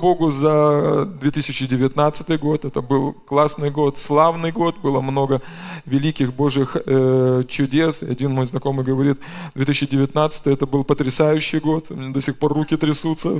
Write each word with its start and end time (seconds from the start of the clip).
Богу 0.00 0.30
за 0.30 1.04
2019 1.20 2.40
год. 2.40 2.64
Это 2.64 2.80
был 2.80 3.12
классный 3.12 3.70
год, 3.70 3.98
славный 3.98 4.50
год. 4.50 4.76
Было 4.82 5.00
много 5.00 5.42
великих 5.86 6.32
Божьих 6.32 6.76
э, 6.86 7.42
чудес. 7.48 8.02
Один 8.02 8.32
мой 8.32 8.46
знакомый 8.46 8.84
говорит, 8.84 9.18
2019 9.54 10.46
это 10.46 10.66
был 10.66 10.84
потрясающий 10.84 11.60
год. 11.60 11.86
У 11.90 11.94
меня 11.94 12.12
до 12.12 12.20
сих 12.20 12.38
пор 12.38 12.52
руки 12.52 12.76
трясутся. 12.76 13.30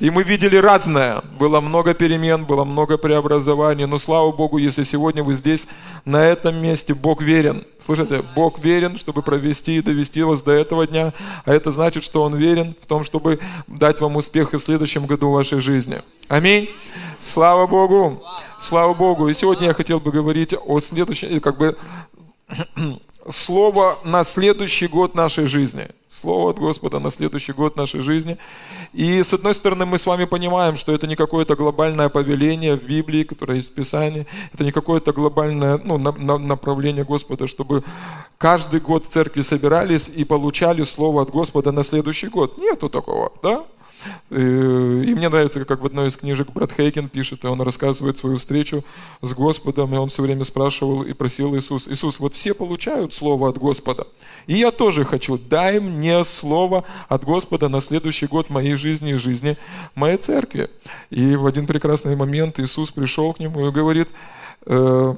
И 0.00 0.10
мы 0.10 0.22
видели 0.24 0.56
разное. 0.56 1.22
Было 1.38 1.60
много 1.60 1.94
перемен, 1.94 2.44
было 2.44 2.64
много 2.64 2.98
преобразований. 2.98 3.86
Но 3.86 3.98
слава 3.98 4.32
Богу, 4.32 4.58
если 4.58 4.82
сегодня 4.82 5.22
вы 5.22 5.32
здесь, 5.34 5.68
на 6.04 6.24
этом 6.24 6.60
месте, 6.60 6.94
Бог 6.94 7.22
верен. 7.22 7.64
Слышите, 7.84 8.22
Бог 8.36 8.58
верен, 8.60 8.96
чтобы 8.96 9.22
провести 9.22 9.76
и 9.76 9.82
довести 9.82 10.22
вас 10.22 10.42
до 10.42 10.52
этого 10.52 10.86
дня. 10.86 11.12
А 11.44 11.52
это 11.52 11.72
значит, 11.72 12.04
что 12.04 12.22
Он 12.22 12.34
верен 12.34 12.74
в 12.80 12.86
том, 12.86 13.04
чтобы 13.04 13.40
дать 13.66 14.00
вам 14.00 14.16
успех 14.16 14.54
и 14.54 14.58
в 14.58 14.62
следующем 14.72 15.04
году 15.04 15.30
вашей 15.30 15.60
жизни. 15.60 16.00
Аминь. 16.28 16.66
Слава 17.20 17.66
Богу. 17.66 18.22
Слава 18.58 18.94
Богу. 18.94 19.28
И 19.28 19.34
сегодня 19.34 19.66
я 19.66 19.74
хотел 19.74 20.00
бы 20.00 20.10
говорить 20.10 20.54
о 20.54 20.80
следующем, 20.80 21.40
как 21.40 21.58
бы, 21.58 21.76
слово 23.30 23.98
на 24.02 24.24
следующий 24.24 24.86
год 24.86 25.14
нашей 25.14 25.44
жизни. 25.44 25.88
Слово 26.08 26.52
от 26.52 26.58
Господа 26.58 27.00
на 27.00 27.10
следующий 27.10 27.52
год 27.52 27.76
нашей 27.76 28.00
жизни. 28.00 28.38
И 28.94 29.22
с 29.22 29.34
одной 29.34 29.54
стороны 29.54 29.84
мы 29.84 29.98
с 29.98 30.06
вами 30.06 30.24
понимаем, 30.24 30.76
что 30.76 30.94
это 30.94 31.06
не 31.06 31.16
какое-то 31.16 31.54
глобальное 31.54 32.08
повеление 32.08 32.74
в 32.74 32.84
Библии, 32.84 33.24
которое 33.24 33.56
есть 33.56 33.72
в 33.72 33.74
Писании, 33.74 34.26
это 34.54 34.64
не 34.64 34.72
какое-то 34.72 35.12
глобальное 35.12 35.78
ну, 35.84 35.98
на, 35.98 36.12
на, 36.12 36.38
направление 36.38 37.04
Господа, 37.04 37.46
чтобы 37.46 37.84
каждый 38.38 38.80
год 38.80 39.04
в 39.04 39.08
церкви 39.08 39.42
собирались 39.42 40.08
и 40.08 40.24
получали 40.24 40.82
Слово 40.82 41.22
от 41.22 41.30
Господа 41.30 41.72
на 41.72 41.84
следующий 41.84 42.28
год. 42.28 42.56
Нету 42.56 42.88
такого, 42.88 43.32
да? 43.42 43.66
Э, 44.30 45.02
и 45.06 45.14
мне 45.14 45.28
нравится, 45.28 45.64
как 45.64 45.80
в 45.80 45.86
одной 45.86 46.08
из 46.08 46.16
книжек 46.16 46.50
Брат 46.52 46.72
Хейкен 46.72 47.08
пишет, 47.08 47.44
и 47.44 47.46
он 47.46 47.60
рассказывает 47.60 48.18
свою 48.18 48.38
встречу 48.38 48.84
с 49.20 49.32
Господом, 49.32 49.94
и 49.94 49.98
он 49.98 50.08
все 50.08 50.22
время 50.22 50.44
спрашивал 50.44 51.02
и 51.02 51.12
просил 51.12 51.56
Иисус, 51.56 51.88
Иисус, 51.88 52.18
вот 52.20 52.34
все 52.34 52.54
получают 52.54 53.14
Слово 53.14 53.48
от 53.48 53.58
Господа, 53.58 54.06
и 54.46 54.54
я 54.54 54.70
тоже 54.70 55.04
хочу, 55.04 55.38
дай 55.38 55.80
мне 55.80 56.24
Слово 56.24 56.84
от 57.08 57.24
Господа 57.24 57.68
на 57.68 57.80
следующий 57.80 58.26
год 58.26 58.50
моей 58.50 58.74
жизни 58.74 59.12
и 59.12 59.14
жизни 59.14 59.56
моей 59.94 60.16
церкви. 60.16 60.70
И 61.10 61.36
в 61.36 61.46
один 61.46 61.66
прекрасный 61.66 62.16
момент 62.16 62.58
Иисус 62.58 62.90
пришел 62.90 63.32
к 63.32 63.38
нему 63.38 63.68
и 63.68 63.70
говорит, 63.70 64.08
«Э, 64.66 65.14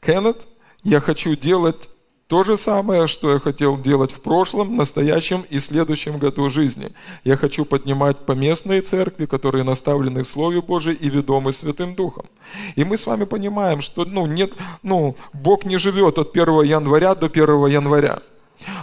Кеннет, 0.00 0.46
я 0.82 1.00
хочу 1.00 1.34
делать 1.34 1.88
то 2.26 2.42
же 2.42 2.56
самое, 2.56 3.06
что 3.06 3.32
я 3.32 3.38
хотел 3.38 3.76
делать 3.76 4.10
в 4.10 4.22
прошлом, 4.22 4.76
настоящем 4.76 5.44
и 5.50 5.60
следующем 5.60 6.18
году 6.18 6.48
жизни. 6.48 6.90
Я 7.22 7.36
хочу 7.36 7.66
поднимать 7.66 8.18
поместные 8.24 8.80
церкви, 8.80 9.26
которые 9.26 9.62
наставлены 9.62 10.22
в 10.22 10.28
Слове 10.28 10.62
Божьем 10.62 10.94
и 10.94 11.10
ведомы 11.10 11.52
Святым 11.52 11.94
Духом. 11.94 12.24
И 12.76 12.84
мы 12.84 12.96
с 12.96 13.06
вами 13.06 13.24
понимаем, 13.24 13.82
что 13.82 14.06
ну, 14.06 14.26
нет, 14.26 14.52
ну, 14.82 15.16
Бог 15.34 15.66
не 15.66 15.76
живет 15.76 16.18
от 16.18 16.34
1 16.34 16.62
января 16.62 17.14
до 17.14 17.26
1 17.26 17.66
января. 17.66 18.20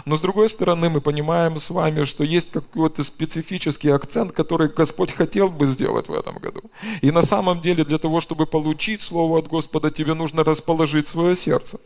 Но 0.04 0.16
с 0.16 0.20
другой 0.20 0.48
стороны, 0.48 0.90
мы 0.90 1.00
понимаем 1.00 1.58
с 1.58 1.70
вами, 1.70 2.04
что 2.04 2.22
есть 2.24 2.50
какой-то 2.52 3.02
специфический 3.02 3.90
акцент, 3.90 4.32
который 4.32 4.68
Господь 4.68 5.10
хотел 5.12 5.48
бы 5.48 5.66
сделать 5.66 6.08
в 6.08 6.14
этом 6.14 6.38
году. 6.38 6.62
И 7.00 7.10
на 7.10 7.22
самом 7.22 7.60
деле 7.60 7.84
для 7.84 7.98
того, 7.98 8.20
чтобы 8.20 8.46
получить 8.46 9.02
Слово 9.02 9.38
от 9.38 9.48
Господа, 9.48 9.90
тебе 9.90 10.14
нужно 10.14 10.44
расположить 10.44 11.06
свое 11.06 11.34
сердце. 11.34 11.80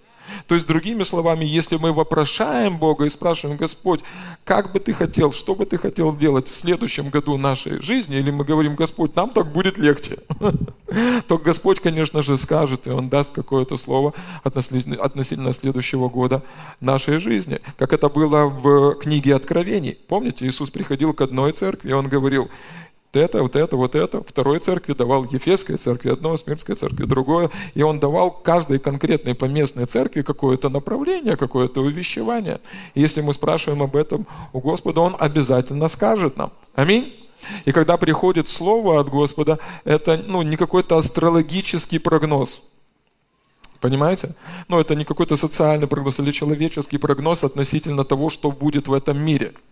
То 0.47 0.55
есть, 0.55 0.67
другими 0.67 1.03
словами, 1.03 1.45
если 1.45 1.77
мы 1.77 1.93
вопрошаем 1.93 2.79
Бога 2.79 3.05
и 3.05 3.11
спрашиваем, 3.11 3.59
Господь, 3.59 4.03
как 4.45 4.73
бы 4.73 4.81
ты 4.81 4.93
хотел, 4.93 5.33
что 5.33 5.55
бы 5.55 5.67
ты 5.67 5.79
хотел 5.79 6.17
делать 6.17 6.49
в 6.49 6.55
следующем 6.55 7.11
году 7.11 7.37
нашей 7.37 7.83
жизни, 7.83 8.17
или 8.17 8.31
мы 8.31 8.45
говорим, 8.45 8.75
Господь, 8.77 9.15
нам 9.17 9.31
так 9.31 9.47
будет 9.53 9.79
легче, 9.79 10.19
то 11.29 11.39
Господь, 11.39 11.81
конечно 11.81 12.23
же, 12.23 12.39
скажет, 12.39 12.87
и 12.87 12.91
Он 12.91 13.09
даст 13.09 13.33
какое-то 13.33 13.77
слово 13.77 14.15
относительно 14.45 15.53
следующего 15.53 16.09
года 16.09 16.43
нашей 16.81 17.19
жизни. 17.19 17.61
Как 17.79 17.93
это 17.93 18.09
было 18.09 18.45
в 18.45 18.95
книге 18.95 19.35
Откровений. 19.35 19.99
Помните, 20.09 20.47
Иисус 20.47 20.71
приходил 20.71 21.13
к 21.13 21.21
одной 21.21 21.53
церкви, 21.53 21.91
и 21.91 21.93
Он 21.93 22.09
говорил, 22.09 22.49
это, 23.17 23.43
вот 23.43 23.57
это, 23.57 23.77
вот 23.77 23.95
это. 23.95 24.23
Второй 24.23 24.59
церкви 24.59 24.93
давал 24.93 25.25
Ефесской 25.25 25.77
церкви 25.77 26.11
одно, 26.11 26.37
Смирской 26.37 26.77
церкви 26.77 27.05
другое. 27.05 27.51
И 27.75 27.83
он 27.83 27.99
давал 27.99 28.31
каждой 28.31 28.79
конкретной 28.79 29.35
поместной 29.35 29.87
церкви 29.87 30.23
какое-то 30.23 30.69
направление, 30.69 31.37
какое-то 31.37 31.81
увещевание. 31.81 32.61
И 32.95 33.01
если 33.01 33.23
мы 33.23 33.35
спрашиваем 33.35 33.83
об 33.83 33.97
этом 33.97 34.27
у 34.53 34.61
Господа, 34.61 35.01
Он 35.01 35.17
обязательно 35.19 35.89
скажет 35.89 36.37
нам. 36.37 36.53
Аминь. 36.75 37.13
И 37.65 37.73
когда 37.73 37.97
приходит 37.97 38.49
Слово 38.49 39.01
от 39.01 39.09
Господа, 39.09 39.59
это 39.85 40.23
ну, 40.27 40.43
не 40.43 40.57
какой-то 40.57 40.97
астрологический 40.97 41.99
прогноз. 41.99 42.63
Понимаете? 43.81 44.35
Но 44.69 44.81
это 44.81 44.95
не 44.95 45.05
какой-то 45.05 45.37
социальный 45.37 45.87
прогноз 45.87 46.19
или 46.19 46.33
человеческий 46.33 46.99
прогноз 46.99 47.45
относительно 47.45 48.05
того, 48.05 48.31
что 48.31 48.51
будет 48.51 48.89
в 48.89 48.93
этом 48.93 49.19
мире– 49.19 49.53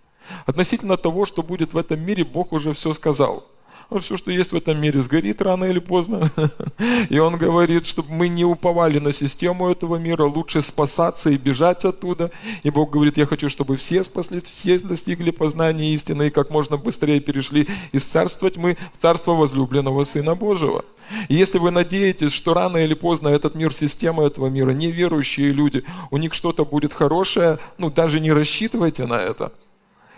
Относительно 0.46 0.96
того, 0.96 1.24
что 1.26 1.42
будет 1.42 1.72
в 1.72 1.78
этом 1.78 2.00
мире, 2.00 2.24
Бог 2.24 2.52
уже 2.52 2.72
все 2.72 2.92
сказал. 2.92 3.44
Он 3.90 4.00
все, 4.00 4.16
что 4.16 4.30
есть 4.30 4.52
в 4.52 4.56
этом 4.56 4.80
мире, 4.80 5.00
сгорит 5.00 5.42
рано 5.42 5.64
или 5.64 5.78
поздно. 5.78 6.28
И 7.10 7.18
он 7.18 7.36
говорит, 7.36 7.86
чтобы 7.86 8.12
мы 8.12 8.28
не 8.28 8.44
уповали 8.44 8.98
на 8.98 9.12
систему 9.12 9.68
этого 9.68 9.96
мира, 9.96 10.24
лучше 10.24 10.62
спасаться 10.62 11.30
и 11.30 11.36
бежать 11.36 11.84
оттуда. 11.84 12.30
И 12.62 12.70
Бог 12.70 12.90
говорит, 12.90 13.16
я 13.18 13.26
хочу, 13.26 13.48
чтобы 13.48 13.76
все 13.76 14.02
спаслись, 14.02 14.44
все 14.44 14.78
достигли 14.78 15.30
познания 15.30 15.92
истины 15.92 16.28
и 16.28 16.30
как 16.30 16.50
можно 16.50 16.76
быстрее 16.76 17.20
перешли 17.20 17.68
из 17.92 18.04
царства 18.04 18.50
тьмы 18.50 18.76
в 18.92 18.98
царство 19.00 19.32
возлюбленного 19.32 20.04
Сына 20.04 20.34
Божьего. 20.34 20.84
И 21.28 21.34
если 21.34 21.58
вы 21.58 21.70
надеетесь, 21.70 22.32
что 22.32 22.54
рано 22.54 22.78
или 22.78 22.94
поздно 22.94 23.28
этот 23.28 23.54
мир, 23.54 23.72
система 23.72 24.24
этого 24.24 24.48
мира, 24.48 24.70
неверующие 24.70 25.52
люди, 25.52 25.84
у 26.10 26.16
них 26.16 26.32
что-то 26.32 26.64
будет 26.64 26.94
хорошее, 26.94 27.58
ну 27.76 27.90
даже 27.90 28.20
не 28.20 28.32
рассчитывайте 28.32 29.06
на 29.06 29.20
это– 29.20 29.52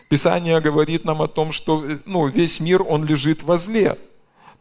Писание 0.08 0.60
говорит 0.60 1.04
нам 1.04 1.22
о 1.22 1.26
том, 1.26 1.52
что 1.52 1.84
ну, 2.06 2.26
весь 2.26 2.60
мир, 2.60 2.82
он 2.82 3.04
лежит 3.04 3.42
возле. 3.42 3.96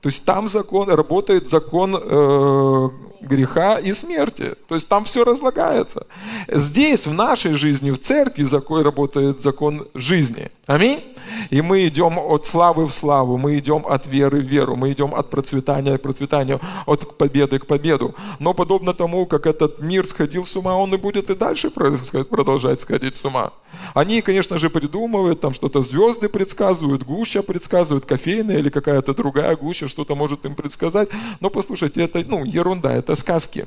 То 0.01 0.09
есть 0.09 0.25
там 0.25 0.47
закон, 0.47 0.89
работает 0.89 1.49
закон 1.49 1.95
э, 1.99 2.89
греха 3.21 3.77
и 3.77 3.93
смерти. 3.93 4.55
То 4.67 4.75
есть 4.75 4.87
там 4.87 5.03
все 5.03 5.23
разлагается. 5.23 6.05
Здесь, 6.47 7.07
в 7.07 7.13
нашей 7.13 7.53
жизни, 7.53 7.91
в 7.91 7.99
церкви 7.99 8.43
закон, 8.43 8.83
работает 8.83 9.41
закон 9.41 9.87
жизни. 9.93 10.51
Аминь. 10.67 11.03
И 11.51 11.61
мы 11.61 11.87
идем 11.87 12.17
от 12.17 12.47
славы 12.47 12.85
в 12.87 12.91
славу, 12.91 13.37
мы 13.37 13.57
идем 13.59 13.85
от 13.87 14.07
веры 14.07 14.39
в 14.39 14.45
веру, 14.45 14.75
мы 14.75 14.91
идем 14.91 15.13
от 15.13 15.29
процветания 15.29 15.97
к 15.97 16.01
процветанию, 16.01 16.59
от 16.87 17.17
победы 17.17 17.59
к 17.59 17.67
победу. 17.67 18.15
Но 18.39 18.53
подобно 18.53 18.93
тому, 18.93 19.27
как 19.27 19.45
этот 19.45 19.79
мир 19.79 20.07
сходил 20.07 20.45
с 20.45 20.55
ума, 20.55 20.75
он 20.75 20.93
и 20.93 20.97
будет 20.97 21.29
и 21.29 21.35
дальше 21.35 21.69
продолжать 21.69 22.81
сходить 22.81 23.15
с 23.15 23.25
ума. 23.25 23.51
Они, 23.93 24.21
конечно 24.21 24.57
же, 24.57 24.69
придумывают, 24.71 25.39
там 25.39 25.53
что-то 25.53 25.81
звезды 25.81 26.29
предсказывают, 26.29 27.03
гуща 27.03 27.43
предсказывают, 27.43 28.05
кофейная 28.05 28.57
или 28.57 28.69
какая-то 28.69 29.13
другая 29.13 29.55
гуща 29.55 29.87
что-то 29.87 30.15
может 30.15 30.45
им 30.45 30.55
предсказать. 30.55 31.09
Но 31.41 31.51
послушайте, 31.51 32.01
это 32.01 32.23
ну, 32.27 32.43
ерунда, 32.43 32.93
это 32.93 33.15
сказки. 33.15 33.65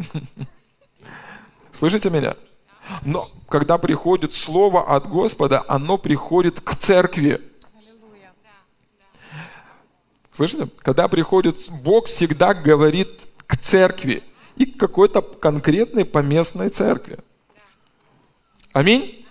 Слышите 1.73 2.11
меня? 2.11 2.35
Но 3.03 3.31
когда 3.49 3.79
приходит 3.79 4.35
Слово 4.35 4.95
от 4.95 5.09
Господа, 5.09 5.65
оно 5.69 5.99
приходит 5.99 6.61
к 6.61 6.75
церкви. 6.75 7.41
Слышите? 10.33 10.69
Когда 10.79 11.09
приходит 11.09 11.57
Бог, 11.83 12.07
всегда 12.07 12.55
говорит 12.55 13.09
к 13.47 13.57
церкви 13.57 14.23
и 14.57 14.67
к 14.67 14.79
какой-то 14.79 15.23
конкретной 15.23 16.05
поместной 16.05 16.69
церкви. 16.69 17.19
Аминь. 18.73 19.27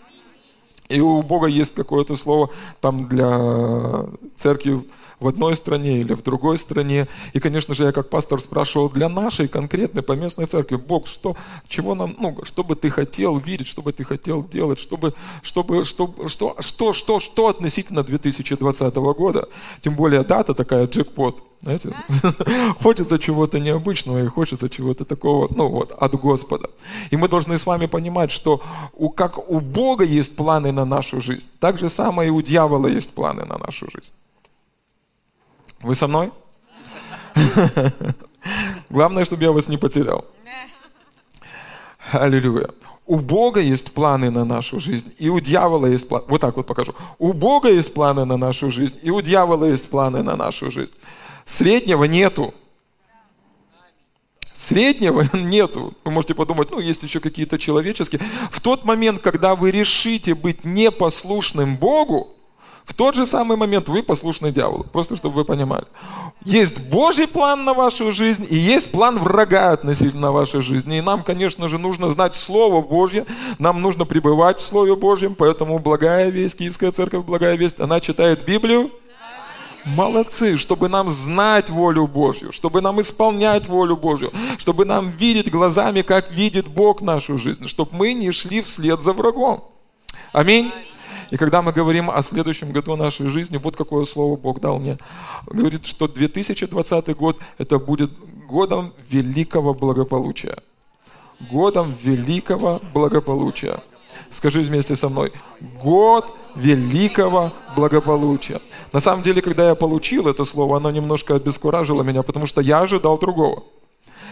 И 0.90 1.00
у 1.02 1.22
Бога 1.22 1.48
есть 1.48 1.76
какое-то 1.76 2.16
слово 2.16 2.50
там 2.82 3.08
для 3.08 4.06
церкви 4.36 4.82
в 5.20 5.28
одной 5.28 5.56
стране 5.56 6.00
или 6.00 6.14
в 6.14 6.22
другой 6.22 6.58
стране. 6.58 7.08
И, 7.34 7.40
конечно 7.40 7.74
же, 7.74 7.84
я 7.84 7.92
как 7.92 8.10
пастор 8.10 8.40
спрашивал 8.40 8.90
для 8.90 9.10
нашей 9.10 9.48
конкретной 9.48 10.04
поместной 10.04 10.46
церкви, 10.46 10.76
Бог, 10.76 11.08
что, 11.08 11.36
чего 11.68 11.96
нам, 11.96 12.16
ну, 12.20 12.38
что 12.44 12.64
бы 12.64 12.76
ты 12.76 12.90
хотел 12.90 13.38
видеть, 13.38 13.68
что 13.68 13.82
бы 13.82 13.94
ты 13.94 14.04
хотел 14.04 14.44
делать, 14.44 14.80
чтобы, 14.80 15.14
чтобы, 15.42 15.86
чтобы, 15.86 16.30
что, 16.30 16.56
что, 16.60 16.94
что, 16.94 17.20
что 17.20 17.48
относительно 17.48 18.04
2020 18.04 18.96
года. 18.96 19.48
Тем 19.82 19.96
более 19.96 20.24
дата 20.24 20.54
такая, 20.54 20.88
джекпот. 20.88 21.42
Знаете? 21.62 21.96
хочется 22.84 23.18
чего-то 23.18 23.60
необычного 23.60 24.24
и 24.24 24.28
хочется 24.28 24.70
чего-то 24.70 25.06
такого, 25.06 25.48
ну 25.50 25.70
вот, 25.70 25.92
от 25.92 26.14
Господа. 26.14 26.70
И 27.10 27.18
мы 27.18 27.28
должны 27.28 27.58
с 27.58 27.66
вами 27.66 27.88
понимать, 27.88 28.32
что 28.32 28.62
у, 28.94 29.10
как 29.10 29.50
у 29.50 29.60
Бога 29.60 30.04
есть 30.04 30.36
планы 30.36 30.72
на 30.72 30.86
нашу 30.86 31.20
жизнь, 31.20 31.50
так 31.60 31.80
же 31.80 31.90
самое 31.90 32.28
и 32.28 32.32
у 32.32 32.42
дьявола 32.44 32.88
есть 32.88 33.16
планы 33.16 33.46
на 33.46 33.58
нашу 33.58 33.88
жизнь. 33.92 34.14
Вы 35.82 35.96
со 35.96 36.08
мной? 36.08 36.32
Главное, 38.90 39.26
чтобы 39.26 39.44
я 39.44 39.52
вас 39.52 39.68
не 39.68 39.78
потерял. 39.78 40.26
Аллилуйя. 42.12 42.70
У 43.06 43.20
Бога 43.20 43.62
есть 43.62 43.94
планы 43.94 44.30
на 44.30 44.44
нашу 44.44 44.80
жизнь, 44.80 45.14
и 45.18 45.30
у 45.30 45.40
дьявола 45.40 45.88
есть 45.88 46.10
планы. 46.10 46.26
Вот 46.28 46.42
так 46.42 46.58
вот 46.58 46.66
покажу. 46.66 46.94
У 47.20 47.32
Бога 47.32 47.70
есть 47.70 47.94
планы 47.94 48.26
на 48.26 48.38
нашу 48.38 48.70
жизнь, 48.70 48.96
и 49.02 49.10
у 49.12 49.22
дьявола 49.22 49.66
есть 49.66 49.90
планы 49.90 50.24
на 50.24 50.36
нашу 50.36 50.72
жизнь. 50.72 50.92
Среднего 51.46 52.04
нету. 52.04 52.54
Среднего 54.54 55.24
нету. 55.34 55.94
Вы 56.04 56.12
можете 56.12 56.34
подумать, 56.34 56.70
ну, 56.72 56.80
есть 56.80 57.04
еще 57.04 57.22
какие-то 57.22 57.58
человеческие. 57.58 58.22
В 58.52 58.60
тот 58.60 58.84
момент, 58.84 59.22
когда 59.22 59.56
вы 59.56 59.72
решите 59.72 60.36
быть 60.36 60.66
непослушным 60.66 61.78
Богу, 61.78 62.36
в 62.88 62.94
тот 62.94 63.16
же 63.16 63.26
самый 63.26 63.58
момент 63.58 63.90
вы 63.90 64.02
послушны 64.02 64.50
дьяволу. 64.50 64.86
Просто 64.86 65.18
чтобы 65.18 65.36
вы 65.36 65.46
понимали. 65.46 65.84
Есть 66.46 66.80
Божий 66.80 67.28
план 67.28 67.66
на 67.66 67.74
вашу 67.74 68.14
жизнь 68.14 68.48
и 68.50 68.56
есть 68.56 68.92
план 68.92 69.20
врага 69.20 69.74
относительно 69.74 70.32
вашей 70.32 70.62
жизни. 70.62 70.98
И 70.98 71.02
нам, 71.02 71.22
конечно 71.24 71.68
же, 71.68 71.78
нужно 71.78 72.08
знать 72.08 72.34
Слово 72.34 72.82
Божье. 72.82 73.26
Нам 73.60 73.82
нужно 73.82 74.06
пребывать 74.06 74.60
в 74.60 74.66
Слове 74.66 74.96
Божьем. 74.96 75.36
Поэтому 75.36 75.80
благая 75.80 76.30
весть, 76.30 76.58
Киевская 76.58 76.94
церковь, 76.94 77.26
благая 77.26 77.58
весть, 77.58 77.82
она 77.82 78.00
читает 78.00 78.46
Библию. 78.46 78.90
Молодцы, 79.84 80.58
чтобы 80.58 80.88
нам 80.88 81.12
знать 81.12 81.70
волю 81.70 82.08
Божью, 82.08 82.54
чтобы 82.54 82.80
нам 82.82 83.02
исполнять 83.02 83.68
волю 83.68 83.98
Божью, 83.98 84.32
чтобы 84.58 84.86
нам 84.86 85.12
видеть 85.12 85.52
глазами, 85.52 86.04
как 86.04 86.32
видит 86.32 86.68
Бог 86.68 87.02
нашу 87.02 87.38
жизнь, 87.38 87.68
чтобы 87.68 87.92
мы 87.98 88.14
не 88.14 88.32
шли 88.32 88.62
вслед 88.62 89.02
за 89.02 89.12
врагом. 89.12 89.66
Аминь. 90.32 90.72
И 91.32 91.38
когда 91.38 91.62
мы 91.62 91.72
говорим 91.72 92.10
о 92.10 92.22
следующем 92.24 92.72
году 92.72 92.96
нашей 92.96 93.28
жизни, 93.28 93.58
вот 93.58 93.76
какое 93.76 94.06
слово 94.06 94.38
Бог 94.38 94.60
дал 94.62 94.80
мне. 94.80 94.98
Он 95.48 95.58
говорит, 95.58 95.86
что 95.86 96.08
2020 96.08 97.16
год 97.16 97.38
это 97.58 97.80
будет 97.80 98.12
годом 98.48 98.94
великого 99.10 99.74
благополучия. 99.74 100.58
Годом 101.52 101.94
великого 102.02 102.80
благополучия. 102.94 103.80
Скажи 104.32 104.62
вместе 104.62 104.96
со 104.96 105.10
мной. 105.10 105.32
Год 105.84 106.26
великого 106.56 107.52
благополучия. 107.76 108.60
На 108.94 109.02
самом 109.02 109.22
деле, 109.24 109.42
когда 109.42 109.70
я 109.70 109.76
получил 109.76 110.28
это 110.28 110.46
слово, 110.46 110.78
оно 110.78 110.92
немножко 110.92 111.36
обескуражило 111.36 112.04
меня, 112.04 112.24
потому 112.24 112.48
что 112.48 112.62
я 112.62 112.82
ожидал 112.82 113.18
другого. 113.20 113.64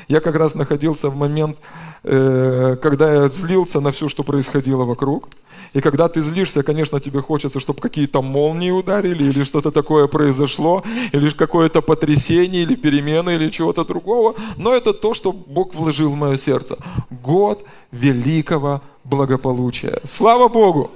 Я 0.08 0.20
как 0.20 0.36
раз 0.36 0.56
находился 0.56 1.10
в 1.10 1.16
момент, 1.16 1.58
э, 2.04 2.78
когда 2.82 3.14
я 3.14 3.28
злился 3.28 3.80
на 3.80 3.92
все, 3.92 4.08
что 4.08 4.24
происходило 4.24 4.84
вокруг. 4.84 5.28
И 5.74 5.82
когда 5.82 6.08
ты 6.08 6.22
злишься, 6.22 6.64
конечно, 6.64 7.00
тебе 7.00 7.22
хочется, 7.22 7.60
чтобы 7.60 7.82
какие-то 7.82 8.22
молнии 8.22 8.72
ударили, 8.72 9.24
или 9.24 9.44
что-то 9.44 9.72
такое 9.72 10.08
произошло, 10.08 10.84
или 11.12 11.30
какое-то 11.30 11.82
потрясение, 11.82 12.64
или 12.64 12.76
перемены, 12.76 13.36
или 13.36 13.50
чего-то 13.50 13.84
другого. 13.84 14.36
Но 14.58 14.74
это 14.74 14.94
то, 14.94 15.14
что 15.14 15.32
Бог 15.32 15.74
вложил 15.74 16.12
в 16.12 16.16
мое 16.16 16.38
сердце. 16.38 16.78
Год 17.10 17.66
великого 17.92 18.82
благополучия. 19.04 20.00
Слава 20.04 20.48
Богу! 20.48 20.92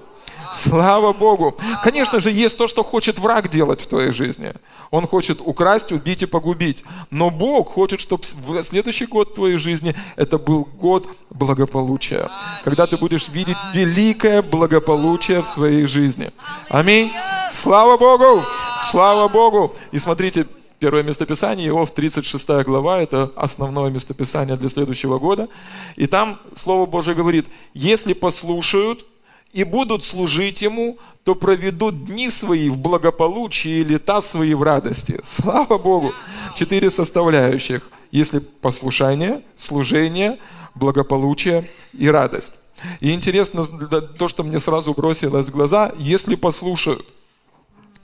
Слава 0.53 1.13
Богу! 1.13 1.55
Конечно 1.83 2.19
же, 2.19 2.31
есть 2.31 2.57
то, 2.57 2.67
что 2.67 2.83
хочет 2.83 3.19
враг 3.19 3.49
делать 3.49 3.81
в 3.81 3.87
твоей 3.87 4.11
жизни. 4.11 4.53
Он 4.91 5.07
хочет 5.07 5.39
украсть, 5.43 5.91
убить 5.91 6.23
и 6.23 6.25
погубить. 6.25 6.83
Но 7.11 7.29
Бог 7.29 7.73
хочет, 7.73 7.99
чтобы 7.99 8.23
следующий 8.63 9.05
год 9.05 9.35
твоей 9.35 9.57
жизни 9.57 9.95
это 10.15 10.37
был 10.37 10.67
год 10.79 11.07
благополучия. 11.29 12.29
Когда 12.63 12.87
ты 12.87 12.97
будешь 12.97 13.27
видеть 13.29 13.57
великое 13.73 14.41
благополучие 14.41 15.41
в 15.41 15.45
своей 15.45 15.85
жизни. 15.85 16.31
Аминь. 16.69 17.11
Слава 17.53 17.97
Богу! 17.97 18.43
Слава 18.83 19.27
Богу! 19.27 19.73
И 19.91 19.99
смотрите, 19.99 20.45
Первое 20.79 21.03
местописание, 21.03 21.67
Иов, 21.67 21.91
36 21.91 22.47
глава, 22.63 23.01
это 23.01 23.33
основное 23.35 23.89
местописание 23.89 24.55
для 24.55 24.69
следующего 24.69 25.19
года. 25.19 25.49
И 25.97 26.07
там 26.07 26.39
Слово 26.55 26.85
Божие 26.85 27.15
говорит, 27.15 27.47
если 27.73 28.13
послушают 28.13 29.05
и 29.53 29.63
будут 29.63 30.03
служить 30.05 30.61
Ему, 30.61 30.97
то 31.23 31.35
проведут 31.35 32.05
дни 32.05 32.29
свои 32.29 32.69
в 32.69 32.77
благополучии 32.77 33.79
и 33.79 33.83
лета 33.83 34.21
свои 34.21 34.53
в 34.53 34.63
радости. 34.63 35.19
Слава 35.23 35.77
Богу! 35.77 36.11
Четыре 36.55 36.89
составляющих. 36.89 37.89
Если 38.11 38.39
послушание, 38.39 39.41
служение, 39.55 40.37
благополучие 40.75 41.69
и 41.93 42.09
радость. 42.09 42.53
И 43.01 43.11
интересно 43.11 43.65
то, 44.17 44.27
что 44.27 44.43
мне 44.43 44.59
сразу 44.59 44.93
бросилось 44.93 45.47
в 45.47 45.51
глаза, 45.51 45.91
если 45.97 46.35
послушают, 46.35 47.05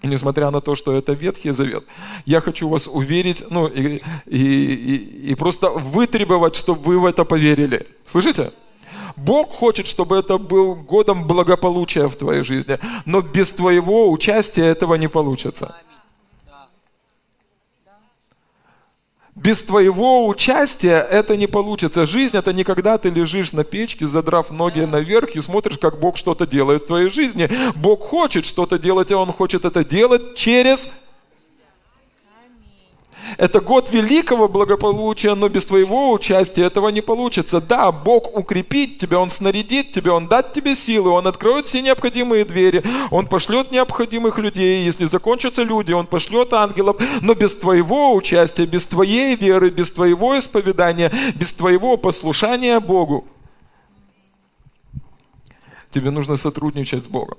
и 0.02 0.08
несмотря 0.08 0.52
на 0.52 0.62
то, 0.62 0.76
что 0.76 0.92
это 0.92 1.14
Ветхий 1.14 1.52
Завет, 1.52 1.84
я 2.26 2.42
хочу 2.42 2.70
вас 2.70 2.88
уверить, 2.88 3.46
ну 3.50 3.68
и, 3.68 4.02
и, 4.28 4.38
и, 4.38 5.32
и 5.32 5.36
просто 5.36 5.70
вытребовать, 5.70 6.56
чтобы 6.56 6.82
вы 6.82 7.00
в 7.00 7.06
это 7.06 7.26
поверили. 7.26 7.88
Слышите? 8.06 8.52
Бог 9.18 9.52
хочет, 9.52 9.88
чтобы 9.88 10.18
это 10.18 10.38
был 10.38 10.76
годом 10.76 11.26
благополучия 11.26 12.08
в 12.08 12.16
твоей 12.16 12.44
жизни, 12.44 12.80
но 13.06 13.22
без 13.22 13.52
твоего 13.52 14.12
участия 14.12 14.66
этого 14.66 14.96
не 14.96 15.08
получится. 15.08 15.76
Без 19.36 19.64
твоего 19.64 20.28
участия 20.28 21.02
это 21.02 21.36
не 21.36 21.46
получится. 21.46 22.06
Жизнь 22.06 22.38
это 22.38 22.54
не 22.54 22.64
когда 22.64 22.98
ты 22.98 23.10
лежишь 23.10 23.52
на 23.52 23.66
печке, 23.66 24.08
задрав 24.08 24.50
ноги 24.50 24.80
наверх 24.80 25.36
и 25.36 25.42
смотришь, 25.42 25.78
как 25.78 26.00
Бог 26.00 26.16
что-то 26.16 26.46
делает 26.46 26.84
в 26.84 26.88
твоей 26.88 27.10
жизни. 27.10 27.50
Бог 27.76 28.02
хочет 28.02 28.46
что-то 28.46 28.80
делать, 28.80 29.12
и 29.12 29.14
Он 29.14 29.34
хочет 29.34 29.66
это 29.66 29.84
делать 29.84 30.36
через 30.36 30.94
это 33.38 33.60
год 33.60 33.90
великого 33.92 34.48
благополучия, 34.48 35.36
но 35.36 35.50
без 35.50 35.66
твоего 35.66 36.12
участия 36.12 36.64
этого 36.64 36.90
не 36.90 37.02
получится. 37.02 37.62
Да, 37.62 37.92
Бог 37.92 38.38
укрепит 38.38 38.98
тебя, 38.98 39.20
Он 39.20 39.30
снарядит 39.30 39.92
тебя, 39.92 40.14
Он 40.14 40.28
даст 40.28 40.54
тебе 40.54 40.76
силы, 40.76 41.10
Он 41.10 41.28
откроет 41.28 41.66
все 41.66 41.82
необходимые 41.82 42.46
двери, 42.46 42.84
Он 43.12 43.28
пошлет 43.28 43.72
необходимых 43.72 44.38
людей. 44.38 44.84
Если 44.86 45.06
закончатся 45.06 45.64
люди, 45.64 45.92
Он 45.92 46.06
пошлет 46.06 46.54
ангелов, 46.54 46.98
но 47.22 47.34
без 47.34 47.54
твоего 47.56 48.16
участия, 48.16 48.66
без 48.66 48.86
твоей 48.86 49.36
веры, 49.36 49.70
без 49.70 49.92
твоего 49.92 50.38
исповедания, 50.38 51.12
без 51.36 51.54
твоего 51.54 51.98
послушания 51.98 52.80
Богу, 52.80 53.26
тебе 55.92 56.12
нужно 56.12 56.38
сотрудничать 56.38 57.04
с 57.04 57.08
Богом. 57.08 57.38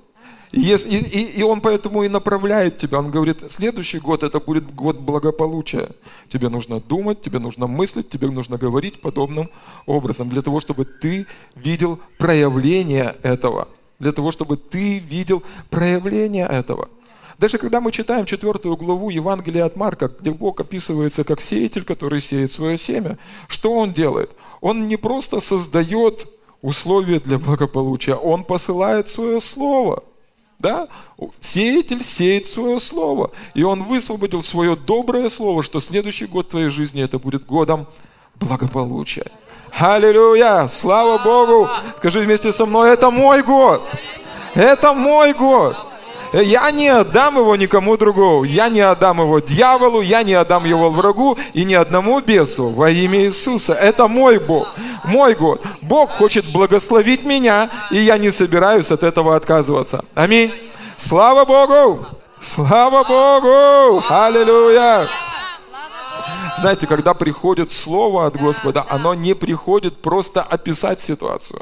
И, 0.51 0.73
и, 0.73 1.39
и 1.39 1.43
он 1.43 1.59
поэтому 1.61 2.03
и 2.03 2.09
направляет 2.09 2.77
тебя. 2.77 2.99
Он 2.99 3.11
говорит, 3.11 3.43
следующий 3.49 3.99
год 3.99 4.23
это 4.23 4.39
будет 4.39 4.73
год 4.73 4.97
благополучия. 4.97 5.89
Тебе 6.29 6.49
нужно 6.49 6.79
думать, 6.79 7.21
тебе 7.21 7.39
нужно 7.39 7.67
мыслить, 7.67 8.09
тебе 8.09 8.29
нужно 8.29 8.57
говорить 8.57 9.01
подобным 9.01 9.49
образом, 9.85 10.29
для 10.29 10.41
того, 10.41 10.59
чтобы 10.59 10.85
ты 10.85 11.27
видел 11.55 11.99
проявление 12.17 13.15
этого. 13.23 13.67
Для 13.99 14.11
того, 14.11 14.31
чтобы 14.31 14.57
ты 14.57 14.99
видел 14.99 15.43
проявление 15.69 16.47
этого. 16.47 16.87
Даже 17.39 17.57
когда 17.57 17.81
мы 17.81 17.91
читаем 17.91 18.25
четвертую 18.25 18.77
главу 18.77 19.09
Евангелия 19.09 19.65
от 19.65 19.75
Марка, 19.75 20.09
где 20.19 20.31
Бог 20.31 20.59
описывается 20.59 21.23
как 21.23 21.41
сеятель, 21.41 21.83
который 21.83 22.19
сеет 22.19 22.51
свое 22.51 22.77
семя, 22.77 23.17
что 23.47 23.73
он 23.73 23.91
делает? 23.91 24.31
Он 24.61 24.87
не 24.87 24.97
просто 24.97 25.39
создает 25.39 26.27
условия 26.61 27.19
для 27.19 27.37
благополучия, 27.37 28.15
он 28.15 28.43
посылает 28.43 29.09
свое 29.09 29.41
слово– 29.41 30.03
да? 30.59 30.87
Сеятель 31.41 32.03
сеет 32.03 32.47
свое 32.47 32.79
слово. 32.79 33.31
И 33.53 33.63
он 33.63 33.83
высвободил 33.83 34.43
свое 34.43 34.75
доброе 34.75 35.29
слово, 35.29 35.63
что 35.63 35.79
следующий 35.79 36.25
год 36.25 36.49
твоей 36.49 36.69
жизни 36.69 37.03
это 37.03 37.19
будет 37.19 37.45
годом 37.45 37.87
благополучия. 38.35 39.25
Аллилуйя! 39.71 40.67
Слава 40.67 41.21
Богу! 41.23 41.69
Скажи 41.97 42.19
вместе 42.19 42.51
со 42.51 42.65
мной, 42.65 42.91
это 42.91 43.11
мой 43.11 43.43
год! 43.43 43.87
Это 44.55 44.93
мой 44.93 45.33
год! 45.33 45.75
Я 46.33 46.71
не 46.71 46.89
отдам 46.89 47.37
его 47.37 47.55
никому 47.55 47.97
другому. 47.97 48.43
Я 48.43 48.69
не 48.69 48.81
отдам 48.81 49.21
его 49.21 49.39
дьяволу, 49.39 50.01
я 50.01 50.23
не 50.23 50.33
отдам 50.33 50.65
его 50.65 50.89
врагу 50.89 51.37
и 51.53 51.63
ни 51.63 51.73
одному 51.73 52.19
бесу 52.19 52.69
во 52.69 52.89
имя 52.89 53.25
Иисуса. 53.25 53.73
Это 53.73 54.07
мой 54.07 54.39
Бог, 54.39 54.73
мой 55.05 55.35
год. 55.35 55.61
Бог 55.81 56.11
хочет 56.11 56.51
благословить 56.51 57.23
меня, 57.23 57.69
и 57.91 57.97
я 57.97 58.17
не 58.17 58.31
собираюсь 58.31 58.91
от 58.91 59.03
этого 59.03 59.35
отказываться. 59.35 60.03
Аминь. 60.15 60.51
Слава 60.97 61.45
Богу! 61.45 62.05
Слава 62.41 63.03
Богу! 63.03 64.03
Аллилуйя! 64.09 65.07
Знаете, 66.59 66.87
когда 66.87 67.13
приходит 67.13 67.71
Слово 67.71 68.25
от 68.25 68.35
Господа, 68.35 68.85
оно 68.89 69.13
не 69.13 69.35
приходит 69.35 70.01
просто 70.01 70.41
описать 70.41 70.99
ситуацию. 70.99 71.61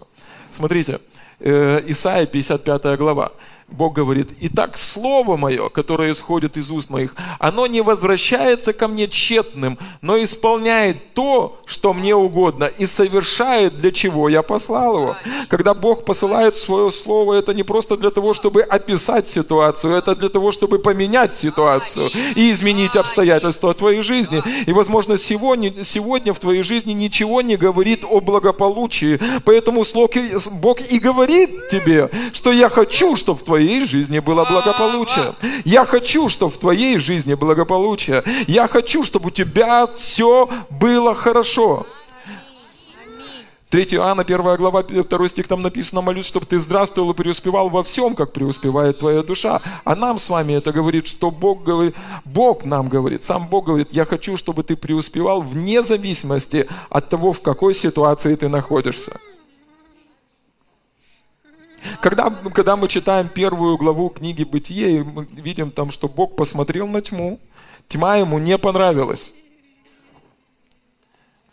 Смотрите, 0.52 1.00
э, 1.40 1.82
Исаия 1.88 2.26
55 2.26 2.98
глава. 2.98 3.32
Бог 3.68 3.94
говорит, 3.94 4.30
«Итак, 4.42 4.78
слово 4.78 5.38
мое, 5.38 5.70
которое 5.70 6.14
исходит 6.14 6.56
из 6.56 6.70
уст 6.70 6.90
моих, 6.92 7.16
оно 7.40 7.66
не 7.66 7.82
возвращается 7.82 8.74
ко 8.74 8.88
мне 8.88 9.08
тщетным, 9.08 9.78
но 10.02 10.24
исполняет 10.24 11.14
то, 11.14 11.60
что 11.66 11.94
мне 11.94 12.16
угодно, 12.16 12.66
и 12.66 12.86
совершает, 12.86 13.78
для 13.78 13.92
чего 13.92 14.30
я 14.30 14.44
послал 14.44 15.00
его». 15.00 15.16
Когда 15.50 15.74
Бог 15.74 16.06
посылает 16.06 16.58
свое 16.58 16.92
слово, 16.92 17.34
это 17.34 17.54
не 17.54 17.64
просто 17.64 17.98
для 17.98 18.12
того, 18.12 18.34
чтобы 18.34 18.62
описать 18.62 19.28
ситуацию, 19.28 19.96
это 19.96 20.16
для 20.16 20.30
того, 20.30 20.52
чтобы 20.52 20.80
поменять 20.80 21.34
ситуацию 21.34 22.12
и 22.36 22.52
изменить 22.52 22.96
обстоятельства 22.96 23.74
твоей 23.74 24.02
жизни. 24.02 24.44
И, 24.68 24.74
возможно, 24.74 25.18
сегодня, 25.18 25.84
сегодня 25.84 26.34
в 26.34 26.40
твоей 26.40 26.62
жизни 26.62 26.94
ничего 26.94 27.42
не 27.42 27.58
говорит 27.58 28.06
о 28.08 28.22
благополучии, 28.22 29.20
поэтому 29.44 29.84
Бог 30.52 30.82
и 30.82 31.00
говорит 31.00 31.68
тебе, 31.68 32.10
что 32.32 32.52
я 32.52 32.70
хочу, 32.70 33.16
чтобы 33.16 33.40
в 33.40 33.44
твоей 33.44 33.55
твоей 33.56 33.86
жизни 33.86 34.20
было 34.20 34.44
благополучие. 34.44 35.34
Я 35.64 35.86
хочу, 35.86 36.28
чтобы 36.28 36.52
в 36.52 36.58
твоей 36.58 36.98
жизни 36.98 37.36
благополучие. 37.36 38.22
Я 38.48 38.68
хочу, 38.68 39.04
чтобы 39.06 39.28
у 39.28 39.32
тебя 39.32 39.88
все 39.88 40.50
было 40.70 41.16
хорошо. 41.16 41.86
3 43.70 43.84
Иоанна, 43.92 44.24
1 44.24 44.58
глава, 44.58 44.84
2 44.84 45.30
стих, 45.30 45.48
там 45.48 45.62
написано, 45.62 46.02
молюсь, 46.02 46.26
чтобы 46.26 46.46
ты 46.46 46.60
здравствовал 46.60 47.12
и 47.12 47.14
преуспевал 47.14 47.70
во 47.70 47.82
всем, 47.84 48.16
как 48.16 48.34
преуспевает 48.34 48.98
твоя 48.98 49.24
душа. 49.24 49.62
А 49.86 49.96
нам 49.96 50.20
с 50.20 50.30
вами 50.30 50.54
это 50.54 50.74
говорит, 50.74 51.08
что 51.08 51.32
Бог 51.32 51.64
говорит, 51.64 51.96
Бог 52.26 52.66
нам 52.66 52.90
говорит, 52.90 53.24
сам 53.24 53.48
Бог 53.48 53.66
говорит, 53.66 53.88
я 53.92 54.06
хочу, 54.06 54.36
чтобы 54.36 54.64
ты 54.64 54.76
преуспевал 54.76 55.42
вне 55.42 55.82
зависимости 55.82 56.68
от 56.90 57.10
того, 57.10 57.32
в 57.32 57.42
какой 57.42 57.74
ситуации 57.74 58.36
ты 58.36 58.50
находишься. 58.50 59.18
Когда, 62.02 62.30
когда 62.30 62.76
мы 62.76 62.88
читаем 62.88 63.28
первую 63.28 63.78
главу 63.78 64.10
книги 64.10 64.44
Бытие, 64.44 65.04
мы 65.04 65.26
видим 65.26 65.72
там, 65.72 65.92
что 65.92 66.08
Бог 66.08 66.36
посмотрел 66.36 66.88
на 66.88 67.02
тьму, 67.02 67.40
тьма 67.88 68.18
ему 68.18 68.40
не 68.40 68.58
понравилась. 68.58 69.34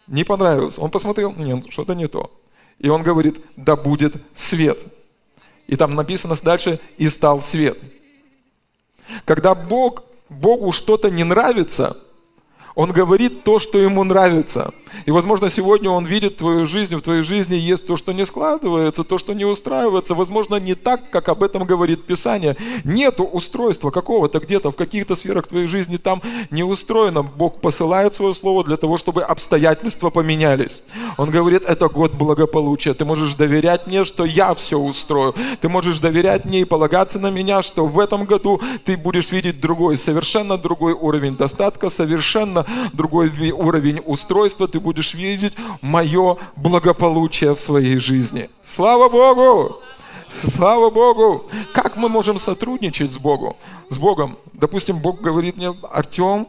Не 0.07 0.25
понравилось. 0.25 0.79
Он 0.79 0.91
посмотрел, 0.91 1.33
нет, 1.33 1.67
что-то 1.71 1.95
не 1.95 2.09
то. 2.09 2.31
И 2.79 2.89
он 2.89 3.03
говорит, 3.03 3.41
да 3.57 3.77
будет 3.77 4.17
свет. 4.35 4.79
И 5.67 5.77
там 5.77 5.95
написано 5.95 6.37
дальше, 6.43 6.81
и 6.99 7.09
стал 7.09 7.41
свет. 7.41 7.79
Когда 9.25 9.55
Бог, 9.55 10.05
Богу 10.29 10.73
что-то 10.73 11.11
не 11.11 11.25
нравится– 11.25 11.97
он 12.75 12.93
говорит 12.93 13.45
то, 13.45 13.59
что 13.59 13.79
ему 13.79 14.05
нравится. 14.05 14.73
И, 15.07 15.11
возможно, 15.11 15.51
сегодня 15.51 15.91
он 15.91 16.05
видит 16.05 16.37
твою 16.37 16.67
жизнь, 16.67 16.95
в 16.97 17.03
твоей 17.03 17.23
жизни 17.23 17.55
есть 17.55 17.87
то, 17.87 17.97
что 17.97 18.13
не 18.13 18.27
складывается, 18.27 19.05
то, 19.05 19.19
что 19.19 19.33
не 19.33 19.45
устраивается. 19.45 20.15
Возможно, 20.15 20.57
не 20.57 20.75
так, 20.75 21.11
как 21.11 21.29
об 21.29 21.43
этом 21.43 21.65
говорит 21.65 22.05
Писание. 22.05 22.57
Нету 22.85 23.25
устройства 23.25 23.91
какого-то 23.91 24.39
где-то 24.39 24.71
в 24.71 24.77
каких-то 24.77 25.17
сферах 25.17 25.47
твоей 25.47 25.67
жизни 25.67 25.97
там 25.97 26.23
не 26.51 26.63
устроено. 26.63 27.23
Бог 27.23 27.61
посылает 27.61 28.15
свое 28.15 28.35
слово 28.35 28.65
для 28.65 28.77
того, 28.77 28.99
чтобы 28.99 29.23
обстоятельства 29.23 30.11
поменялись. 30.11 30.83
Он 31.17 31.31
говорит, 31.31 31.65
это 31.65 31.89
год 31.89 32.13
благополучия. 32.13 32.95
Ты 32.95 33.05
можешь 33.05 33.35
доверять 33.35 33.87
мне, 33.87 34.05
что 34.05 34.25
я 34.25 34.55
все 34.55 34.79
устрою. 34.79 35.35
Ты 35.61 35.69
можешь 35.69 35.99
доверять 35.99 36.45
мне 36.45 36.61
и 36.61 36.65
полагаться 36.65 37.19
на 37.19 37.31
меня, 37.31 37.63
что 37.63 37.87
в 37.87 37.99
этом 37.99 38.25
году 38.25 38.61
ты 38.85 38.97
будешь 38.97 39.33
видеть 39.33 39.61
другой, 39.61 39.97
совершенно 39.97 40.57
другой 40.59 40.93
уровень 40.93 41.37
достатка, 41.37 41.91
совершенно 41.91 42.67
другой 42.93 43.31
уровень 43.51 44.03
устройства, 44.05 44.69
ты 44.69 44.81
будешь 44.81 45.15
видеть 45.15 45.55
мое 45.81 46.37
благополучие 46.57 47.55
в 47.55 47.61
своей 47.61 47.99
жизни. 47.99 48.49
Слава 48.65 49.09
Богу! 49.09 49.77
Слава 50.43 50.91
Богу! 50.91 51.45
Как 51.73 51.97
мы 51.97 52.09
можем 52.09 52.39
сотрудничать 52.39 53.13
с 53.13 53.19
Богом? 53.19 53.55
С 53.91 53.99
Богом. 53.99 54.39
Допустим, 54.55 54.99
Бог 54.99 55.21
говорит 55.21 55.57
мне, 55.57 55.75
Артем, 55.93 56.47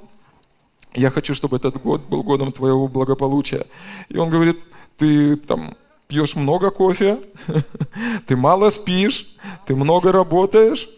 я 0.93 1.09
хочу, 1.09 1.33
чтобы 1.33 1.57
этот 1.57 1.81
год 1.81 2.01
был 2.01 2.23
годом 2.23 2.51
твоего 2.51 2.87
благополучия. 2.87 3.65
И 4.09 4.17
он 4.17 4.29
говорит, 4.29 4.59
ты 4.97 5.35
там 5.35 5.75
пьешь 6.07 6.35
много 6.35 6.69
кофе, 6.71 7.19
ты 8.27 8.35
мало 8.35 8.69
спишь, 8.69 9.35
ты 9.65 9.75
много 9.75 10.11
работаешь. 10.11 10.89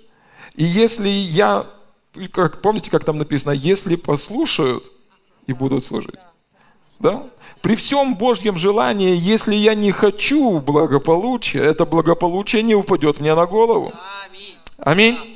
И 0.56 0.64
если 0.64 1.10
я, 1.10 1.66
как, 2.32 2.62
помните, 2.62 2.90
как 2.92 3.04
там 3.04 3.18
написано, 3.18 3.52
если 3.52 3.96
послушают, 3.96 4.84
и 5.48 5.54
будут 5.54 5.86
служить. 5.86 6.20
Да? 7.00 7.28
При 7.62 7.76
всем 7.76 8.16
Божьем 8.16 8.58
желании, 8.58 9.16
если 9.16 9.56
я 9.56 9.76
не 9.76 9.92
хочу 9.92 10.60
благополучия, 10.60 11.60
это 11.60 11.86
благополучие 11.86 12.64
не 12.64 12.76
упадет 12.76 13.20
мне 13.20 13.36
на 13.36 13.46
голову. 13.46 13.92
Аминь. 14.80 15.35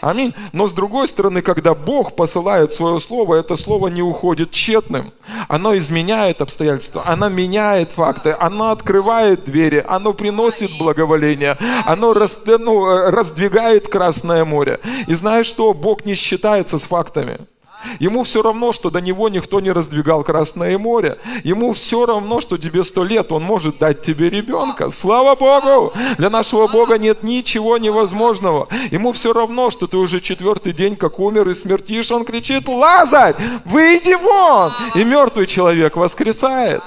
Аминь. 0.00 0.34
Но 0.52 0.66
с 0.66 0.72
другой 0.72 1.08
стороны, 1.08 1.42
когда 1.42 1.74
Бог 1.74 2.14
посылает 2.16 2.72
свое 2.72 3.00
слово, 3.00 3.36
это 3.36 3.56
слово 3.56 3.88
не 3.88 4.02
уходит 4.02 4.50
тщетным. 4.50 5.12
Оно 5.48 5.76
изменяет 5.76 6.40
обстоятельства, 6.40 7.02
оно 7.06 7.28
меняет 7.28 7.90
факты, 7.90 8.34
оно 8.38 8.70
открывает 8.70 9.44
двери, 9.44 9.84
оно 9.86 10.12
приносит 10.12 10.70
благоволение, 10.78 11.56
оно 11.86 12.12
раз, 12.12 12.42
ну, 12.46 12.86
э, 12.86 13.10
раздвигает 13.10 13.88
Красное 13.88 14.44
море. 14.44 14.80
И 15.06 15.14
знаешь 15.14 15.46
что? 15.46 15.72
Бог 15.74 16.04
не 16.04 16.14
считается 16.14 16.78
с 16.78 16.82
фактами. 16.82 17.38
Ему 17.98 18.22
все 18.22 18.42
равно, 18.42 18.72
что 18.72 18.90
до 18.90 19.00
него 19.00 19.28
никто 19.28 19.60
не 19.60 19.72
раздвигал 19.72 20.22
Красное 20.24 20.78
море. 20.78 21.18
Ему 21.44 21.72
все 21.72 22.06
равно, 22.06 22.40
что 22.40 22.58
тебе 22.58 22.84
сто 22.84 23.04
лет, 23.04 23.32
он 23.32 23.42
может 23.42 23.78
дать 23.78 24.02
тебе 24.02 24.30
ребенка. 24.30 24.90
Слава 24.90 25.34
Богу! 25.34 25.92
Для 26.18 26.30
нашего 26.30 26.66
Бога 26.66 26.98
нет 26.98 27.22
ничего 27.22 27.78
невозможного. 27.78 28.68
Ему 28.90 29.12
все 29.12 29.32
равно, 29.32 29.70
что 29.70 29.86
ты 29.86 29.96
уже 29.96 30.20
четвертый 30.20 30.72
день 30.72 30.96
как 30.96 31.18
умер 31.18 31.48
и 31.48 31.54
смертишь. 31.54 32.10
Он 32.10 32.24
кричит, 32.24 32.68
Лазарь, 32.68 33.34
выйди 33.64 34.14
вон! 34.14 34.72
И 34.94 35.04
мертвый 35.04 35.46
человек 35.46 35.96
воскресает. 35.96 36.82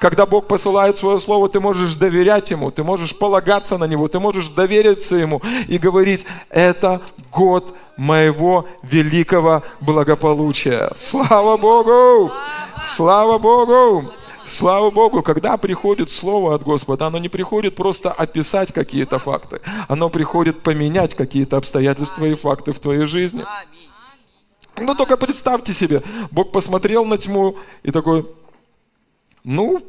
Когда 0.00 0.26
Бог 0.26 0.46
посылает 0.46 0.96
свое 0.96 1.18
слово, 1.18 1.48
ты 1.48 1.60
можешь 1.60 1.94
доверять 1.94 2.50
Ему, 2.50 2.70
ты 2.70 2.84
можешь 2.84 3.16
полагаться 3.16 3.78
на 3.78 3.84
Него, 3.84 4.06
ты 4.08 4.20
можешь 4.20 4.48
довериться 4.48 5.16
Ему 5.16 5.42
и 5.66 5.78
говорить, 5.78 6.24
это 6.50 7.00
год 7.32 7.74
моего 7.96 8.66
великого 8.82 9.62
благополучия. 9.80 10.90
Слава 10.96 11.56
Богу! 11.56 12.30
Слава 12.82 13.38
Богу! 13.38 14.12
Слава 14.44 14.90
Богу, 14.90 15.22
когда 15.22 15.58
приходит 15.58 16.10
Слово 16.10 16.54
от 16.54 16.62
Господа, 16.62 17.08
оно 17.08 17.18
не 17.18 17.28
приходит 17.28 17.74
просто 17.74 18.10
описать 18.10 18.72
какие-то 18.72 19.18
факты, 19.18 19.60
оно 19.88 20.08
приходит 20.08 20.62
поменять 20.62 21.14
какие-то 21.14 21.58
обстоятельства 21.58 22.24
и 22.24 22.34
факты 22.34 22.72
в 22.72 22.78
твоей 22.78 23.04
жизни. 23.04 23.44
Ну 24.78 24.94
только 24.94 25.16
представьте 25.16 25.74
себе, 25.74 26.02
Бог 26.30 26.50
посмотрел 26.50 27.04
на 27.04 27.18
тьму 27.18 27.56
и 27.82 27.90
такой, 27.90 28.24
ну, 29.48 29.82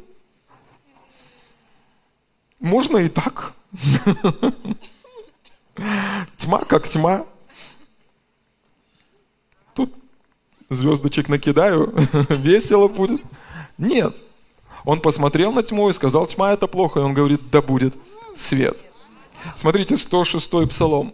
можно 2.60 2.96
и 2.96 3.10
так. 3.10 3.52
Тьма 6.38 6.64
как 6.64 6.88
тьма. 6.88 7.26
звездочек 10.70 11.28
накидаю, 11.28 11.92
весело 12.30 12.88
будет. 12.88 13.20
Нет. 13.76 14.16
Он 14.86 15.00
посмотрел 15.02 15.52
на 15.52 15.62
тьму 15.62 15.90
и 15.90 15.92
сказал, 15.92 16.26
тьма 16.26 16.54
это 16.54 16.66
плохо. 16.66 17.00
И 17.00 17.02
он 17.02 17.12
говорит, 17.12 17.42
да 17.50 17.60
будет 17.60 17.94
свет. 18.34 18.82
Смотрите, 19.56 19.98
106 19.98 20.70
псалом, 20.70 21.12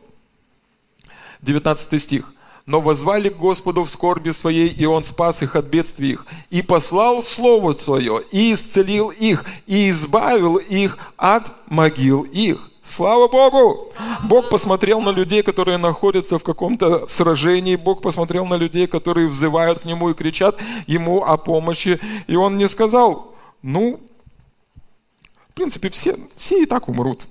19 1.43 2.01
стих. 2.01 2.33
«Но 2.67 2.81
возвали 2.81 3.29
к 3.29 3.37
Господу 3.37 3.85
в 3.85 3.91
скорби 3.91 4.31
своей, 4.31 4.69
и 4.69 4.85
Он 4.87 5.05
спас 5.05 5.43
их 5.43 5.57
от 5.57 5.67
бедствий 5.67 6.11
их, 6.11 6.27
и 6.51 6.63
послал 6.63 7.23
Слово 7.23 7.73
Свое, 7.73 8.23
и 8.33 8.53
исцелил 8.53 9.11
их, 9.11 9.45
и 9.67 9.91
избавил 9.91 10.57
их 10.57 10.99
от 11.17 11.45
могил 11.69 12.23
их». 12.23 12.71
Слава 12.89 13.27
Богу! 13.27 13.89
Бог 14.23 14.49
посмотрел 14.49 15.01
на 15.01 15.11
людей, 15.11 15.43
которые 15.43 15.77
находятся 15.77 16.39
в 16.39 16.45
каком-то 16.45 17.09
сражении. 17.09 17.75
Бог 17.75 18.01
посмотрел 18.01 18.47
на 18.47 18.55
людей, 18.55 18.87
которые 18.87 19.27
взывают 19.27 19.81
к 19.81 19.85
Нему 19.85 20.11
и 20.11 20.15
кричат 20.15 20.57
Ему 20.87 21.25
о 21.25 21.37
помощи. 21.37 21.99
И 22.29 22.37
Он 22.37 22.57
не 22.57 22.69
сказал, 22.69 23.35
ну, 23.63 23.99
в 25.51 25.53
принципе, 25.55 25.91
все, 25.91 26.17
все 26.37 26.63
и 26.63 26.67
так 26.67 26.89
умрут. 26.89 27.27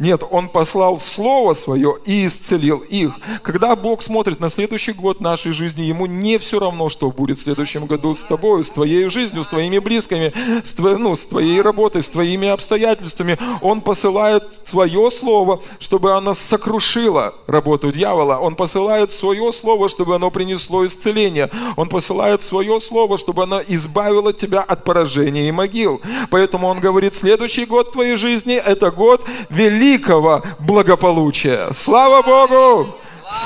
Нет, 0.00 0.22
Он 0.30 0.48
послал 0.48 0.98
Слово 0.98 1.52
Свое 1.52 1.94
и 2.06 2.24
исцелил 2.24 2.78
их. 2.78 3.12
Когда 3.42 3.76
Бог 3.76 4.02
смотрит 4.02 4.40
на 4.40 4.48
следующий 4.48 4.92
год 4.92 5.20
нашей 5.20 5.52
жизни, 5.52 5.82
Ему 5.82 6.06
не 6.06 6.38
все 6.38 6.58
равно, 6.58 6.88
что 6.88 7.10
будет 7.10 7.38
в 7.38 7.42
следующем 7.42 7.84
году 7.84 8.14
с 8.14 8.22
тобой, 8.22 8.64
с 8.64 8.70
твоей 8.70 9.10
жизнью, 9.10 9.44
с 9.44 9.48
твоими 9.48 9.78
близкими, 9.78 10.32
с, 10.64 10.72
твоей, 10.72 10.96
ну, 10.96 11.14
с 11.14 11.26
твоей 11.26 11.60
работой, 11.60 12.02
с 12.02 12.08
твоими 12.08 12.48
обстоятельствами. 12.48 13.36
Он 13.60 13.82
посылает 13.82 14.44
Свое 14.64 15.10
Слово, 15.10 15.60
чтобы 15.78 16.14
оно 16.14 16.32
сокрушило 16.32 17.34
работу 17.46 17.92
дьявола. 17.92 18.38
Он 18.38 18.54
посылает 18.54 19.12
Свое 19.12 19.52
Слово, 19.52 19.90
чтобы 19.90 20.16
оно 20.16 20.30
принесло 20.30 20.86
исцеление. 20.86 21.50
Он 21.76 21.90
посылает 21.90 22.42
Свое 22.42 22.80
Слово, 22.80 23.18
чтобы 23.18 23.42
оно 23.42 23.60
избавило 23.60 24.32
тебя 24.32 24.60
от 24.62 24.82
поражения 24.82 25.46
и 25.46 25.52
могил. 25.52 26.00
Поэтому 26.30 26.68
Он 26.68 26.80
говорит, 26.80 27.14
следующий 27.14 27.66
год 27.66 27.92
твоей 27.92 28.16
жизни– 28.16 28.54
это 28.64 28.90
год 28.90 29.22
великий 29.50 29.89
великого 29.90 30.42
благополучия. 30.58 31.72
Слава 31.72 32.22
Богу! 32.22 32.94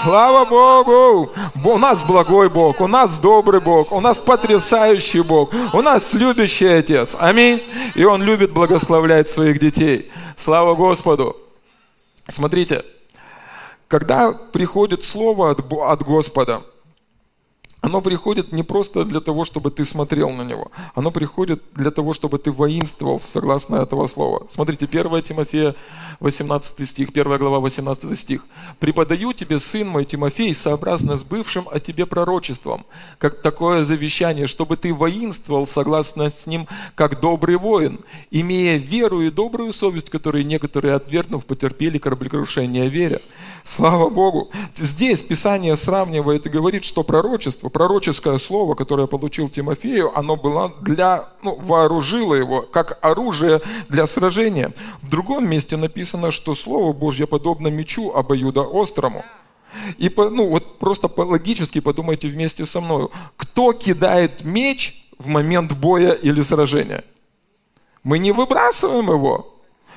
Слава 0.02 0.44
Богу! 0.46 1.30
У 1.64 1.78
нас 1.78 2.02
благой 2.02 2.48
Бог, 2.48 2.80
у 2.80 2.86
нас 2.86 3.18
добрый 3.18 3.60
Бог, 3.60 3.92
у 3.92 4.00
нас 4.00 4.18
потрясающий 4.18 5.20
Бог, 5.20 5.52
у 5.74 5.82
нас 5.82 6.14
любящий 6.14 6.66
Отец. 6.66 7.16
Аминь. 7.18 7.62
И 7.94 8.04
Он 8.04 8.22
любит 8.22 8.52
благословлять 8.52 9.28
своих 9.28 9.58
детей. 9.58 10.10
Слава 10.36 10.74
Господу! 10.74 11.36
Смотрите, 12.28 12.82
когда 13.88 14.32
приходит 14.32 15.04
Слово 15.04 15.50
от, 15.50 15.60
от 15.72 16.02
Господа– 16.02 16.62
оно 17.84 18.00
приходит 18.00 18.50
не 18.50 18.62
просто 18.62 19.04
для 19.04 19.20
того, 19.20 19.44
чтобы 19.44 19.70
ты 19.70 19.84
смотрел 19.84 20.30
на 20.30 20.40
него. 20.40 20.72
Оно 20.94 21.10
приходит 21.10 21.62
для 21.74 21.90
того, 21.90 22.14
чтобы 22.14 22.38
ты 22.38 22.50
воинствовал 22.50 23.20
согласно 23.20 23.76
этого 23.76 24.06
слова. 24.06 24.46
Смотрите, 24.48 24.86
1 24.86 25.20
Тимофея 25.20 25.74
18 26.20 26.88
стих, 26.88 27.10
1 27.10 27.38
глава 27.38 27.60
18 27.60 28.18
стих. 28.18 28.46
«Преподаю 28.80 29.34
тебе, 29.34 29.58
сын 29.58 29.86
мой 29.86 30.06
Тимофей, 30.06 30.54
сообразно 30.54 31.18
с 31.18 31.22
бывшим 31.24 31.68
о 31.70 31.78
тебе 31.78 32.06
пророчеством, 32.06 32.86
как 33.18 33.42
такое 33.42 33.84
завещание, 33.84 34.46
чтобы 34.46 34.78
ты 34.78 34.94
воинствовал 34.94 35.66
согласно 35.66 36.30
с 36.30 36.46
ним, 36.46 36.66
как 36.94 37.20
добрый 37.20 37.56
воин, 37.56 38.00
имея 38.30 38.78
веру 38.78 39.20
и 39.20 39.28
добрую 39.28 39.74
совесть, 39.74 40.08
которые 40.08 40.44
некоторые, 40.44 40.94
отвергнув, 40.94 41.44
потерпели 41.44 41.98
кораблекрушение 41.98 42.88
веря». 42.88 43.20
Слава 43.64 44.10
Богу! 44.10 44.50
Здесь 44.76 45.22
Писание 45.22 45.76
сравнивает 45.76 46.46
и 46.46 46.50
говорит, 46.50 46.84
что 46.84 47.02
пророчество, 47.02 47.70
пророческое 47.74 48.38
слово, 48.38 48.76
которое 48.76 49.08
получил 49.08 49.48
Тимофею, 49.48 50.16
оно 50.16 50.36
было 50.36 50.72
для, 50.80 51.24
ну, 51.42 51.56
вооружило 51.56 52.34
его, 52.34 52.62
как 52.62 52.98
оружие 53.02 53.60
для 53.88 54.06
сражения. 54.06 54.72
В 55.02 55.10
другом 55.10 55.50
месте 55.50 55.76
написано, 55.76 56.30
что 56.30 56.54
Слово 56.54 56.92
Божье 56.92 57.26
подобно 57.26 57.66
мечу 57.68 58.12
обоюдоострому. 58.12 59.24
И 59.98 60.08
ну, 60.16 60.48
вот 60.48 60.78
просто 60.78 61.10
логически 61.16 61.80
подумайте 61.80 62.28
вместе 62.28 62.64
со 62.64 62.80
мной. 62.80 63.08
Кто 63.36 63.72
кидает 63.72 64.44
меч 64.44 65.08
в 65.18 65.26
момент 65.26 65.72
боя 65.72 66.12
или 66.12 66.42
сражения? 66.42 67.02
Мы 68.04 68.20
не 68.20 68.30
выбрасываем 68.30 69.10
его. 69.10 69.53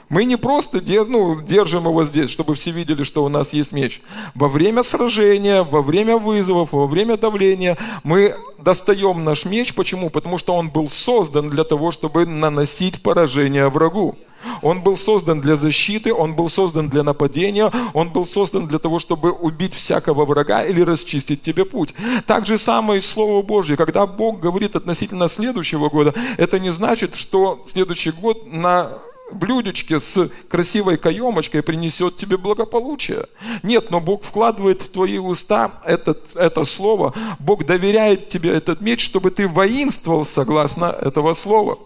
Мы 0.09 0.23
не 0.23 0.37
просто 0.37 0.81
ну, 1.07 1.41
держим 1.41 1.85
его 1.85 2.05
здесь, 2.05 2.29
чтобы 2.29 2.55
все 2.55 2.71
видели, 2.71 3.03
что 3.03 3.25
у 3.25 3.29
нас 3.29 3.53
есть 3.53 3.71
меч. 3.71 4.01
Во 4.35 4.47
время 4.47 4.83
сражения, 4.83 5.63
во 5.63 5.81
время 5.81 6.17
вызовов, 6.17 6.71
во 6.71 6.87
время 6.87 7.17
давления 7.17 7.77
мы 8.03 8.35
достаем 8.57 9.23
наш 9.25 9.43
меч. 9.43 9.73
Почему? 9.73 10.09
Потому 10.09 10.37
что 10.37 10.53
он 10.53 10.69
был 10.69 10.89
создан 10.89 11.49
для 11.49 11.65
того, 11.65 11.91
чтобы 11.91 12.25
наносить 12.25 13.01
поражение 13.01 13.67
врагу. 13.67 14.15
Он 14.61 14.81
был 14.81 14.97
создан 14.97 15.41
для 15.41 15.55
защиты, 15.55 16.13
он 16.13 16.35
был 16.35 16.49
создан 16.49 16.89
для 16.89 17.03
нападения, 17.03 17.71
он 17.93 18.09
был 18.09 18.25
создан 18.25 18.67
для 18.67 18.79
того, 18.79 18.99
чтобы 18.99 19.31
убить 19.31 19.73
всякого 19.73 20.25
врага 20.25 20.63
или 20.63 20.81
расчистить 20.81 21.41
тебе 21.41 21.65
путь. 21.65 21.93
Так 22.25 22.45
же 22.45 22.57
самое 22.57 22.99
и 22.99 23.03
Слово 23.03 23.41
Божье. 23.41 23.75
Когда 23.75 24.05
Бог 24.05 24.39
говорит 24.39 24.75
относительно 24.75 25.27
следующего 25.27 25.89
года, 25.89 26.13
это 26.37 26.59
не 26.59 26.71
значит, 26.71 27.15
что 27.15 27.63
следующий 27.65 28.11
год 28.11 28.51
на 28.51 28.89
блюдечке 29.31 30.00
с 30.00 30.29
красивой 30.50 30.98
каемочкой 30.98 31.63
принесет 31.63 32.17
тебе 32.17 32.38
благополучие. 32.38 33.25
Нет, 33.63 33.91
но 33.91 34.00
Бог 34.00 34.24
вкладывает 34.24 34.81
в 34.81 34.89
твои 34.89 35.17
уста 35.17 35.72
этот, 35.86 36.36
это 36.36 36.65
слово. 36.65 37.13
Бог 37.39 37.65
доверяет 37.65 38.29
тебе 38.29 38.51
этот 38.51 38.81
меч, 38.81 39.03
чтобы 39.03 39.31
ты 39.31 39.48
воинствовал 39.48 40.25
согласно 40.25 40.86
этого 40.86 41.34
слова. 41.34 41.77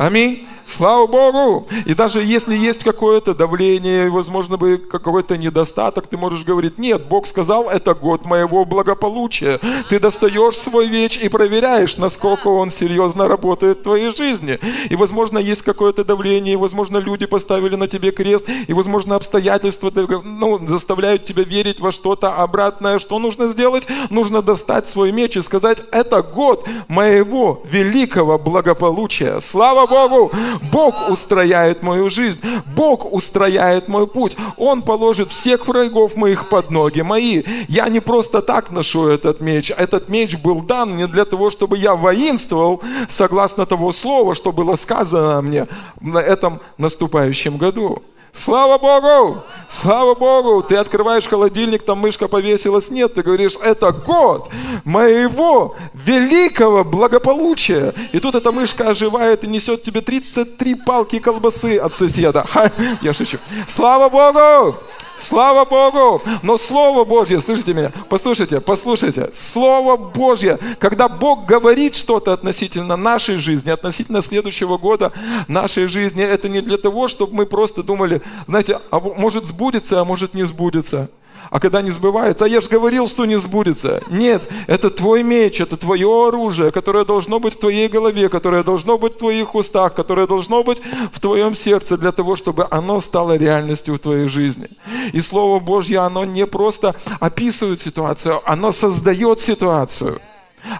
Аминь. 0.00 0.46
Слава 0.70 1.06
Богу! 1.08 1.66
И 1.84 1.94
даже 1.94 2.22
если 2.22 2.54
есть 2.56 2.84
какое-то 2.84 3.34
давление, 3.34 4.08
возможно, 4.08 4.56
бы 4.56 4.78
какой-то 4.78 5.36
недостаток, 5.36 6.06
ты 6.06 6.16
можешь 6.16 6.44
говорить, 6.44 6.78
нет, 6.78 7.06
Бог 7.08 7.26
сказал, 7.26 7.68
это 7.68 7.92
год 7.94 8.24
моего 8.24 8.64
благополучия. 8.64 9.58
Ты 9.88 9.98
достаешь 9.98 10.56
свой 10.56 10.88
меч 10.88 11.18
и 11.18 11.28
проверяешь, 11.28 11.96
насколько 11.96 12.46
он 12.48 12.70
серьезно 12.70 13.26
работает 13.26 13.78
в 13.78 13.82
твоей 13.82 14.14
жизни. 14.14 14.60
И, 14.88 14.94
возможно, 14.94 15.38
есть 15.38 15.62
какое-то 15.62 16.04
давление, 16.04 16.54
и, 16.54 16.56
возможно, 16.56 16.98
люди 16.98 17.26
поставили 17.26 17.74
на 17.74 17.88
тебе 17.88 18.12
крест, 18.12 18.48
и, 18.68 18.72
возможно, 18.72 19.16
обстоятельства 19.16 19.90
ну, 20.24 20.64
заставляют 20.66 21.24
тебя 21.24 21.42
верить 21.42 21.80
во 21.80 21.90
что-то 21.90 22.34
обратное. 22.34 23.00
Что 23.00 23.18
нужно 23.18 23.48
сделать? 23.48 23.88
Нужно 24.08 24.40
достать 24.40 24.88
свой 24.88 25.10
меч 25.10 25.36
и 25.36 25.42
сказать, 25.42 25.82
это 25.90 26.22
год 26.22 26.66
моего 26.86 27.62
великого 27.64 28.38
благополучия. 28.38 29.40
Слава 29.40 29.88
Богу! 29.90 30.30
Бог 30.72 31.10
устрояет 31.10 31.82
мою 31.82 32.08
жизнь. 32.08 32.40
Бог 32.76 33.12
устрояет 33.12 33.88
мой 33.88 34.06
путь. 34.06 34.36
Он 34.56 34.82
положит 34.82 35.30
всех 35.30 35.66
врагов 35.66 36.16
моих 36.16 36.48
под 36.48 36.70
ноги 36.70 37.00
мои. 37.02 37.42
Я 37.68 37.88
не 37.88 38.00
просто 38.00 38.40
так 38.40 38.70
ношу 38.70 39.08
этот 39.08 39.40
меч. 39.40 39.72
Этот 39.76 40.08
меч 40.08 40.36
был 40.36 40.60
дан 40.60 40.96
не 40.96 41.06
для 41.06 41.24
того, 41.24 41.50
чтобы 41.50 41.76
я 41.76 41.94
воинствовал 41.94 42.80
согласно 43.08 43.66
того 43.66 43.92
слова, 43.92 44.34
что 44.34 44.52
было 44.52 44.76
сказано 44.76 45.42
мне 45.42 45.66
на 46.00 46.18
этом 46.18 46.60
наступающем 46.78 47.56
году. 47.56 48.02
Слава 48.32 48.78
Богу! 48.78 49.42
Слава 49.68 50.14
Богу! 50.14 50.62
Ты 50.62 50.76
открываешь 50.76 51.26
холодильник, 51.26 51.82
там 51.82 51.98
мышка 51.98 52.28
повесилась. 52.28 52.90
Нет, 52.90 53.14
ты 53.14 53.22
говоришь, 53.22 53.56
это 53.62 53.92
год 53.92 54.48
моего 54.84 55.76
великого 55.94 56.84
благополучия. 56.84 57.94
И 58.12 58.20
тут 58.20 58.34
эта 58.34 58.52
мышка 58.52 58.90
оживает 58.90 59.44
и 59.44 59.48
несет 59.48 59.82
тебе 59.82 60.00
33 60.00 60.74
палки 60.74 61.18
колбасы 61.18 61.78
от 61.78 61.94
соседа. 61.94 62.44
Ха, 62.48 62.70
я 63.02 63.12
шучу. 63.12 63.38
Слава 63.68 64.08
Богу! 64.08 64.76
Слава 65.22 65.64
Богу! 65.64 66.22
Но 66.42 66.58
Слово 66.58 67.04
Божье, 67.04 67.40
слышите 67.40 67.74
меня? 67.74 67.92
Послушайте, 68.08 68.60
послушайте. 68.60 69.30
Слово 69.34 69.96
Божье, 69.96 70.58
когда 70.78 71.08
Бог 71.08 71.46
говорит 71.46 71.94
что-то 71.94 72.32
относительно 72.32 72.96
нашей 72.96 73.36
жизни, 73.36 73.70
относительно 73.70 74.22
следующего 74.22 74.78
года 74.78 75.12
нашей 75.46 75.86
жизни, 75.86 76.22
это 76.22 76.48
не 76.48 76.60
для 76.60 76.78
того, 76.78 77.08
чтобы 77.08 77.34
мы 77.34 77.46
просто 77.46 77.82
думали, 77.82 78.22
знаете, 78.46 78.78
а 78.90 79.00
может 79.00 79.44
сбудется, 79.44 80.00
а 80.00 80.04
может 80.04 80.34
не 80.34 80.44
сбудется. 80.44 81.10
А 81.50 81.58
когда 81.58 81.82
не 81.82 81.90
сбывается, 81.90 82.44
а 82.44 82.48
я 82.48 82.60
же 82.60 82.68
говорил, 82.68 83.08
что 83.08 83.26
не 83.26 83.36
сбудется. 83.36 84.02
Нет, 84.08 84.42
это 84.68 84.88
твой 84.88 85.24
меч, 85.24 85.60
это 85.60 85.76
твое 85.76 86.28
оружие, 86.28 86.70
которое 86.70 87.04
должно 87.04 87.40
быть 87.40 87.54
в 87.54 87.60
твоей 87.60 87.88
голове, 87.88 88.28
которое 88.28 88.62
должно 88.62 88.98
быть 88.98 89.14
в 89.14 89.18
твоих 89.18 89.56
устах, 89.56 89.94
которое 89.94 90.28
должно 90.28 90.62
быть 90.62 90.80
в 91.12 91.18
твоем 91.18 91.56
сердце 91.56 91.98
для 91.98 92.12
того, 92.12 92.36
чтобы 92.36 92.68
оно 92.70 93.00
стало 93.00 93.36
реальностью 93.36 93.94
в 93.94 93.98
твоей 93.98 94.28
жизни. 94.28 94.68
И 95.12 95.20
Слово 95.20 95.58
Божье, 95.58 95.98
оно 95.98 96.24
не 96.24 96.46
просто 96.46 96.94
описывает 97.18 97.80
ситуацию, 97.80 98.40
оно 98.44 98.70
создает 98.70 99.40
ситуацию. 99.40 100.20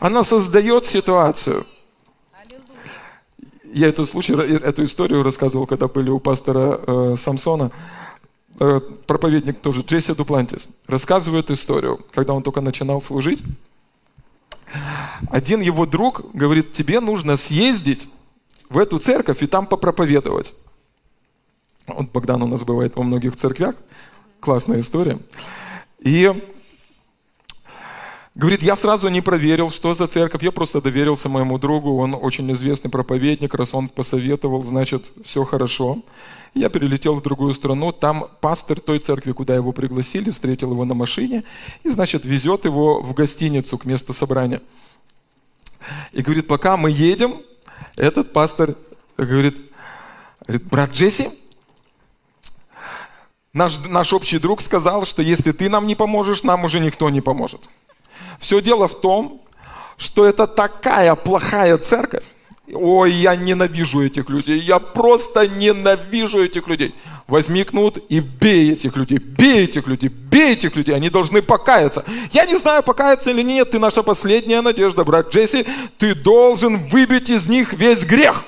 Оно 0.01 0.23
создает 0.23 0.87
ситуацию. 0.87 1.67
Я 3.73 3.89
эту, 3.89 4.07
случай, 4.07 4.35
эту 4.35 4.85
историю 4.85 5.23
рассказывал, 5.23 5.67
когда 5.67 5.89
были 5.89 6.11
у 6.11 6.19
пастора 6.19 6.81
э, 6.87 7.15
Самсона. 7.17 7.71
Э, 8.63 8.79
проповедник 9.07 9.61
тоже, 9.61 9.81
Джесси 9.81 10.13
Дуплантис, 10.13 10.69
рассказывает 10.87 11.51
историю, 11.51 11.99
когда 12.13 12.35
он 12.35 12.43
только 12.43 12.61
начинал 12.61 13.01
служить. 13.01 13.43
Один 15.31 15.63
его 15.63 15.87
друг 15.87 16.31
говорит, 16.35 16.73
тебе 16.73 17.01
нужно 17.01 17.39
съездить 17.39 18.07
в 18.69 18.77
эту 18.77 18.99
церковь 18.99 19.43
и 19.43 19.47
там 19.47 19.67
попроповедовать. 19.67 20.55
Он, 21.87 22.07
Богдан 22.07 22.43
у 22.43 22.47
нас 22.47 22.63
бывает 22.63 22.95
во 22.97 23.03
многих 23.03 23.35
церквях. 23.35 23.75
Классная 24.41 24.81
история. 24.81 25.19
И 25.99 26.31
Говорит, 28.41 28.63
я 28.63 28.75
сразу 28.75 29.09
не 29.11 29.21
проверил, 29.21 29.69
что 29.69 29.93
за 29.93 30.07
церковь, 30.07 30.43
я 30.43 30.51
просто 30.51 30.81
доверился 30.81 31.29
моему 31.29 31.59
другу, 31.59 31.99
он 31.99 32.17
очень 32.19 32.51
известный 32.53 32.91
проповедник, 32.91 33.53
раз 33.53 33.75
он 33.75 33.91
посоветовал, 33.91 34.63
значит, 34.63 35.13
все 35.23 35.45
хорошо. 35.45 35.99
Я 36.55 36.71
перелетел 36.71 37.17
в 37.17 37.23
другую 37.23 37.53
страну, 37.53 37.93
там 37.93 38.29
пастор 38.41 38.81
той 38.81 38.99
церкви, 38.99 39.33
куда 39.33 39.55
его 39.55 39.73
пригласили, 39.73 40.31
встретил 40.31 40.73
его 40.73 40.87
на 40.87 40.95
машине 40.95 41.45
и, 41.83 41.91
значит, 41.91 42.25
везет 42.25 42.65
его 42.65 43.03
в 43.03 43.13
гостиницу 43.13 43.77
к 43.77 43.85
месту 43.85 44.15
собрания. 44.15 44.63
И 46.13 46.23
говорит, 46.23 46.47
пока 46.47 46.79
мы 46.79 46.91
едем, 46.91 47.35
этот 47.97 48.33
пастор 48.33 48.75
говорит, 49.19 49.59
говорит 50.47 50.65
брат 50.65 50.93
Джесси, 50.93 51.29
наш, 53.53 53.79
наш 53.81 54.15
общий 54.15 54.39
друг 54.39 54.63
сказал, 54.63 55.05
что 55.05 55.21
если 55.21 55.53
ты 55.53 55.69
нам 55.69 55.87
не 55.87 55.95
поможешь, 55.95 56.43
нам 56.43 56.65
уже 56.65 56.81
никто 56.81 57.11
не 57.11 57.21
поможет. 57.21 57.61
Все 58.39 58.61
дело 58.61 58.89
в 58.89 59.01
том, 59.01 59.41
что 59.97 60.27
это 60.27 60.47
такая 60.47 61.15
плохая 61.15 61.77
церковь, 61.79 62.25
Ой, 62.73 63.13
я 63.13 63.35
ненавижу 63.37 64.05
этих 64.05 64.29
людей. 64.31 64.61
Я 64.61 64.79
просто 64.79 65.49
ненавижу 65.49 66.45
этих 66.45 66.69
людей. 66.69 66.95
Возьми 67.27 67.65
кнут 67.65 67.99
и 68.09 68.21
бей 68.21 68.73
этих 68.73 68.97
людей. 68.97 69.19
Бей 69.19 69.65
этих 69.65 69.87
людей. 69.87 70.09
Бей 70.09 70.53
этих 70.53 70.77
людей. 70.77 70.95
Они 70.95 71.11
должны 71.11 71.43
покаяться. 71.43 72.05
Я 72.33 72.45
не 72.47 72.57
знаю, 72.57 72.83
покаяться 72.83 73.31
или 73.31 73.43
нет. 73.43 73.71
Ты 73.71 73.79
наша 73.79 74.03
последняя 74.03 74.63
надежда, 74.63 75.05
брат 75.05 75.33
Джесси. 75.35 75.67
Ты 75.99 76.15
должен 76.15 76.77
выбить 76.89 77.31
из 77.31 77.47
них 77.49 77.73
весь 77.75 78.05
грех. 78.05 78.45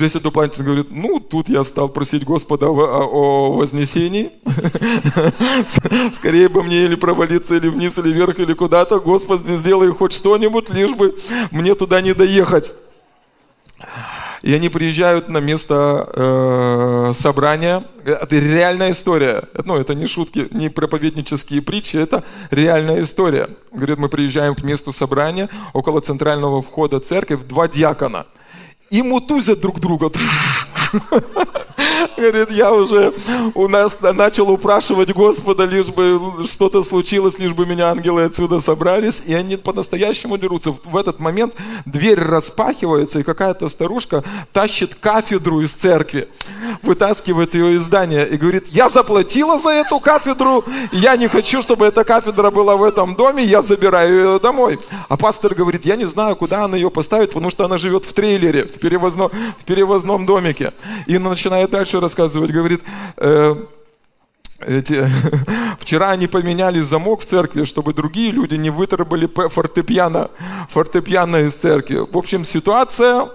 Джесси 0.00 0.18
Дуплантис 0.18 0.62
говорит, 0.62 0.86
ну, 0.90 1.20
тут 1.20 1.50
я 1.50 1.62
стал 1.62 1.90
просить 1.90 2.24
Господа 2.24 2.68
о, 2.70 3.52
вознесении. 3.52 4.30
Скорее 6.14 6.48
бы 6.48 6.62
мне 6.62 6.84
или 6.84 6.94
провалиться, 6.94 7.54
или 7.56 7.68
вниз, 7.68 7.98
или 7.98 8.10
вверх, 8.10 8.38
или 8.38 8.54
куда-то. 8.54 8.98
Господи, 8.98 9.56
сделай 9.58 9.92
хоть 9.92 10.14
что-нибудь, 10.14 10.70
лишь 10.70 10.96
бы 10.96 11.14
мне 11.50 11.74
туда 11.74 12.00
не 12.00 12.14
доехать. 12.14 12.72
И 14.40 14.54
они 14.54 14.70
приезжают 14.70 15.28
на 15.28 15.36
место 15.36 16.08
э, 16.14 17.12
собрания. 17.14 17.84
Это 18.02 18.36
реальная 18.36 18.92
история. 18.92 19.44
Ну, 19.66 19.76
это 19.76 19.94
не 19.94 20.06
шутки, 20.06 20.48
не 20.50 20.70
проповеднические 20.70 21.60
притчи, 21.60 21.98
это 21.98 22.24
реальная 22.50 23.02
история. 23.02 23.50
Говорит, 23.70 23.98
мы 23.98 24.08
приезжаем 24.08 24.54
к 24.54 24.62
месту 24.62 24.92
собрания, 24.92 25.50
около 25.74 26.00
центрального 26.00 26.62
входа 26.62 27.00
церкви, 27.00 27.36
два 27.36 27.68
диакона. 27.68 28.24
И 28.90 29.02
мутузят 29.02 29.60
друг 29.60 29.78
друга. 29.78 30.10
Говорит, 32.16 32.50
я 32.50 32.72
уже 32.72 33.12
у 33.54 33.68
нас 33.68 33.98
начал 34.00 34.50
упрашивать 34.50 35.12
Господа, 35.12 35.64
лишь 35.64 35.86
бы 35.86 36.20
что-то 36.46 36.82
случилось, 36.84 37.38
лишь 37.38 37.52
бы 37.52 37.66
меня 37.66 37.90
ангелы 37.90 38.24
отсюда 38.24 38.60
собрались. 38.60 39.22
И 39.26 39.34
они 39.34 39.56
по-настоящему 39.56 40.36
дерутся. 40.36 40.72
В 40.84 40.96
этот 40.96 41.18
момент 41.18 41.54
дверь 41.86 42.20
распахивается, 42.20 43.20
и 43.20 43.22
какая-то 43.22 43.68
старушка 43.68 44.24
тащит 44.52 44.94
кафедру 44.94 45.60
из 45.60 45.72
церкви, 45.72 46.28
вытаскивает 46.82 47.54
ее 47.54 47.74
из 47.74 47.82
здания 47.82 48.24
и 48.24 48.36
говорит, 48.36 48.68
я 48.68 48.88
заплатила 48.88 49.58
за 49.58 49.70
эту 49.70 50.00
кафедру, 50.00 50.64
я 50.92 51.16
не 51.16 51.28
хочу, 51.28 51.62
чтобы 51.62 51.86
эта 51.86 52.04
кафедра 52.04 52.50
была 52.50 52.76
в 52.76 52.84
этом 52.84 53.14
доме, 53.14 53.44
я 53.44 53.62
забираю 53.62 54.14
ее 54.14 54.38
домой. 54.40 54.78
А 55.08 55.16
пастор 55.16 55.54
говорит, 55.54 55.84
я 55.84 55.96
не 55.96 56.06
знаю, 56.06 56.36
куда 56.36 56.64
она 56.64 56.76
ее 56.76 56.90
поставит, 56.90 57.30
потому 57.30 57.50
что 57.50 57.64
она 57.64 57.78
живет 57.78 58.04
в 58.04 58.12
трейлере, 58.12 58.64
в 58.64 58.78
перевозном, 58.78 59.30
в 59.58 59.64
перевозном 59.64 60.26
домике. 60.26 60.72
И 61.06 61.18
начинает 61.18 61.70
дальше 61.70 62.00
рассказывать, 62.00 62.50
говорит, 62.50 62.82
э, 63.16 63.54
эти, 64.66 65.06
вчера 65.78 66.10
они 66.10 66.26
поменяли 66.26 66.80
замок 66.80 67.22
в 67.22 67.26
церкви, 67.26 67.64
чтобы 67.64 67.94
другие 67.94 68.30
люди 68.30 68.54
не 68.54 68.70
выторбали 68.70 69.26
фортепиано, 69.26 70.30
фортепиано 70.68 71.36
из 71.36 71.54
церкви. 71.54 72.04
В 72.10 72.16
общем, 72.16 72.44
ситуация 72.44 73.28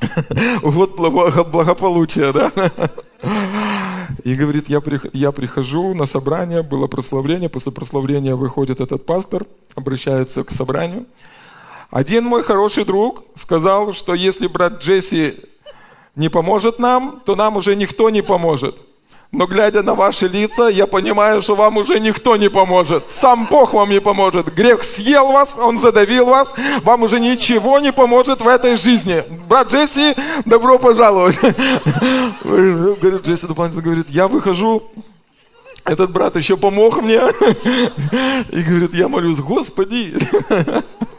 вот 0.62 0.96
благополучие, 0.96 2.32
да? 2.32 2.52
И 4.24 4.34
говорит, 4.34 4.68
я, 4.68 4.80
я 5.12 5.32
прихожу 5.32 5.94
на 5.94 6.06
собрание, 6.06 6.62
было 6.62 6.86
прославление, 6.86 7.48
после 7.48 7.72
прославления 7.72 8.34
выходит 8.34 8.80
этот 8.80 9.06
пастор, 9.06 9.44
обращается 9.74 10.44
к 10.44 10.50
собранию. 10.50 11.06
Один 11.90 12.24
мой 12.24 12.42
хороший 12.42 12.84
друг 12.84 13.24
сказал, 13.34 13.92
что 13.92 14.14
если 14.14 14.46
брат 14.46 14.82
Джесси 14.82 15.34
не 16.18 16.28
поможет 16.28 16.78
нам, 16.78 17.22
то 17.24 17.36
нам 17.36 17.56
уже 17.56 17.76
никто 17.76 18.10
не 18.10 18.22
поможет. 18.22 18.76
Но 19.30 19.46
глядя 19.46 19.82
на 19.82 19.94
ваши 19.94 20.26
лица, 20.26 20.68
я 20.68 20.86
понимаю, 20.86 21.42
что 21.42 21.54
вам 21.54 21.76
уже 21.76 22.00
никто 22.00 22.36
не 22.36 22.50
поможет. 22.50 23.04
Сам 23.08 23.46
Бог 23.50 23.74
вам 23.74 23.90
не 23.90 24.00
поможет. 24.00 24.52
Грех 24.54 24.82
съел 24.82 25.32
вас, 25.32 25.56
он 25.58 25.78
задавил 25.78 26.26
вас. 26.26 26.54
Вам 26.82 27.02
уже 27.02 27.20
ничего 27.20 27.78
не 27.78 27.92
поможет 27.92 28.40
в 28.40 28.48
этой 28.48 28.76
жизни. 28.76 29.22
Брат 29.48 29.72
Джесси, 29.72 30.14
добро 30.44 30.78
пожаловать. 30.78 31.38
Говорит, 32.42 33.26
Джесси 33.26 33.46
дополнительно 33.46 33.84
говорит, 33.84 34.06
я 34.08 34.28
выхожу, 34.28 34.82
этот 35.84 36.10
брат 36.10 36.36
еще 36.36 36.56
помог 36.56 37.02
мне. 37.02 37.20
И 38.50 38.62
говорит, 38.62 38.94
я 38.94 39.08
молюсь, 39.08 39.38
Господи, 39.38 40.14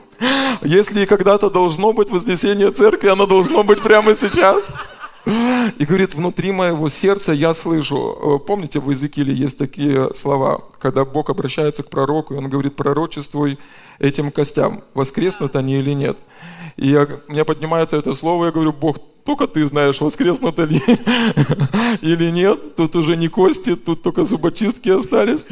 если 0.62 1.05
когда-то 1.05 1.49
должно 1.49 1.93
быть 1.93 2.10
вознесение 2.10 2.71
церкви, 2.71 3.08
оно 3.08 3.25
должно 3.25 3.63
быть 3.63 3.82
прямо 3.82 4.15
сейчас. 4.15 4.71
И 5.77 5.86
говорит, 5.86 6.15
внутри 6.15 6.51
моего 6.51 6.89
сердца 6.89 7.34
я 7.34 7.53
слышу, 7.53 8.39
э, 8.41 8.45
помните, 8.45 8.79
в 8.79 8.89
Иезекииле 8.89 9.34
есть 9.34 9.58
такие 9.58 10.10
слова, 10.15 10.63
когда 10.79 11.05
Бог 11.05 11.29
обращается 11.29 11.84
к 11.84 11.89
пророку, 11.89 12.34
и 12.34 12.38
он 12.38 12.49
говорит, 12.49 12.75
пророчествуй 12.75 13.60
этим 13.99 14.32
костям, 14.32 14.82
воскреснут 14.93 15.55
они 15.55 15.77
или 15.77 15.91
нет. 15.91 16.17
И 16.77 16.88
я, 16.88 17.08
у 17.27 17.32
меня 17.32 17.45
поднимается 17.45 17.97
это 17.97 18.15
слово, 18.15 18.45
я 18.45 18.51
говорю, 18.51 18.71
Бог, 18.71 18.97
только 19.25 19.45
ты 19.45 19.67
знаешь, 19.67 20.01
воскреснут 20.01 20.58
ли 20.60 20.82
или 22.01 22.32
нет, 22.32 22.75
тут 22.75 22.95
уже 22.95 23.17
не 23.17 23.27
кости, 23.27 23.75
тут 23.75 24.01
только 24.01 24.23
зубочистки 24.23 24.89
остались 24.89 25.45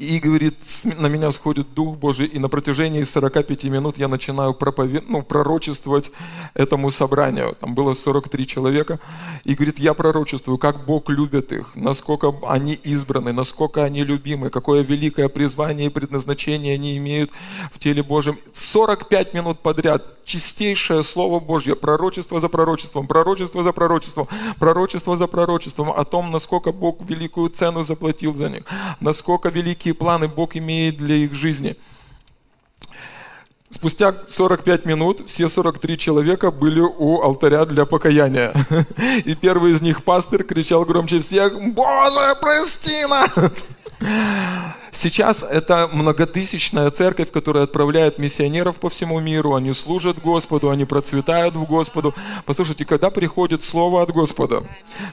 и 0.00 0.18
говорит, 0.18 0.54
на 0.98 1.08
меня 1.08 1.30
сходит 1.30 1.74
Дух 1.74 1.98
Божий, 1.98 2.26
и 2.26 2.38
на 2.38 2.48
протяжении 2.48 3.02
45 3.02 3.64
минут 3.64 3.98
я 3.98 4.08
начинаю 4.08 4.54
проповед... 4.54 5.04
ну, 5.08 5.22
пророчествовать 5.22 6.10
этому 6.54 6.90
собранию. 6.90 7.54
Там 7.60 7.74
было 7.74 7.92
43 7.92 8.46
человека. 8.46 8.98
И 9.44 9.54
говорит, 9.54 9.78
я 9.78 9.92
пророчествую, 9.92 10.56
как 10.56 10.86
Бог 10.86 11.10
любит 11.10 11.52
их, 11.52 11.76
насколько 11.76 12.32
они 12.48 12.72
избраны, 12.72 13.32
насколько 13.32 13.84
они 13.84 14.02
любимы, 14.02 14.48
какое 14.48 14.82
великое 14.82 15.28
призвание 15.28 15.88
и 15.88 15.90
предназначение 15.90 16.74
они 16.74 16.96
имеют 16.96 17.30
в 17.70 17.78
теле 17.78 18.02
Божьем. 18.02 18.38
45 18.54 19.34
минут 19.34 19.60
подряд 19.60 20.20
чистейшее 20.30 21.02
Слово 21.02 21.40
Божье, 21.40 21.74
пророчество 21.74 22.40
за 22.40 22.48
пророчеством, 22.48 23.08
пророчество 23.08 23.64
за 23.64 23.72
пророчеством, 23.72 24.28
пророчество 24.60 25.16
за 25.16 25.26
пророчеством 25.26 25.90
о 25.90 26.04
том, 26.04 26.30
насколько 26.30 26.70
Бог 26.72 26.98
великую 27.00 27.50
цену 27.50 27.82
заплатил 27.82 28.34
за 28.34 28.48
них, 28.48 28.62
насколько 29.00 29.48
великие 29.48 29.89
планы 29.92 30.28
Бог 30.28 30.56
имеет 30.56 30.96
для 30.96 31.16
их 31.16 31.34
жизни. 31.34 31.76
Спустя 33.70 34.14
45 34.26 34.84
минут 34.84 35.22
все 35.28 35.48
43 35.48 35.96
человека 35.96 36.50
были 36.50 36.80
у 36.80 37.22
алтаря 37.22 37.64
для 37.64 37.86
покаяния. 37.86 38.52
И 39.24 39.34
первый 39.36 39.72
из 39.72 39.80
них, 39.80 40.02
пастор, 40.02 40.42
кричал 40.42 40.84
громче 40.84 41.20
всех, 41.20 41.52
«Боже, 41.72 42.36
прости 42.40 43.06
нас!» 43.06 43.66
Сейчас 44.92 45.44
это 45.44 45.88
многотысячная 45.92 46.90
церковь, 46.90 47.30
которая 47.30 47.64
отправляет 47.64 48.18
миссионеров 48.18 48.76
по 48.76 48.90
всему 48.90 49.20
миру, 49.20 49.54
они 49.54 49.72
служат 49.72 50.18
Господу, 50.18 50.70
они 50.70 50.84
процветают 50.84 51.54
в 51.54 51.64
Господу. 51.64 52.14
Послушайте, 52.44 52.84
когда 52.84 53.10
приходит 53.10 53.62
Слово 53.62 54.02
от 54.02 54.10
Господа, 54.10 54.64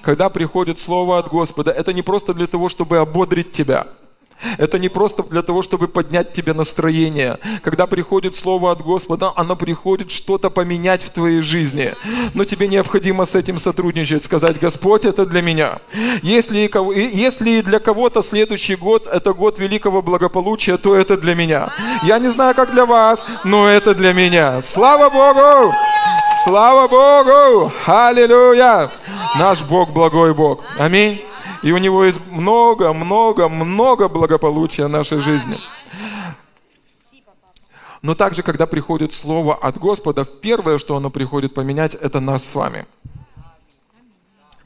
когда 0.01 0.29
приходит 0.29 0.79
Слово 0.79 1.19
от 1.19 1.27
Господа, 1.27 1.71
это 1.71 1.93
не 1.93 2.01
просто 2.01 2.33
для 2.33 2.47
того, 2.47 2.69
чтобы 2.69 2.97
ободрить 2.97 3.51
тебя– 3.51 3.87
это 4.57 4.79
не 4.79 4.89
просто 4.89 5.23
для 5.23 5.41
того, 5.41 5.61
чтобы 5.61 5.87
поднять 5.87 6.33
тебе 6.33 6.53
настроение. 6.53 7.37
Когда 7.63 7.87
приходит 7.87 8.35
Слово 8.35 8.71
от 8.71 8.81
Господа, 8.81 9.31
оно 9.35 9.55
приходит 9.55 10.11
что-то 10.11 10.49
поменять 10.49 11.01
в 11.03 11.09
твоей 11.09 11.41
жизни. 11.41 11.93
Но 12.33 12.43
тебе 12.45 12.67
необходимо 12.67 13.25
с 13.25 13.35
этим 13.35 13.59
сотрудничать, 13.59 14.23
сказать, 14.23 14.59
Господь, 14.59 15.05
это 15.05 15.25
для 15.25 15.41
меня. 15.41 15.79
Если, 16.21 16.69
если 17.15 17.61
для 17.61 17.79
кого-то 17.79 18.21
следующий 18.21 18.75
год 18.75 19.07
это 19.07 19.33
год 19.33 19.59
великого 19.59 20.01
благополучия, 20.01 20.77
то 20.77 20.95
это 20.95 21.17
для 21.17 21.35
меня. 21.35 21.69
Я 22.03 22.19
не 22.19 22.29
знаю, 22.29 22.55
как 22.55 22.71
для 22.71 22.85
вас, 22.85 23.25
но 23.43 23.67
это 23.67 23.95
для 23.95 24.13
меня. 24.13 24.61
Слава 24.61 25.09
Богу! 25.09 25.73
Слава 26.43 26.87
Богу! 26.87 27.71
Аллилуйя! 27.85 28.89
Наш 29.37 29.61
Бог 29.61 29.91
благой 29.91 30.33
Бог. 30.33 30.63
Аминь. 30.77 31.21
И 31.63 31.71
у 31.71 31.77
него 31.77 32.03
есть 32.03 32.19
много, 32.27 32.93
много, 32.93 33.49
много 33.49 34.07
благополучия 34.07 34.85
в 34.85 34.89
нашей 34.89 35.19
жизни. 35.19 35.57
Но 38.01 38.15
также, 38.15 38.43
когда 38.43 38.65
приходит 38.65 39.11
Слово 39.11 39.55
от 39.55 39.77
Господа, 39.77 40.23
первое, 40.23 40.77
что 40.77 40.95
оно 40.95 41.09
приходит 41.09 41.53
поменять, 41.53 41.95
это 41.95 42.19
нас 42.19 42.45
с 42.45 42.55
вами. 42.55 42.85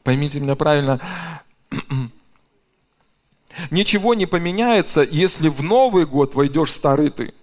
Поймите 0.03 0.39
меня 0.39 0.55
правильно. 0.55 0.99
Ничего 3.71 4.13
не 4.13 4.25
поменяется, 4.25 5.01
если 5.01 5.49
в 5.49 5.63
Новый 5.63 6.05
год 6.05 6.35
войдешь 6.35 6.71
старый 6.71 7.09
ты. 7.09 7.33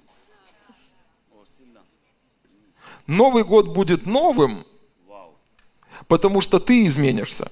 Новый 3.06 3.42
год 3.42 3.68
будет 3.68 4.04
новым, 4.04 4.66
потому 6.08 6.42
что 6.42 6.58
ты 6.58 6.84
изменишься. 6.84 7.50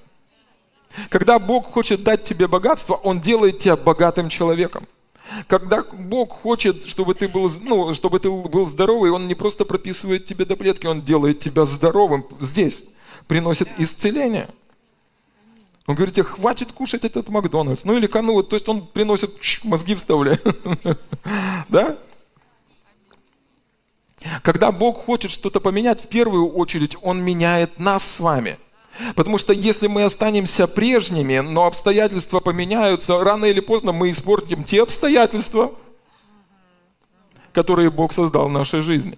Когда 1.09 1.39
Бог 1.39 1.67
хочет 1.67 2.03
дать 2.03 2.23
тебе 2.23 2.47
богатство, 2.47 2.95
Он 2.95 3.19
делает 3.19 3.59
тебя 3.59 3.75
богатым 3.75 4.29
человеком. 4.29 4.87
Когда 5.47 5.83
Бог 5.83 6.31
хочет, 6.31 6.85
чтобы 6.85 7.13
ты 7.13 7.27
был, 7.27 7.51
ну, 7.61 7.93
чтобы 7.93 8.19
ты 8.19 8.29
был 8.29 8.65
здоровый, 8.65 9.11
Он 9.11 9.27
не 9.27 9.35
просто 9.35 9.65
прописывает 9.65 10.25
тебе 10.25 10.45
таблетки, 10.45 10.87
Он 10.87 11.01
делает 11.01 11.39
тебя 11.39 11.65
здоровым 11.65 12.25
здесь, 12.39 12.83
приносит 13.27 13.67
исцеление. 13.77 14.47
Он 15.85 15.95
говорит 15.95 16.15
тебе, 16.15 16.23
хватит 16.23 16.71
кушать 16.71 17.05
этот 17.05 17.29
Макдональдс. 17.29 17.85
Ну 17.85 17.95
или 17.95 18.09
ну, 18.21 18.43
то 18.43 18.57
есть 18.57 18.67
он 18.67 18.85
приносит, 18.85 19.31
мозги 19.63 19.95
вставляет. 19.95 20.43
Да? 21.69 21.97
Когда 24.41 24.71
Бог 24.71 25.05
хочет 25.05 25.31
что-то 25.31 25.61
поменять, 25.61 26.01
в 26.01 26.07
первую 26.07 26.49
очередь 26.49 26.97
Он 27.01 27.23
меняет 27.23 27.79
нас 27.79 28.03
с 28.03 28.19
вами– 28.19 28.57
Потому 29.15 29.37
что 29.37 29.53
если 29.53 29.87
мы 29.87 30.03
останемся 30.03 30.67
прежними, 30.67 31.39
но 31.39 31.65
обстоятельства 31.65 32.39
поменяются, 32.39 33.23
рано 33.23 33.45
или 33.45 33.59
поздно 33.59 33.91
мы 33.91 34.09
испортим 34.09 34.63
те 34.63 34.83
обстоятельства, 34.83 35.71
которые 37.53 37.89
Бог 37.89 38.13
создал 38.13 38.47
в 38.47 38.51
нашей 38.51 38.81
жизни. 38.81 39.17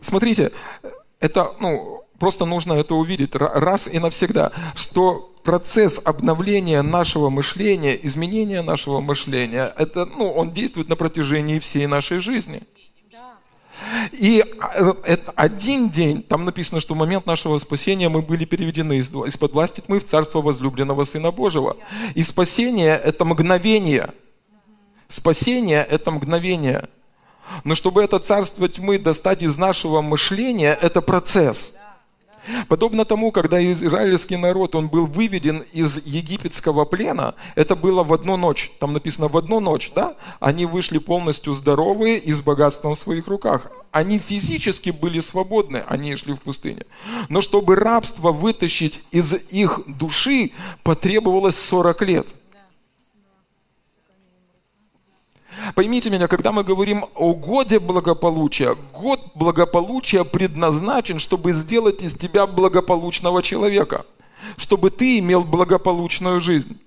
Смотрите, 0.00 0.52
это, 1.20 1.52
ну, 1.60 2.04
просто 2.18 2.44
нужно 2.44 2.74
это 2.74 2.94
увидеть 2.94 3.34
раз 3.34 3.88
и 3.88 3.98
навсегда, 3.98 4.52
что 4.74 5.34
процесс 5.42 6.00
обновления 6.04 6.82
нашего 6.82 7.28
мышления, 7.28 7.98
изменения 8.02 8.62
нашего 8.62 9.00
мышления, 9.00 9.72
это, 9.76 10.06
ну, 10.06 10.30
он 10.30 10.50
действует 10.52 10.88
на 10.88 10.96
протяжении 10.96 11.58
всей 11.58 11.86
нашей 11.86 12.18
жизни. 12.18 12.62
И 14.12 14.44
э, 14.44 14.92
это 15.04 15.32
один 15.34 15.90
день, 15.90 16.22
там 16.22 16.44
написано, 16.44 16.80
что 16.80 16.94
в 16.94 16.96
момент 16.96 17.26
нашего 17.26 17.58
спасения 17.58 18.08
мы 18.08 18.22
были 18.22 18.44
переведены 18.44 18.98
из-под 18.98 19.52
власти 19.52 19.80
тьмы 19.80 19.98
в 19.98 20.04
царство 20.04 20.40
возлюбленного 20.40 21.04
Сына 21.04 21.30
Божьего. 21.30 21.76
И 22.14 22.22
спасение– 22.22 23.00
это 23.04 23.24
мгновение. 23.24 24.10
Спасение– 25.08 25.86
это 25.90 26.10
мгновение. 26.10 26.88
Но 27.64 27.74
чтобы 27.74 28.02
это 28.02 28.18
царство 28.18 28.68
тьмы 28.68 28.98
достать 28.98 29.42
из 29.42 29.56
нашего 29.56 30.00
мышления, 30.02 30.78
это 30.80 31.00
процесс– 31.00 31.74
Подобно 32.68 33.04
тому, 33.04 33.32
когда 33.32 33.62
израильский 33.72 34.36
народ, 34.36 34.74
он 34.74 34.88
был 34.88 35.06
выведен 35.06 35.64
из 35.72 36.04
египетского 36.04 36.84
плена, 36.84 37.34
это 37.54 37.76
было 37.76 38.02
в 38.02 38.12
одну 38.12 38.36
ночь, 38.36 38.72
там 38.78 38.92
написано 38.92 39.28
в 39.28 39.36
одну 39.36 39.60
ночь, 39.60 39.92
да? 39.94 40.14
Они 40.40 40.66
вышли 40.66 40.98
полностью 40.98 41.54
здоровые 41.54 42.18
и 42.18 42.32
с 42.32 42.40
богатством 42.40 42.94
в 42.94 42.98
своих 42.98 43.26
руках. 43.26 43.68
Они 43.90 44.18
физически 44.18 44.90
были 44.90 45.20
свободны, 45.20 45.82
они 45.86 46.16
шли 46.16 46.34
в 46.34 46.40
пустыне. 46.40 46.84
Но 47.28 47.40
чтобы 47.40 47.76
рабство 47.76 48.32
вытащить 48.32 49.02
из 49.10 49.32
их 49.50 49.80
души, 49.86 50.50
потребовалось 50.82 51.56
40 51.56 52.02
лет– 52.02 52.26
Поймите 55.74 56.10
меня, 56.10 56.28
когда 56.28 56.52
мы 56.52 56.64
говорим 56.64 57.04
о 57.14 57.34
годе 57.34 57.78
благополучия, 57.78 58.76
год 58.92 59.20
благополучия 59.34 60.24
предназначен, 60.24 61.18
чтобы 61.18 61.52
сделать 61.52 62.02
из 62.02 62.14
тебя 62.14 62.46
благополучного 62.46 63.42
человека, 63.42 64.04
чтобы 64.56 64.90
ты 64.90 65.18
имел 65.18 65.42
благополучную 65.42 66.40
жизнь. 66.40 66.78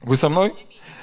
Вы 0.00 0.16
со 0.16 0.28
мной? 0.28 0.54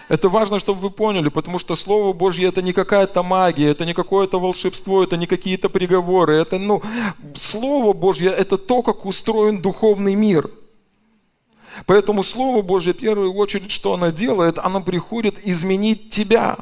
Это 0.07 0.29
важно, 0.29 0.59
чтобы 0.59 0.81
вы 0.81 0.89
поняли, 0.91 1.29
потому 1.29 1.57
что 1.57 1.75
Слово 1.75 2.13
Божье 2.13 2.47
это 2.47 2.61
не 2.61 2.73
какая-то 2.73 3.23
магия, 3.23 3.71
это 3.71 3.85
не 3.85 3.93
какое-то 3.93 4.39
волшебство, 4.39 5.03
это 5.03 5.17
не 5.17 5.25
какие-то 5.25 5.67
приговоры. 5.67 6.35
Это, 6.35 6.59
ну, 6.59 6.81
Слово 7.35 7.93
Божье 7.93 8.29
это 8.29 8.57
то, 8.57 8.83
как 8.83 9.05
устроен 9.05 9.61
духовный 9.61 10.15
мир– 10.15 10.49
Поэтому 11.85 12.23
Слово 12.23 12.61
Божье, 12.61 12.93
в 12.93 12.97
первую 12.97 13.33
очередь, 13.33 13.71
что 13.71 13.93
оно 13.93 14.09
делает, 14.09 14.57
оно 14.57 14.81
приходит 14.81 15.45
изменить 15.45 16.09
тебя. 16.09 16.57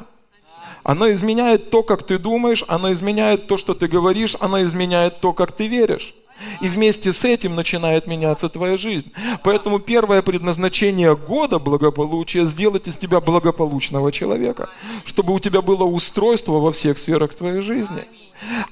Оно 0.82 1.10
изменяет 1.10 1.70
то, 1.70 1.82
как 1.82 2.02
ты 2.02 2.18
думаешь, 2.18 2.64
оно 2.68 2.92
изменяет 2.92 3.46
то, 3.46 3.56
что 3.56 3.74
ты 3.74 3.88
говоришь, 3.88 4.36
оно 4.40 4.62
изменяет 4.62 5.20
то, 5.20 5.32
как 5.32 5.52
ты 5.52 5.66
веришь. 5.66 6.14
И 6.60 6.68
вместе 6.68 7.12
с 7.12 7.24
этим 7.24 7.54
начинает 7.54 8.06
меняться 8.06 8.48
твоя 8.48 8.76
жизнь. 8.76 9.10
Поэтому 9.42 9.78
первое 9.78 10.20
предназначение 10.20 11.16
года 11.16 11.58
благополучия– 11.58 12.44
сделать 12.44 12.88
из 12.88 12.96
тебя 12.96 13.20
благополучного 13.20 14.12
человека, 14.12 14.68
чтобы 15.04 15.32
у 15.32 15.38
тебя 15.38 15.62
было 15.62 15.84
устройство 15.84 16.58
во 16.58 16.72
всех 16.72 16.98
сферах 16.98 17.34
твоей 17.34 17.60
жизни. 17.60 18.04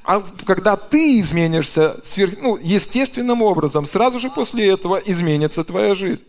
А 0.05 0.23
когда 0.45 0.77
ты 0.77 1.21
изменишься 1.21 1.97
сверх, 2.05 2.35
ну, 2.43 2.59
естественным 2.61 3.43
образом, 3.43 3.87
сразу 3.87 4.19
же 4.19 4.29
после 4.29 4.69
этого 4.69 4.97
изменится 4.97 5.65
твоя 5.65 5.95
жизнь. 5.95 6.25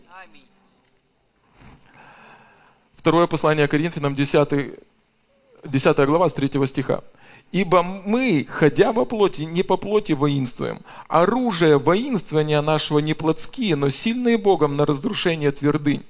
Второе 3.04 3.26
послание 3.26 3.68
Коринфянам, 3.68 4.14
10, 4.14 4.48
10 5.62 5.96
глава, 6.06 6.30
с 6.30 6.32
3 6.32 6.66
стиха. 6.66 7.02
«Ибо 7.52 7.82
мы, 7.82 8.46
ходя 8.48 8.92
во 8.92 9.04
плоти, 9.04 9.42
не 9.42 9.62
по 9.62 9.76
плоти 9.76 10.12
воинствуем. 10.12 10.78
Оружие 11.08 11.76
воинствования 11.78 12.62
нашего 12.62 13.00
не 13.00 13.12
плотские, 13.12 13.76
но 13.76 13.90
сильные 13.90 14.38
Богом 14.38 14.78
на 14.78 14.86
разрушение 14.86 15.50
твердынь. 15.50 16.02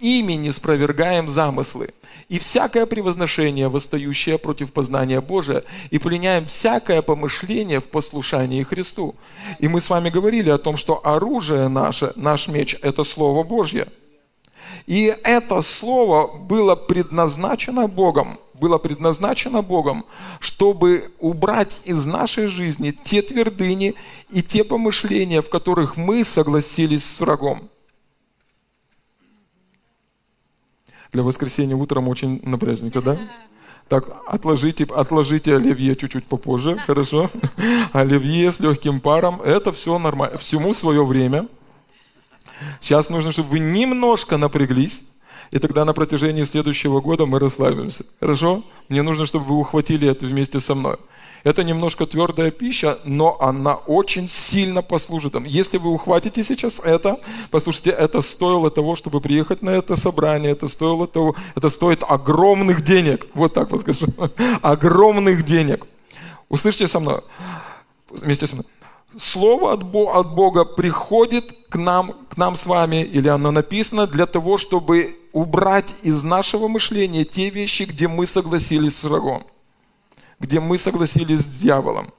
Ими 0.00 0.32
не 0.32 0.50
спровергаем 0.50 1.28
замыслы. 1.28 1.90
И 2.28 2.40
всякое 2.40 2.86
превозношение, 2.86 3.68
восстающее 3.68 4.36
против 4.36 4.72
познания 4.72 5.20
Божия, 5.20 5.62
и 5.90 5.98
пленяем 5.98 6.46
всякое 6.46 7.00
помышление 7.00 7.78
в 7.78 7.84
послушании 7.84 8.64
Христу». 8.64 9.14
И 9.60 9.68
мы 9.68 9.80
с 9.80 9.88
вами 9.88 10.10
говорили 10.10 10.50
о 10.50 10.58
том, 10.58 10.76
что 10.76 11.00
оружие 11.04 11.68
наше, 11.68 12.12
наш 12.16 12.48
меч– 12.48 12.76
это 12.82 13.04
Слово 13.04 13.44
Божье– 13.44 13.86
и 14.86 15.14
это 15.24 15.62
слово 15.62 16.26
было 16.38 16.74
предназначено 16.74 17.86
Богом, 17.86 18.38
было 18.54 18.78
предназначено 18.78 19.62
Богом, 19.62 20.04
чтобы 20.38 21.10
убрать 21.18 21.80
из 21.84 22.06
нашей 22.06 22.46
жизни 22.46 22.90
те 22.90 23.22
твердыни 23.22 23.94
и 24.30 24.42
те 24.42 24.64
помышления, 24.64 25.42
в 25.42 25.48
которых 25.48 25.96
мы 25.96 26.24
согласились 26.24 27.04
с 27.04 27.20
врагом. 27.20 27.68
Для 31.12 31.22
воскресенья 31.22 31.74
утром 31.74 32.08
очень 32.08 32.40
напряжненько, 32.44 33.00
да? 33.00 33.18
Так, 33.88 34.08
отложите, 34.26 34.84
отложите 34.84 35.56
оливье 35.56 35.96
чуть-чуть 35.96 36.24
попозже, 36.24 36.76
хорошо? 36.76 37.28
Оливье 37.92 38.52
с 38.52 38.60
легким 38.60 39.00
паром, 39.00 39.42
это 39.42 39.72
все 39.72 39.98
нормально. 39.98 40.38
Всему 40.38 40.72
свое 40.74 41.04
время– 41.04 41.48
Сейчас 42.80 43.10
нужно, 43.10 43.32
чтобы 43.32 43.50
вы 43.50 43.58
немножко 43.58 44.36
напряглись, 44.36 45.02
и 45.50 45.58
тогда 45.58 45.84
на 45.84 45.92
протяжении 45.92 46.44
следующего 46.44 47.00
года 47.00 47.26
мы 47.26 47.38
расслабимся. 47.38 48.04
Хорошо? 48.20 48.62
Мне 48.88 49.02
нужно, 49.02 49.26
чтобы 49.26 49.46
вы 49.46 49.56
ухватили 49.56 50.08
это 50.08 50.26
вместе 50.26 50.60
со 50.60 50.74
мной. 50.74 50.96
Это 51.42 51.64
немножко 51.64 52.06
твердая 52.06 52.50
пища, 52.50 52.98
но 53.04 53.40
она 53.40 53.74
очень 53.74 54.28
сильно 54.28 54.82
послужит 54.82 55.34
вам. 55.34 55.44
Если 55.44 55.78
вы 55.78 55.90
ухватите 55.90 56.44
сейчас 56.44 56.80
это, 56.80 57.18
послушайте, 57.50 57.90
это 57.90 58.20
стоило 58.20 58.70
того, 58.70 58.94
чтобы 58.94 59.20
приехать 59.20 59.62
на 59.62 59.70
это 59.70 59.96
собрание, 59.96 60.52
это 60.52 60.68
стоило 60.68 61.06
того, 61.06 61.34
это 61.54 61.70
стоит 61.70 62.04
огромных 62.06 62.82
денег. 62.82 63.26
Вот 63.34 63.54
так 63.54 63.70
вот 63.72 63.80
скажу. 63.80 64.06
Огромных 64.62 65.44
денег. 65.44 65.86
Услышьте 66.48 66.88
со 66.88 67.00
мной, 67.00 67.22
вместе 68.10 68.46
со 68.46 68.56
мной. 68.56 68.66
Слово 69.18 69.72
от 69.72 69.84
Бога 70.34 70.64
приходит 70.64 71.52
к 71.68 71.76
нам, 71.76 72.12
к 72.28 72.36
нам 72.36 72.54
с 72.54 72.66
вами, 72.66 73.02
или 73.02 73.28
оно 73.28 73.50
написано 73.50 74.06
для 74.06 74.26
того, 74.26 74.56
чтобы 74.56 75.16
убрать 75.32 75.94
из 76.02 76.22
нашего 76.22 76.68
мышления 76.68 77.24
те 77.24 77.50
вещи, 77.50 77.82
где 77.82 78.06
мы 78.06 78.26
согласились 78.26 78.96
с 78.96 79.04
врагом, 79.04 79.44
где 80.38 80.60
мы 80.60 80.78
согласились 80.78 81.40
с 81.40 81.60
дьяволом. 81.60 82.12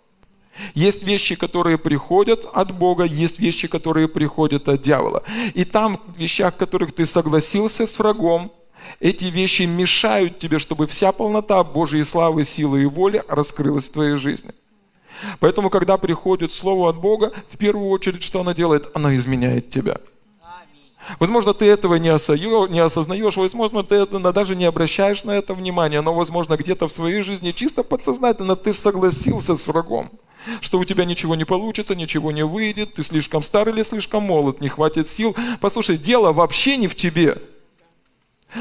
Есть 0.74 1.04
вещи, 1.04 1.36
которые 1.36 1.78
приходят 1.78 2.46
от 2.54 2.72
Бога, 2.78 3.06
есть 3.06 3.40
вещи, 3.40 3.70
которые 3.70 4.10
приходят 4.10 4.68
от 4.68 4.82
дьявола. 4.82 5.24
И 5.54 5.64
там, 5.64 5.98
в 6.08 6.18
вещах, 6.18 6.56
в 6.56 6.58
которых 6.58 6.94
ты 6.94 7.06
согласился 7.06 7.88
с 7.88 7.98
врагом, 7.98 8.52
эти 9.00 9.26
вещи 9.26 9.64
мешают 9.64 10.40
тебе, 10.40 10.60
чтобы 10.60 10.88
вся 10.88 11.14
полнота 11.14 11.64
Божьей 11.64 12.04
славы, 12.04 12.44
силы 12.44 12.84
и 12.84 12.86
воли 12.86 13.24
раскрылась 13.28 13.88
в 13.88 13.94
твоей 13.94 14.18
жизни. 14.18 14.52
Поэтому, 15.40 15.70
когда 15.70 15.98
приходит 15.98 16.52
Слово 16.54 16.90
от 16.90 16.98
Бога, 16.98 17.32
в 17.50 17.58
первую 17.58 17.90
очередь, 17.90 18.24
что 18.24 18.42
оно 18.42 18.54
делает? 18.54 18.90
Оно 18.94 19.14
изменяет 19.14 19.70
тебя. 19.70 19.98
Возможно, 21.20 21.54
ты 21.54 21.66
этого 21.66 21.96
не, 21.96 22.10
осознаешь, 22.10 23.36
возможно, 23.36 23.84
ты 23.84 24.06
даже 24.06 24.56
не 24.56 24.66
обращаешь 24.66 25.24
на 25.24 25.32
это 25.32 25.54
внимания, 25.54 26.02
но, 26.02 26.14
возможно, 26.14 26.56
где-то 26.58 26.88
в 26.88 26.92
своей 26.92 27.22
жизни 27.22 27.52
чисто 27.52 27.84
подсознательно 27.84 28.56
ты 28.56 28.72
согласился 28.72 29.56
с 29.56 29.68
врагом, 29.68 30.10
что 30.62 30.80
у 30.80 30.86
тебя 30.86 31.06
ничего 31.06 31.36
не 31.36 31.44
получится, 31.44 31.96
ничего 31.96 32.32
не 32.32 32.46
выйдет, 32.46 32.94
ты 32.94 33.04
слишком 33.04 33.44
стар 33.44 33.70
или 33.70 33.84
слишком 33.84 34.24
молод, 34.24 34.62
не 34.62 34.70
хватит 34.70 35.08
сил. 35.10 35.36
Послушай, 35.60 35.98
дело 35.98 36.34
вообще 36.34 36.78
не 36.78 36.88
в 36.88 36.96
тебе. 36.96 37.38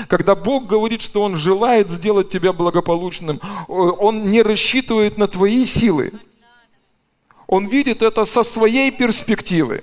Когда 0.09 0.35
Бог 0.35 0.67
говорит, 0.67 1.03
что 1.03 1.23
Он 1.23 1.37
желает 1.37 1.91
сделать 1.91 2.31
тебя 2.31 2.53
благополучным, 2.53 3.41
Он 3.69 4.25
не 4.25 4.43
рассчитывает 4.43 5.19
на 5.19 5.29
твои 5.29 5.65
силы. 5.67 6.13
Он 7.51 7.67
видит 7.67 8.01
это 8.01 8.25
со 8.27 8.45
своей 8.45 8.93
перспективы. 8.93 9.83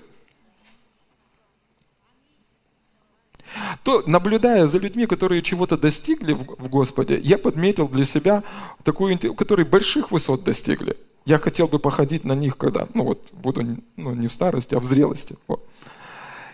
То, 3.84 4.04
наблюдая 4.08 4.68
за 4.68 4.78
людьми, 4.78 5.06
которые 5.06 5.42
чего-то 5.42 5.78
достигли 5.78 6.32
в, 6.32 6.44
в 6.44 6.70
Господе, 6.70 7.20
я 7.20 7.38
подметил 7.38 7.90
для 7.90 8.06
себя 8.06 8.44
такую, 8.84 9.20
которые 9.36 9.66
больших 9.66 10.12
высот 10.12 10.46
достигли. 10.46 10.96
Я 11.26 11.40
хотел 11.40 11.68
бы 11.68 11.78
походить 11.78 12.24
на 12.24 12.36
них, 12.36 12.56
когда, 12.56 12.88
ну 12.94 13.04
вот, 13.04 13.28
буду 13.34 13.62
ну, 13.98 14.14
не 14.14 14.30
в 14.30 14.32
старости, 14.32 14.74
а 14.74 14.80
в 14.80 14.86
зрелости. 14.86 15.36
Вот. 15.50 15.68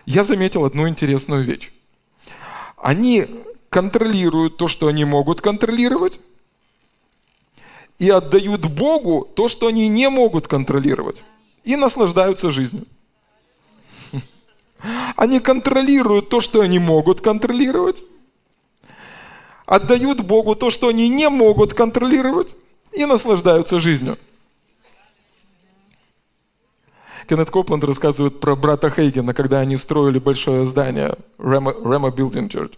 Я 0.06 0.24
заметил 0.24 0.64
одну 0.64 0.88
интересную 0.88 1.44
вещь. 1.44 1.70
Они 2.76 3.24
контролируют 3.68 4.56
то, 4.56 4.66
что 4.66 4.88
они 4.88 5.04
могут 5.04 5.40
контролировать, 5.40 6.18
и 7.98 8.10
отдают 8.10 8.66
Богу 8.66 9.28
то, 9.34 9.48
что 9.48 9.68
они 9.68 9.88
не 9.88 10.08
могут 10.08 10.48
контролировать. 10.48 11.22
И 11.64 11.76
наслаждаются 11.76 12.50
жизнью. 12.50 12.86
Они 15.16 15.40
контролируют 15.40 16.28
то, 16.28 16.40
что 16.42 16.60
они 16.60 16.78
могут 16.78 17.22
контролировать. 17.22 18.02
Отдают 19.64 20.20
Богу 20.20 20.54
то, 20.54 20.70
что 20.70 20.88
они 20.88 21.08
не 21.08 21.30
могут 21.30 21.72
контролировать. 21.72 22.54
и 22.92 23.06
наслаждаются 23.06 23.80
жизнью. 23.80 24.16
Кеннет 27.28 27.50
Копланд 27.50 27.84
рассказывает 27.84 28.40
про 28.40 28.54
брата 28.56 28.90
Хейгена, 28.90 29.34
когда 29.34 29.60
они 29.60 29.76
строили 29.76 30.18
большое 30.18 30.66
здание, 30.66 31.16
Rema 31.38 32.14
Building 32.14 32.48
Church. 32.48 32.74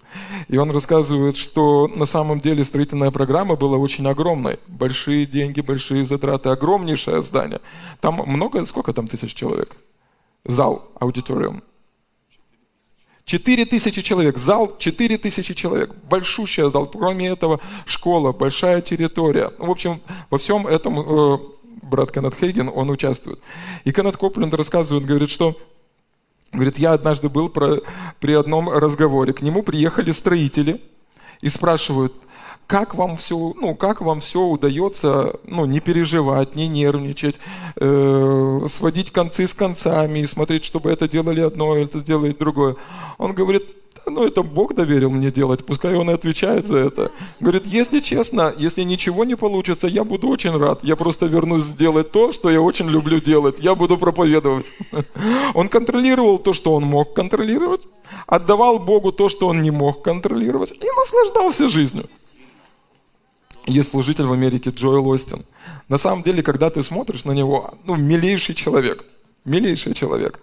И 0.48 0.56
он 0.56 0.70
рассказывает, 0.70 1.36
что 1.36 1.88
на 1.88 2.06
самом 2.06 2.40
деле 2.40 2.64
строительная 2.64 3.10
программа 3.10 3.56
была 3.56 3.76
очень 3.76 4.06
огромной. 4.06 4.58
Большие 4.68 5.26
деньги, 5.26 5.60
большие 5.60 6.04
затраты, 6.04 6.50
огромнейшее 6.50 7.22
здание. 7.22 7.60
Там 8.00 8.22
много, 8.26 8.64
сколько 8.66 8.92
там 8.92 9.08
тысяч 9.08 9.34
человек? 9.34 9.76
Зал, 10.44 10.88
аудиториум. 11.00 11.62
Четыре 13.26 13.64
тысячи 13.64 14.02
человек, 14.02 14.38
зал 14.38 14.76
четыре 14.78 15.18
тысячи 15.18 15.52
человек, 15.52 15.92
большущий 16.08 16.70
зал, 16.70 16.86
кроме 16.86 17.26
этого 17.26 17.58
школа, 17.84 18.30
большая 18.30 18.80
территория. 18.80 19.50
В 19.58 19.68
общем, 19.68 20.00
во 20.30 20.38
всем 20.38 20.64
этом 20.64 21.00
э, 21.00 21.38
брат 21.86 22.12
Кеннет 22.12 22.34
Хейген, 22.34 22.70
он 22.72 22.90
участвует. 22.90 23.40
И 23.84 23.92
Кеннет 23.92 24.16
Копленд 24.16 24.52
рассказывает, 24.54 25.04
говорит, 25.04 25.30
что 25.30 25.56
Говорит, 26.52 26.78
я 26.78 26.92
однажды 26.92 27.28
был 27.28 27.48
про, 27.48 27.80
при 28.20 28.32
одном 28.32 28.70
разговоре. 28.70 29.32
К 29.32 29.42
нему 29.42 29.62
приехали 29.62 30.12
строители 30.12 30.80
и 31.40 31.48
спрашивают, 31.48 32.18
как 32.66 32.94
вам 32.94 33.16
все, 33.16 33.52
ну, 33.60 33.74
как 33.74 34.00
вам 34.00 34.20
все 34.20 34.40
удается, 34.40 35.38
ну, 35.44 35.66
не 35.66 35.80
переживать, 35.80 36.56
не 36.56 36.66
нервничать, 36.66 37.38
э, 37.76 38.60
сводить 38.68 39.10
концы 39.10 39.46
с 39.46 39.54
концами 39.54 40.20
и 40.20 40.26
смотреть, 40.26 40.64
чтобы 40.64 40.90
это 40.90 41.08
делали 41.08 41.40
одно, 41.40 41.76
это 41.76 42.00
делает 42.00 42.38
другое. 42.38 42.76
Он 43.18 43.34
говорит, 43.34 43.64
ну 44.06 44.24
это 44.24 44.42
Бог 44.42 44.74
доверил 44.74 45.10
мне 45.10 45.30
делать, 45.30 45.64
пускай 45.64 45.94
Он 45.94 46.10
и 46.10 46.12
отвечает 46.12 46.66
за 46.66 46.78
это. 46.78 47.12
Говорит, 47.40 47.66
если 47.66 48.00
честно, 48.00 48.54
если 48.56 48.82
ничего 48.82 49.24
не 49.24 49.36
получится, 49.36 49.86
я 49.86 50.04
буду 50.04 50.28
очень 50.28 50.56
рад. 50.56 50.84
Я 50.84 50.96
просто 50.96 51.26
вернусь 51.26 51.64
сделать 51.64 52.12
то, 52.12 52.32
что 52.32 52.50
я 52.50 52.60
очень 52.60 52.88
люблю 52.88 53.20
делать. 53.20 53.60
Я 53.60 53.74
буду 53.74 53.98
проповедовать. 53.98 54.72
Он 55.54 55.68
контролировал 55.68 56.38
то, 56.38 56.52
что 56.52 56.74
он 56.74 56.84
мог 56.84 57.14
контролировать, 57.14 57.82
отдавал 58.26 58.78
Богу 58.78 59.12
то, 59.12 59.28
что 59.28 59.48
он 59.48 59.62
не 59.62 59.70
мог 59.70 60.02
контролировать, 60.02 60.72
и 60.72 60.86
наслаждался 60.98 61.68
жизнью. 61.68 62.06
Есть 63.66 63.90
служитель 63.90 64.24
в 64.24 64.32
Америке 64.32 64.70
Джоэл 64.70 65.08
Остин. 65.08 65.44
На 65.88 65.98
самом 65.98 66.22
деле, 66.22 66.42
когда 66.42 66.70
ты 66.70 66.82
смотришь 66.82 67.24
на 67.24 67.32
него, 67.32 67.74
ну, 67.84 67.96
милейший 67.96 68.54
человек, 68.54 69.04
милейший 69.44 69.94
человек. 69.94 70.40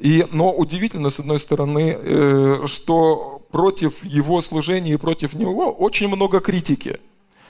И, 0.00 0.26
но 0.32 0.52
удивительно, 0.52 1.10
с 1.10 1.20
одной 1.20 1.38
стороны, 1.38 1.96
э, 1.98 2.62
что 2.66 3.42
против 3.50 4.02
его 4.04 4.40
служения 4.40 4.92
и 4.92 4.96
против 4.96 5.34
него 5.34 5.70
очень 5.70 6.08
много 6.08 6.40
критики. 6.40 6.98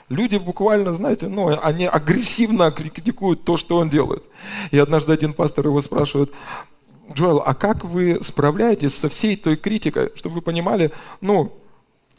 Люди 0.09 0.35
буквально, 0.35 0.93
знаете, 0.93 1.29
ну, 1.29 1.57
они 1.63 1.85
агрессивно 1.85 2.69
критикуют 2.71 3.45
то, 3.45 3.55
что 3.55 3.77
он 3.77 3.89
делает. 3.89 4.25
И 4.71 4.77
однажды 4.77 5.13
один 5.13 5.33
пастор 5.33 5.67
его 5.67 5.81
спрашивает, 5.81 6.31
Джоэл, 7.13 7.41
а 7.45 7.53
как 7.53 7.85
вы 7.85 8.19
справляетесь 8.21 8.95
со 8.95 9.07
всей 9.07 9.37
той 9.37 9.55
критикой, 9.55 10.11
чтобы 10.15 10.35
вы 10.35 10.41
понимали, 10.41 10.91
ну, 11.21 11.53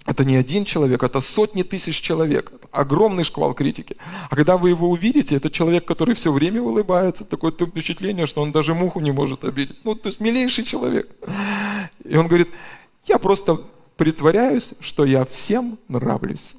это 0.05 0.25
не 0.25 0.37
один 0.37 0.65
человек, 0.65 1.03
это 1.03 1.21
сотни 1.21 1.63
тысяч 1.63 2.01
человек. 2.01 2.53
Огромный 2.73 3.25
шквал 3.25 3.55
критики. 3.55 3.97
А 4.31 4.37
когда 4.37 4.57
вы 4.57 4.71
его 4.71 4.91
увидите, 4.91 5.37
это 5.37 5.51
человек, 5.51 5.85
который 5.85 6.15
все 6.15 6.33
время 6.33 6.61
улыбается. 6.61 7.25
Такое 7.25 7.53
впечатление, 7.53 8.27
что 8.27 8.43
он 8.43 8.51
даже 8.53 8.75
муху 8.75 9.01
не 9.01 9.13
может 9.13 9.45
обидеть. 9.45 9.77
Ну, 9.85 9.95
то 9.95 10.09
есть 10.09 10.21
милейший 10.21 10.65
человек. 10.65 11.09
И 12.05 12.17
он 12.17 12.27
говорит, 12.27 12.49
я 13.07 13.19
просто 13.19 13.61
притворяюсь, 13.97 14.75
что 14.81 15.05
я 15.05 15.25
всем 15.25 15.79
нравлюсь. 15.89 16.57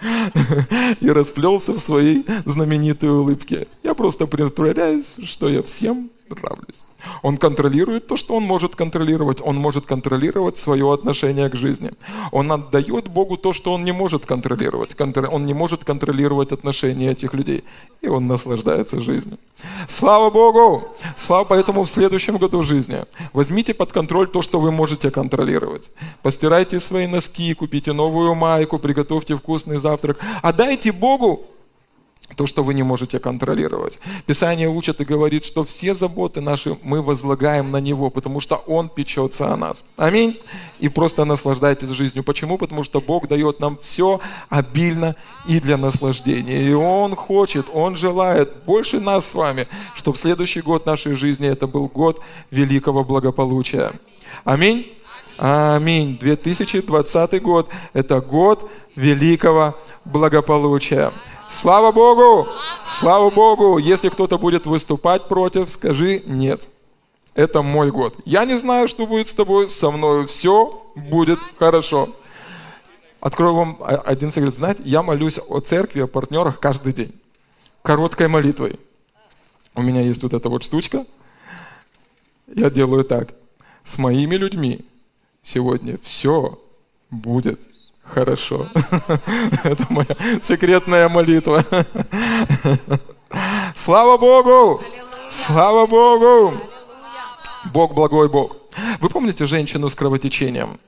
И 1.00 1.10
расплелся 1.10 1.72
в 1.72 1.78
своей 1.78 2.24
знаменитой 2.46 3.10
улыбке. 3.10 3.66
Я 3.82 3.92
просто 3.92 4.26
притворяюсь, 4.26 5.16
что 5.24 5.50
я 5.50 5.62
всем 5.62 6.10
нравлюсь. 6.30 6.82
Он 7.22 7.36
контролирует 7.36 8.06
то, 8.06 8.16
что 8.16 8.34
он 8.34 8.44
может 8.44 8.76
контролировать. 8.76 9.40
Он 9.44 9.56
может 9.56 9.86
контролировать 9.86 10.56
свое 10.56 10.92
отношение 10.92 11.48
к 11.48 11.56
жизни. 11.56 11.90
Он 12.32 12.50
отдает 12.52 13.08
Богу 13.08 13.36
то, 13.36 13.52
что 13.52 13.72
он 13.72 13.84
не 13.84 13.92
может 13.92 14.26
контролировать. 14.26 14.96
Он 15.00 15.46
не 15.46 15.54
может 15.54 15.84
контролировать 15.84 16.52
отношения 16.52 17.10
этих 17.10 17.34
людей. 17.34 17.64
И 18.00 18.08
он 18.08 18.26
наслаждается 18.26 19.00
жизнью. 19.00 19.38
Слава 19.88 20.30
Богу! 20.30 20.88
Слава 21.16 21.44
поэтому 21.44 21.84
в 21.84 21.88
следующем 21.88 22.38
году 22.38 22.62
жизни. 22.62 23.04
Возьмите 23.32 23.74
под 23.74 23.92
контроль 23.92 24.28
то, 24.28 24.42
что 24.42 24.60
вы 24.60 24.70
можете 24.70 25.10
контролировать. 25.10 25.90
Постирайте 26.22 26.80
свои 26.80 27.06
носки, 27.06 27.54
купите 27.54 27.92
новую 27.92 28.34
майку, 28.34 28.78
приготовьте 28.78 29.36
вкусный 29.36 29.78
завтрак. 29.78 30.18
Отдайте 30.42 30.92
Богу 30.92 31.46
то, 32.36 32.46
что 32.46 32.62
вы 32.62 32.74
не 32.74 32.82
можете 32.82 33.18
контролировать. 33.18 33.98
Писание 34.26 34.68
учит 34.68 35.00
и 35.00 35.04
говорит, 35.04 35.44
что 35.44 35.64
все 35.64 35.94
заботы 35.94 36.40
наши 36.40 36.76
мы 36.82 37.02
возлагаем 37.02 37.70
на 37.70 37.78
Него, 37.78 38.10
потому 38.10 38.40
что 38.40 38.56
Он 38.66 38.88
печется 38.88 39.52
о 39.52 39.56
нас. 39.56 39.84
Аминь. 39.96 40.38
И 40.78 40.88
просто 40.88 41.24
наслаждайтесь 41.24 41.88
жизнью. 41.88 42.24
Почему? 42.24 42.56
Потому 42.56 42.82
что 42.82 43.00
Бог 43.00 43.28
дает 43.28 43.60
нам 43.60 43.76
все 43.78 44.20
обильно 44.48 45.16
и 45.48 45.60
для 45.60 45.76
наслаждения. 45.76 46.62
И 46.62 46.72
Он 46.72 47.16
хочет, 47.16 47.66
Он 47.72 47.96
желает 47.96 48.64
больше 48.64 49.00
нас 49.00 49.26
с 49.26 49.34
вами, 49.34 49.66
чтобы 49.94 50.16
следующий 50.16 50.60
год 50.60 50.86
нашей 50.86 51.14
жизни 51.14 51.48
это 51.48 51.66
был 51.66 51.88
год 51.88 52.20
великого 52.50 53.04
благополучия. 53.04 53.92
Аминь. 54.44 54.86
Аминь. 55.42 56.18
2020 56.18 57.40
год– 57.40 57.66
это 57.94 58.20
год 58.20 58.70
великого 58.94 59.74
благополучия. 60.04 61.14
Слава 61.48 61.92
Богу! 61.92 62.46
Слава 62.86 63.30
Богу! 63.30 63.78
Если 63.78 64.10
кто-то 64.10 64.36
будет 64.36 64.66
выступать 64.66 65.28
против, 65.28 65.70
скажи 65.70 66.22
нет. 66.26 66.68
Это 67.34 67.62
мой 67.62 67.90
год. 67.90 68.16
Я 68.26 68.44
не 68.44 68.58
знаю, 68.58 68.86
что 68.86 69.06
будет 69.06 69.28
с 69.28 69.32
тобой, 69.32 69.70
со 69.70 69.90
мной 69.90 70.26
все 70.26 70.70
будет 70.94 71.38
хорошо. 71.58 72.10
Открою 73.20 73.54
вам 73.54 73.78
один 73.80 74.30
секрет. 74.30 74.54
Знаете, 74.54 74.82
я 74.84 75.02
молюсь 75.02 75.40
о 75.48 75.60
церкви, 75.60 76.00
о 76.00 76.06
партнерах 76.06 76.60
каждый 76.60 76.92
день. 76.92 77.14
Короткой 77.80 78.28
молитвой. 78.28 78.78
У 79.74 79.80
меня 79.80 80.02
есть 80.02 80.22
вот 80.22 80.34
эта 80.34 80.50
вот 80.50 80.64
штучка. 80.64 81.06
Я 82.46 82.68
делаю 82.68 83.04
так. 83.04 83.32
С 83.84 83.96
моими 83.96 84.34
людьми 84.34 84.84
сегодня 85.42 85.98
все 86.02 86.58
будет 87.10 87.60
Хорошо. 88.02 88.68
Это 89.64 89.86
моя 89.88 90.16
секретная 90.42 91.08
молитва. 91.08 91.64
Слава 93.76 94.16
Богу! 94.16 94.82
Слава 95.30 95.86
Богу! 95.86 96.54
Бог 97.72 97.94
благой 97.94 98.28
Бог. 98.28 98.56
Вы 99.00 99.08
помните 99.08 99.46
женщину 99.46 99.88
с 99.88 99.94
кровотечением? 99.94 100.78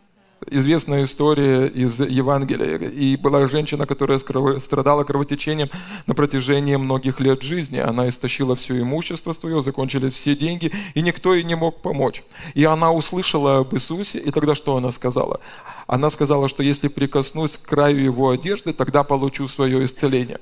Известная 0.51 1.05
история 1.05 1.67
из 1.67 2.01
Евангелия. 2.01 2.77
И 2.91 3.17
была 3.17 3.47
женщина, 3.47 3.87
которая 3.87 4.19
страдала 4.19 5.05
кровотечением 5.05 5.69
на 6.07 6.15
протяжении 6.15 6.77
многих 6.77 7.21
лет 7.21 7.43
жизни. 7.43 7.79
Она 7.79 8.09
истощила 8.09 8.57
все 8.57 8.81
имущество 8.81 9.33
свое, 9.33 9.63
закончились 9.63 10.13
все 10.13 10.37
деньги, 10.37 10.73
и 10.95 11.03
никто 11.03 11.35
ей 11.35 11.45
не 11.45 11.55
мог 11.55 11.81
помочь. 11.83 12.23
И 12.55 12.65
она 12.65 12.93
услышала 12.93 13.59
об 13.59 13.75
Иисусе, 13.75 14.19
и 14.19 14.31
тогда 14.31 14.55
что 14.55 14.77
она 14.77 14.91
сказала? 14.91 15.41
Она 15.87 16.11
сказала, 16.11 16.49
что 16.49 16.63
если 16.63 16.89
прикоснусь 16.89 17.59
к 17.59 17.69
краю 17.69 18.03
его 18.03 18.31
одежды, 18.31 18.73
тогда 18.73 19.05
получу 19.05 19.49
свое 19.49 19.85
исцеление. 19.85 20.39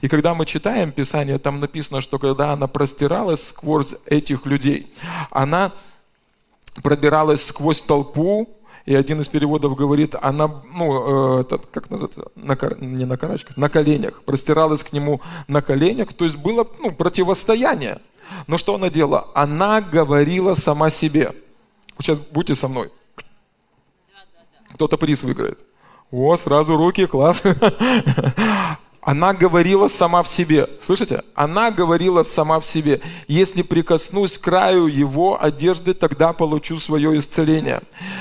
И 0.00 0.08
когда 0.08 0.34
мы 0.34 0.46
читаем 0.46 0.92
Писание, 0.92 1.38
там 1.38 1.60
написано, 1.60 2.00
что 2.00 2.18
когда 2.18 2.52
она 2.52 2.66
простиралась 2.66 3.48
сквозь 3.48 3.94
этих 4.06 4.46
людей, 4.46 4.92
она 5.30 5.72
пробиралась 6.82 7.44
сквозь 7.44 7.80
толпу, 7.80 8.48
и 8.84 8.94
один 8.94 9.20
из 9.20 9.28
переводов 9.28 9.76
говорит, 9.76 10.16
она, 10.20 10.50
ну, 10.74 11.40
э, 11.40 11.44
как 11.72 11.90
называется, 11.90 12.30
на, 12.34 12.58
не 12.80 13.04
на 13.04 13.16
карачках, 13.16 13.56
на 13.56 13.68
коленях, 13.68 14.22
простиралась 14.22 14.82
к 14.82 14.92
нему 14.92 15.20
на 15.46 15.62
коленях, 15.62 16.12
то 16.12 16.24
есть 16.24 16.36
было 16.36 16.66
ну, 16.80 16.92
противостояние. 16.92 17.98
Но 18.46 18.58
что 18.58 18.74
она 18.74 18.90
делала? 18.90 19.28
Она 19.34 19.80
говорила 19.80 20.54
сама 20.54 20.90
себе. 20.90 21.32
Сейчас 21.98 22.18
будьте 22.18 22.54
со 22.54 22.68
мной. 22.68 22.90
Кто-то 24.74 24.96
приз 24.96 25.22
выиграет. 25.22 25.60
О, 26.10 26.36
сразу 26.36 26.76
руки, 26.76 27.06
класс. 27.06 27.42
Она 29.02 29.34
говорила 29.34 29.88
сама 29.88 30.22
в 30.22 30.28
себе. 30.28 30.68
Слышите? 30.80 31.24
Она 31.34 31.72
говорила 31.72 32.22
сама 32.22 32.60
в 32.60 32.64
себе. 32.64 33.00
Если 33.26 33.62
прикоснусь 33.62 34.38
к 34.38 34.42
краю 34.42 34.86
его 34.86 35.42
одежды, 35.42 35.92
тогда 35.92 36.32
получу 36.32 36.78
свое 36.78 37.18
исцеление. 37.18 37.80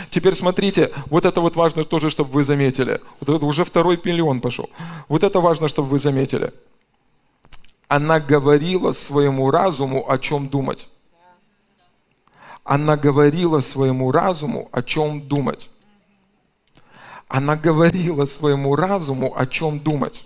Теперь 0.09 0.33
смотрите, 0.33 0.91
вот 1.05 1.25
это 1.25 1.39
вот 1.39 1.55
важно 1.55 1.83
тоже, 1.83 2.09
чтобы 2.09 2.31
вы 2.31 2.43
заметили. 2.43 2.99
Вот 3.19 3.29
это 3.29 3.45
уже 3.45 3.63
второй 3.63 4.01
миллион 4.03 4.41
пошел. 4.41 4.71
Вот 5.07 5.23
это 5.23 5.39
важно, 5.39 5.67
чтобы 5.67 5.89
вы 5.89 5.99
заметили. 5.99 6.51
Она 7.87 8.19
говорила 8.19 8.91
своему 8.93 9.51
разуму, 9.51 10.09
о 10.09 10.17
чем 10.17 10.47
думать. 10.47 10.89
Она 12.63 12.97
говорила 12.97 13.59
своему 13.59 14.11
разуму, 14.11 14.67
о 14.71 14.81
чем 14.81 15.21
думать. 15.21 15.69
Она 17.27 17.55
говорила 17.55 18.25
своему 18.25 18.75
разуму, 18.75 19.31
о 19.37 19.45
чем 19.45 19.79
думать. 19.79 20.25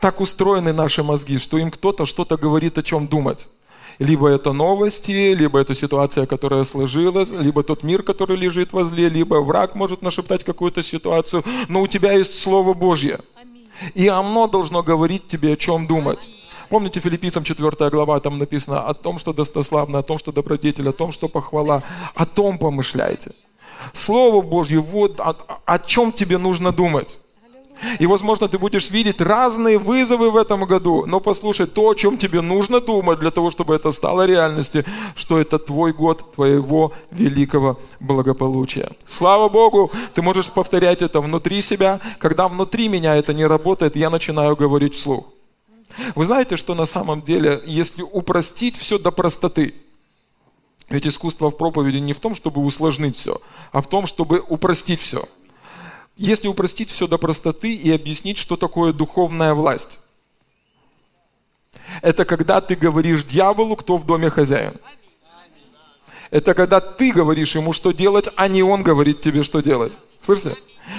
Так 0.00 0.20
устроены 0.20 0.72
наши 0.72 1.02
мозги, 1.02 1.38
что 1.38 1.58
им 1.58 1.70
кто-то 1.70 2.06
что-то 2.06 2.36
говорит, 2.36 2.78
о 2.78 2.82
чем 2.82 3.06
думать. 3.06 3.48
Либо 3.98 4.28
это 4.28 4.54
новости, 4.54 5.34
либо 5.34 5.60
это 5.60 5.74
ситуация, 5.74 6.24
которая 6.24 6.64
сложилась, 6.64 7.30
либо 7.30 7.62
тот 7.62 7.82
мир, 7.82 8.02
который 8.02 8.38
лежит 8.38 8.72
возле, 8.72 9.10
либо 9.10 9.34
враг 9.42 9.74
может 9.74 10.00
нашептать 10.00 10.42
какую-то 10.42 10.82
ситуацию. 10.82 11.44
Но 11.68 11.82
у 11.82 11.86
тебя 11.86 12.12
есть 12.12 12.38
Слово 12.38 12.72
Божье. 12.72 13.18
И 13.94 14.08
оно 14.08 14.46
должно 14.46 14.82
говорить 14.82 15.26
тебе, 15.26 15.52
о 15.52 15.56
чем 15.56 15.86
думать. 15.86 16.30
Помните, 16.70 17.00
филиппийцам 17.00 17.44
4 17.44 17.90
глава, 17.90 18.20
там 18.20 18.38
написано 18.38 18.80
о 18.80 18.94
том, 18.94 19.18
что 19.18 19.34
достославно, 19.34 19.98
о 19.98 20.02
том, 20.02 20.16
что 20.18 20.32
добродетель, 20.32 20.88
о 20.88 20.92
том, 20.92 21.12
что 21.12 21.28
похвала. 21.28 21.82
О 22.14 22.24
том 22.24 22.58
помышляйте. 22.58 23.32
Слово 23.92 24.40
Божье, 24.40 24.80
вот 24.80 25.20
о, 25.20 25.34
о 25.66 25.78
чем 25.78 26.12
тебе 26.12 26.38
нужно 26.38 26.72
думать. 26.72 27.18
И, 27.98 28.06
возможно, 28.06 28.48
ты 28.48 28.58
будешь 28.58 28.90
видеть 28.90 29.20
разные 29.20 29.78
вызовы 29.78 30.30
в 30.30 30.36
этом 30.36 30.64
году, 30.64 31.06
но 31.06 31.20
послушай, 31.20 31.66
то, 31.66 31.88
о 31.88 31.94
чем 31.94 32.18
тебе 32.18 32.40
нужно 32.40 32.80
думать 32.80 33.18
для 33.18 33.30
того, 33.30 33.50
чтобы 33.50 33.74
это 33.74 33.92
стало 33.92 34.26
реальностью, 34.26 34.84
что 35.14 35.38
это 35.38 35.58
твой 35.58 35.92
год 35.92 36.32
твоего 36.32 36.92
великого 37.10 37.78
благополучия. 38.00 38.90
Слава 39.06 39.48
Богу, 39.48 39.90
ты 40.14 40.22
можешь 40.22 40.50
повторять 40.50 41.02
это 41.02 41.20
внутри 41.20 41.62
себя. 41.62 42.00
Когда 42.18 42.48
внутри 42.48 42.88
меня 42.88 43.16
это 43.16 43.32
не 43.34 43.46
работает, 43.46 43.96
я 43.96 44.10
начинаю 44.10 44.56
говорить 44.56 44.94
вслух. 44.94 45.26
Вы 46.14 46.24
знаете, 46.24 46.56
что 46.56 46.74
на 46.74 46.86
самом 46.86 47.22
деле, 47.22 47.60
если 47.64 48.02
упростить 48.02 48.76
все 48.76 48.98
до 48.98 49.10
простоты, 49.10 49.74
ведь 50.88 51.06
искусство 51.06 51.50
в 51.50 51.56
проповеди 51.56 51.98
не 51.98 52.12
в 52.12 52.20
том, 52.20 52.34
чтобы 52.34 52.60
усложнить 52.62 53.16
все, 53.16 53.40
а 53.72 53.80
в 53.80 53.86
том, 53.86 54.06
чтобы 54.06 54.42
упростить 54.46 55.00
все– 55.00 55.24
если 56.20 56.48
упростить 56.48 56.90
все 56.90 57.06
до 57.06 57.16
простоты 57.16 57.74
и 57.74 57.90
объяснить, 57.90 58.36
что 58.36 58.56
такое 58.56 58.92
духовная 58.92 59.54
власть. 59.54 59.98
Это 62.02 62.26
когда 62.26 62.60
ты 62.60 62.76
говоришь 62.76 63.24
дьяволу, 63.24 63.74
кто 63.74 63.96
в 63.96 64.04
доме 64.04 64.28
хозяин. 64.28 64.74
Это 66.30 66.52
когда 66.52 66.80
ты 66.80 67.12
говоришь 67.12 67.56
ему, 67.56 67.72
что 67.72 67.92
делать, 67.92 68.28
а 68.36 68.48
не 68.48 68.62
он 68.62 68.82
говорит 68.82 69.20
тебе, 69.20 69.42
что 69.42 69.60
делать. 69.62 69.94
Слышите? 70.22 70.56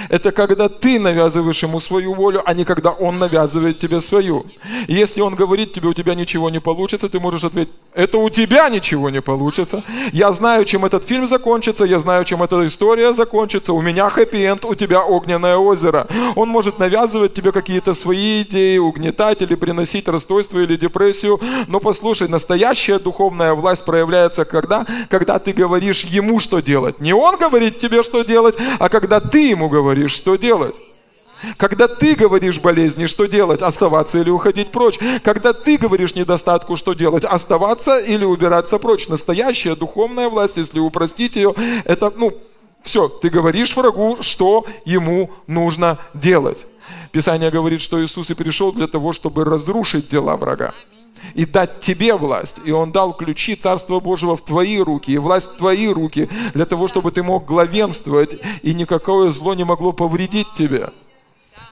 Это 0.09 0.31
когда 0.31 0.69
ты 0.69 0.99
навязываешь 0.99 1.63
ему 1.63 1.79
свою 1.79 2.13
волю, 2.13 2.41
а 2.45 2.53
не 2.53 2.65
когда 2.65 2.91
он 2.91 3.19
навязывает 3.19 3.79
тебе 3.79 4.01
свою. 4.01 4.45
Если 4.87 5.21
он 5.21 5.35
говорит 5.35 5.73
тебе, 5.73 5.89
у 5.89 5.93
тебя 5.93 6.15
ничего 6.15 6.49
не 6.49 6.59
получится, 6.59 7.09
ты 7.09 7.19
можешь 7.19 7.43
ответить, 7.43 7.73
это 7.93 8.17
у 8.17 8.29
тебя 8.29 8.69
ничего 8.69 9.09
не 9.09 9.21
получится. 9.21 9.83
Я 10.13 10.31
знаю, 10.31 10.65
чем 10.65 10.85
этот 10.85 11.03
фильм 11.03 11.27
закончится, 11.27 11.85
я 11.85 11.99
знаю, 11.99 12.25
чем 12.25 12.41
эта 12.41 12.65
история 12.65 13.13
закончится. 13.13 13.73
У 13.73 13.81
меня 13.81 14.09
хэппи-энд, 14.09 14.65
у 14.65 14.75
тебя 14.75 15.03
огненное 15.03 15.57
озеро. 15.57 16.07
Он 16.35 16.49
может 16.49 16.79
навязывать 16.79 17.33
тебе 17.33 17.51
какие-то 17.51 17.93
свои 17.93 18.43
идеи, 18.43 18.77
угнетать 18.77 19.41
или 19.41 19.55
приносить 19.55 20.07
расстройство 20.07 20.59
или 20.59 20.77
депрессию. 20.77 21.39
Но 21.67 21.79
послушай, 21.79 22.27
настоящая 22.27 22.99
духовная 22.99 23.53
власть 23.53 23.83
проявляется 23.85 24.45
когда? 24.45 24.85
Когда 25.09 25.39
ты 25.39 25.53
говоришь 25.53 26.03
ему, 26.03 26.39
что 26.39 26.61
делать. 26.61 26.99
Не 27.01 27.13
он 27.13 27.37
говорит 27.37 27.77
тебе, 27.77 28.03
что 28.03 28.23
делать, 28.23 28.55
а 28.79 28.89
когда 28.89 29.10
ты 29.19 29.49
ему 29.49 29.69
говоришь, 29.69 30.11
что 30.13 30.35
делать. 30.35 30.79
Когда 31.57 31.87
ты 31.87 32.15
говоришь 32.15 32.59
болезни, 32.59 33.07
что 33.07 33.25
делать? 33.25 33.61
Оставаться 33.61 34.19
или 34.19 34.29
уходить 34.29 34.71
прочь? 34.71 34.99
Когда 35.23 35.53
ты 35.53 35.77
говоришь 35.77 36.13
недостатку, 36.13 36.75
что 36.75 36.93
делать? 36.93 37.23
Оставаться 37.23 37.99
или 37.99 38.25
убираться 38.25 38.77
прочь? 38.77 39.07
Настоящая 39.07 39.75
духовная 39.75 40.29
власть, 40.29 40.57
если 40.57 40.79
упростить 40.79 41.35
ее, 41.35 41.55
это, 41.85 42.13
ну, 42.15 42.33
все, 42.83 43.07
ты 43.07 43.29
говоришь 43.29 43.75
врагу, 43.75 44.17
что 44.21 44.65
ему 44.85 45.31
нужно 45.47 45.97
делать. 46.13 46.67
Писание 47.11 47.49
говорит, 47.49 47.81
что 47.81 48.03
Иисус 48.03 48.29
и 48.29 48.35
пришел 48.35 48.71
для 48.71 48.87
того, 48.87 49.11
чтобы 49.11 49.43
разрушить 49.43 50.09
дела 50.09 50.37
врага 50.37 50.73
и 51.33 51.45
дать 51.45 51.79
тебе 51.79 52.15
власть. 52.15 52.57
И 52.65 52.71
Он 52.71 52.91
дал 52.91 53.13
ключи 53.13 53.55
Царства 53.55 53.99
Божьего 53.99 54.35
в 54.35 54.43
твои 54.43 54.79
руки, 54.79 55.11
и 55.11 55.17
власть 55.17 55.51
в 55.51 55.57
твои 55.57 55.87
руки, 55.87 56.29
для 56.53 56.65
того, 56.65 56.87
чтобы 56.87 57.11
ты 57.11 57.23
мог 57.23 57.45
главенствовать, 57.45 58.39
и 58.61 58.73
никакое 58.73 59.29
зло 59.29 59.53
не 59.53 59.63
могло 59.63 59.91
повредить 59.93 60.51
тебе. 60.53 60.89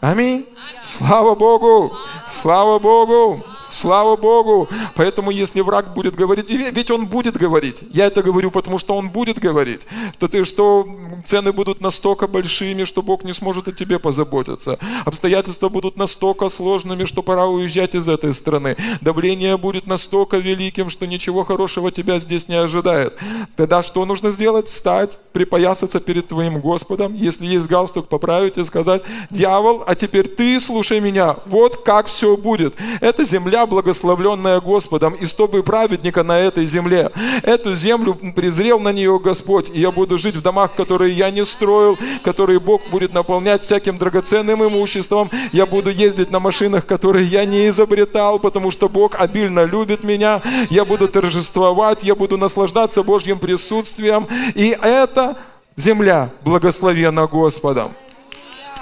Аминь. 0.01 0.45
Слава 0.83 1.35
Богу! 1.35 1.91
Слава 2.27 2.79
Богу! 2.79 3.43
Слава 3.69 4.15
Богу! 4.15 4.67
Поэтому, 4.95 5.31
если 5.31 5.61
враг 5.61 5.93
будет 5.93 6.15
говорить, 6.15 6.49
ведь 6.49 6.91
он 6.91 7.05
будет 7.05 7.37
говорить. 7.37 7.83
Я 7.91 8.07
это 8.07 8.23
говорю, 8.23 8.51
потому 8.51 8.77
что 8.77 8.95
он 8.95 9.09
будет 9.09 9.39
говорить. 9.39 9.85
То 10.17 10.27
ты 10.27 10.43
что 10.43 10.85
цены 11.25 11.51
будут 11.51 11.81
настолько 11.81 12.27
большими, 12.27 12.83
что 12.83 13.01
Бог 13.01 13.23
не 13.23 13.33
сможет 13.33 13.67
о 13.67 13.71
тебе 13.71 13.99
позаботиться. 13.99 14.79
Обстоятельства 15.05 15.69
будут 15.69 15.97
настолько 15.97 16.49
сложными, 16.49 17.05
что 17.05 17.21
пора 17.21 17.47
уезжать 17.47 17.95
из 17.95 18.07
этой 18.07 18.33
страны. 18.33 18.75
Давление 19.01 19.57
будет 19.57 19.85
настолько 19.87 20.37
великим, 20.37 20.89
что 20.89 21.05
ничего 21.05 21.43
хорошего 21.43 21.91
тебя 21.91 22.19
здесь 22.19 22.47
не 22.47 22.55
ожидает. 22.55 23.15
Тогда 23.55 23.83
что 23.83 24.05
нужно 24.05 24.31
сделать? 24.31 24.67
Встать, 24.67 25.17
припоясаться 25.31 25.99
перед 25.99 26.27
твоим 26.27 26.59
Господом. 26.59 27.13
Если 27.13 27.45
есть 27.45 27.67
галстук, 27.67 28.07
поправить 28.07 28.57
и 28.57 28.65
сказать, 28.65 29.03
дьявол, 29.29 29.83
а 29.85 29.95
теперь 29.95 30.27
ты 30.27 30.59
слушай 30.59 30.99
меня. 30.99 31.37
Вот 31.45 31.77
как 31.77 32.07
все 32.07 32.35
будет. 32.35 32.75
Это 33.01 33.25
земля 33.25 33.58
земля, 33.59 33.65
благословленная 33.65 34.61
Господом, 34.61 35.13
и 35.13 35.25
стобы 35.25 35.63
праведника 35.63 36.23
на 36.23 36.39
этой 36.39 36.65
земле. 36.65 37.11
Эту 37.43 37.75
землю 37.75 38.13
презрел 38.35 38.79
на 38.79 38.93
нее 38.93 39.19
Господь, 39.19 39.71
и 39.73 39.79
я 39.79 39.91
буду 39.91 40.17
жить 40.17 40.35
в 40.35 40.41
домах, 40.41 40.75
которые 40.75 41.13
я 41.13 41.31
не 41.31 41.45
строил, 41.45 41.97
которые 42.23 42.59
Бог 42.59 42.81
будет 42.91 43.13
наполнять 43.13 43.63
всяким 43.63 43.97
драгоценным 43.97 44.63
имуществом. 44.63 45.29
Я 45.51 45.65
буду 45.65 45.89
ездить 45.89 46.31
на 46.31 46.39
машинах, 46.39 46.85
которые 46.85 47.25
я 47.25 47.45
не 47.45 47.67
изобретал, 47.69 48.39
потому 48.39 48.71
что 48.71 48.87
Бог 48.89 49.15
обильно 49.19 49.65
любит 49.65 50.03
меня. 50.03 50.41
Я 50.69 50.85
буду 50.85 51.07
торжествовать, 51.07 52.03
я 52.03 52.15
буду 52.15 52.37
наслаждаться 52.37 53.03
Божьим 53.03 53.39
присутствием. 53.39 54.27
И 54.55 54.77
эта 54.81 55.35
земля 55.75 56.29
благословена 56.43 57.27
Господом. 57.27 57.91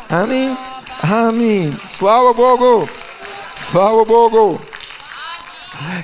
Аминь. 0.10 0.56
Аминь. 1.02 1.74
Слава 1.90 2.34
Богу. 2.34 2.88
Слава 3.60 4.06
Богу! 4.06 4.60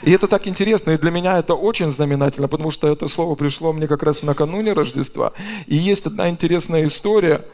И 0.03 0.11
это 0.11 0.27
так 0.27 0.47
интересно, 0.47 0.91
и 0.91 0.97
для 0.97 1.11
меня 1.11 1.39
это 1.39 1.55
очень 1.55 1.91
знаменательно, 1.91 2.47
потому 2.47 2.71
что 2.71 2.87
это 2.87 3.07
слово 3.07 3.35
пришло 3.35 3.73
мне 3.73 3.87
как 3.87 4.03
раз 4.03 4.21
накануне 4.21 4.73
Рождества. 4.73 5.33
И 5.67 5.75
есть 5.75 6.05
одна 6.05 6.29
интересная 6.29 6.85
история. 6.85 7.45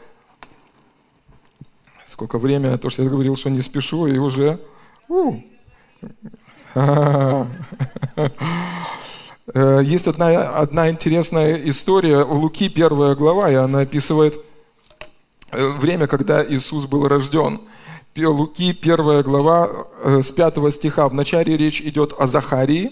Сколько 2.06 2.38
времени, 2.38 2.76
то, 2.76 2.90
что 2.90 3.02
я 3.02 3.08
говорил, 3.08 3.36
что 3.36 3.50
не 3.50 3.62
спешу, 3.62 4.06
и 4.06 4.18
уже... 4.18 4.58
Э, 9.52 9.80
есть 9.82 10.06
одна, 10.06 10.28
одна 10.50 10.90
интересная 10.90 11.54
история 11.68 12.22
у 12.22 12.34
Луки, 12.34 12.68
первая 12.68 13.16
глава, 13.16 13.50
и 13.50 13.54
она 13.54 13.80
описывает 13.80 14.38
э, 15.50 15.66
время, 15.72 16.06
когда 16.06 16.44
Иисус 16.46 16.86
был 16.86 17.08
рожден. 17.08 17.60
Луки, 18.16 18.72
первая 18.72 19.22
глава, 19.22 19.70
э, 20.02 20.20
с 20.20 20.32
5 20.32 20.70
стиха. 20.72 21.08
Вначале 21.08 21.56
речь 21.56 21.80
идет 21.80 22.12
о 22.18 22.26
Захарии, 22.26 22.90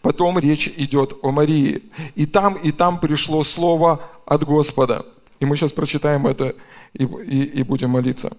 потом 0.00 0.38
речь 0.38 0.68
идет 0.78 1.12
о 1.22 1.32
Марии. 1.32 1.82
И 2.14 2.24
там, 2.24 2.54
и 2.54 2.72
там 2.72 2.98
пришло 2.98 3.44
слово 3.44 4.00
от 4.24 4.42
Господа. 4.44 5.04
И 5.38 5.44
мы 5.44 5.56
сейчас 5.56 5.72
прочитаем 5.72 6.26
это 6.26 6.54
и, 6.94 7.04
и, 7.04 7.42
и 7.60 7.62
будем 7.62 7.90
молиться. 7.90 8.32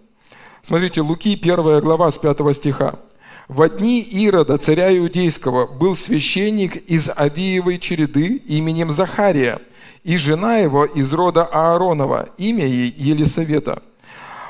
Смотрите, 0.64 1.02
Луки, 1.02 1.36
первая 1.36 1.80
глава, 1.80 2.12
с 2.12 2.18
5 2.18 2.56
стиха. 2.56 3.00
«В 3.48 3.70
дни 3.70 4.02
Ирода, 4.02 4.58
царя 4.58 4.98
Иудейского, 4.98 5.68
был 5.68 5.96
священник 5.96 6.78
из 6.90 7.08
Авиевой 7.16 7.78
череды 7.78 8.38
именем 8.48 8.90
Захария, 8.90 9.60
и 10.04 10.18
жена 10.18 10.58
его 10.58 10.86
из 10.86 11.14
рода 11.14 11.46
Ааронова, 11.46 12.30
имя 12.40 12.66
ей 12.66 12.92
Елисавета». 12.98 13.84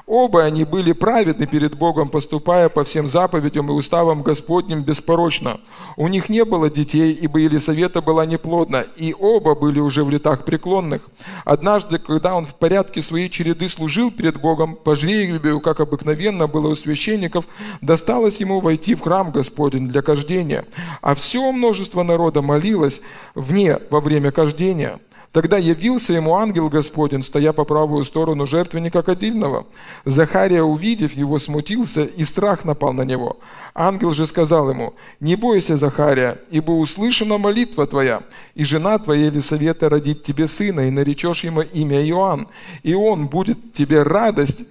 Оба 0.08 0.44
они 0.44 0.66
были 0.66 0.92
праведны 0.92 1.48
перед 1.48 1.76
Богом, 1.76 2.10
поступая 2.10 2.70
по 2.70 2.84
всем 2.84 3.08
заповедям 3.08 3.70
и 3.70 3.74
уставам 3.74 4.22
Господним 4.22 4.84
беспорочно. 4.84 5.60
У 5.98 6.08
них 6.08 6.30
не 6.30 6.46
было 6.46 6.70
детей, 6.70 7.12
ибо 7.12 7.40
Елисавета 7.40 8.04
была 8.04 8.28
неплодна, 8.28 8.86
и 8.98 9.16
оба 9.18 9.56
были 9.56 9.80
уже 9.80 10.04
в 10.04 10.12
летах 10.12 10.46
преклонных. 10.46 11.10
Однажды, 11.44 11.98
когда 11.98 12.36
он 12.36 12.46
в 12.46 12.54
порядке 12.54 13.02
своей 13.02 13.30
череды 13.30 13.68
служил 13.68 14.12
перед 14.12 14.40
Богом, 14.40 14.76
по 14.76 14.96
жребию, 14.96 15.60
как 15.60 15.80
обыкновенно 15.80 16.46
было 16.46 16.68
у 16.68 16.76
священников, 16.76 17.46
досталось 17.82 18.38
ему 18.38 18.60
войти 18.60 18.94
в 18.94 19.02
храм 19.02 19.32
Господень 19.32 19.88
для 19.88 20.04
кождения. 20.04 20.66
А 21.02 21.16
все 21.16 21.52
множество 21.52 22.04
народа 22.04 22.44
молилось 22.44 23.02
вне 23.34 23.80
во 23.90 24.02
время 24.02 24.32
кождения– 24.32 25.00
Тогда 25.36 25.58
явился 25.58 26.14
ему 26.14 26.36
ангел 26.36 26.70
Господень, 26.70 27.22
стоя 27.22 27.52
по 27.52 27.66
правую 27.66 28.06
сторону 28.06 28.46
жертвенника 28.46 29.04
кадильного. 29.04 29.66
Захария, 30.06 30.64
увидев 30.64 31.12
его, 31.12 31.40
смутился, 31.40 32.06
и 32.06 32.24
страх 32.24 32.64
напал 32.64 32.94
на 32.94 33.02
него. 33.02 33.38
Ангел 33.74 34.12
же 34.12 34.28
сказал 34.28 34.70
ему, 34.70 34.94
«Не 35.20 35.36
бойся, 35.36 35.76
Захария, 35.76 36.40
ибо 36.52 36.72
услышана 36.72 37.38
молитва 37.38 37.86
твоя, 37.86 38.22
и 38.54 38.64
жена 38.64 38.98
твоя 38.98 39.26
Елисавета 39.26 39.90
родит 39.90 40.24
тебе 40.24 40.48
сына, 40.48 40.88
и 40.88 40.90
наречешь 40.90 41.44
ему 41.44 41.64
имя 41.64 42.02
Иоанн, 42.08 42.48
и 42.84 42.94
он 42.94 43.28
будет 43.28 43.74
тебе 43.74 44.04
радость, 44.04 44.62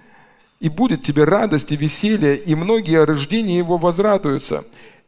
И 0.59 0.69
будет 0.69 1.03
тебе 1.03 1.25
радость 1.25 1.73
и 1.73 1.75
веселье, 1.75 2.37
и 2.37 2.55
многие 2.55 3.01
о 3.01 3.05
рождении 3.05 3.57
его 3.57 3.77
возрадуются. 3.77 4.63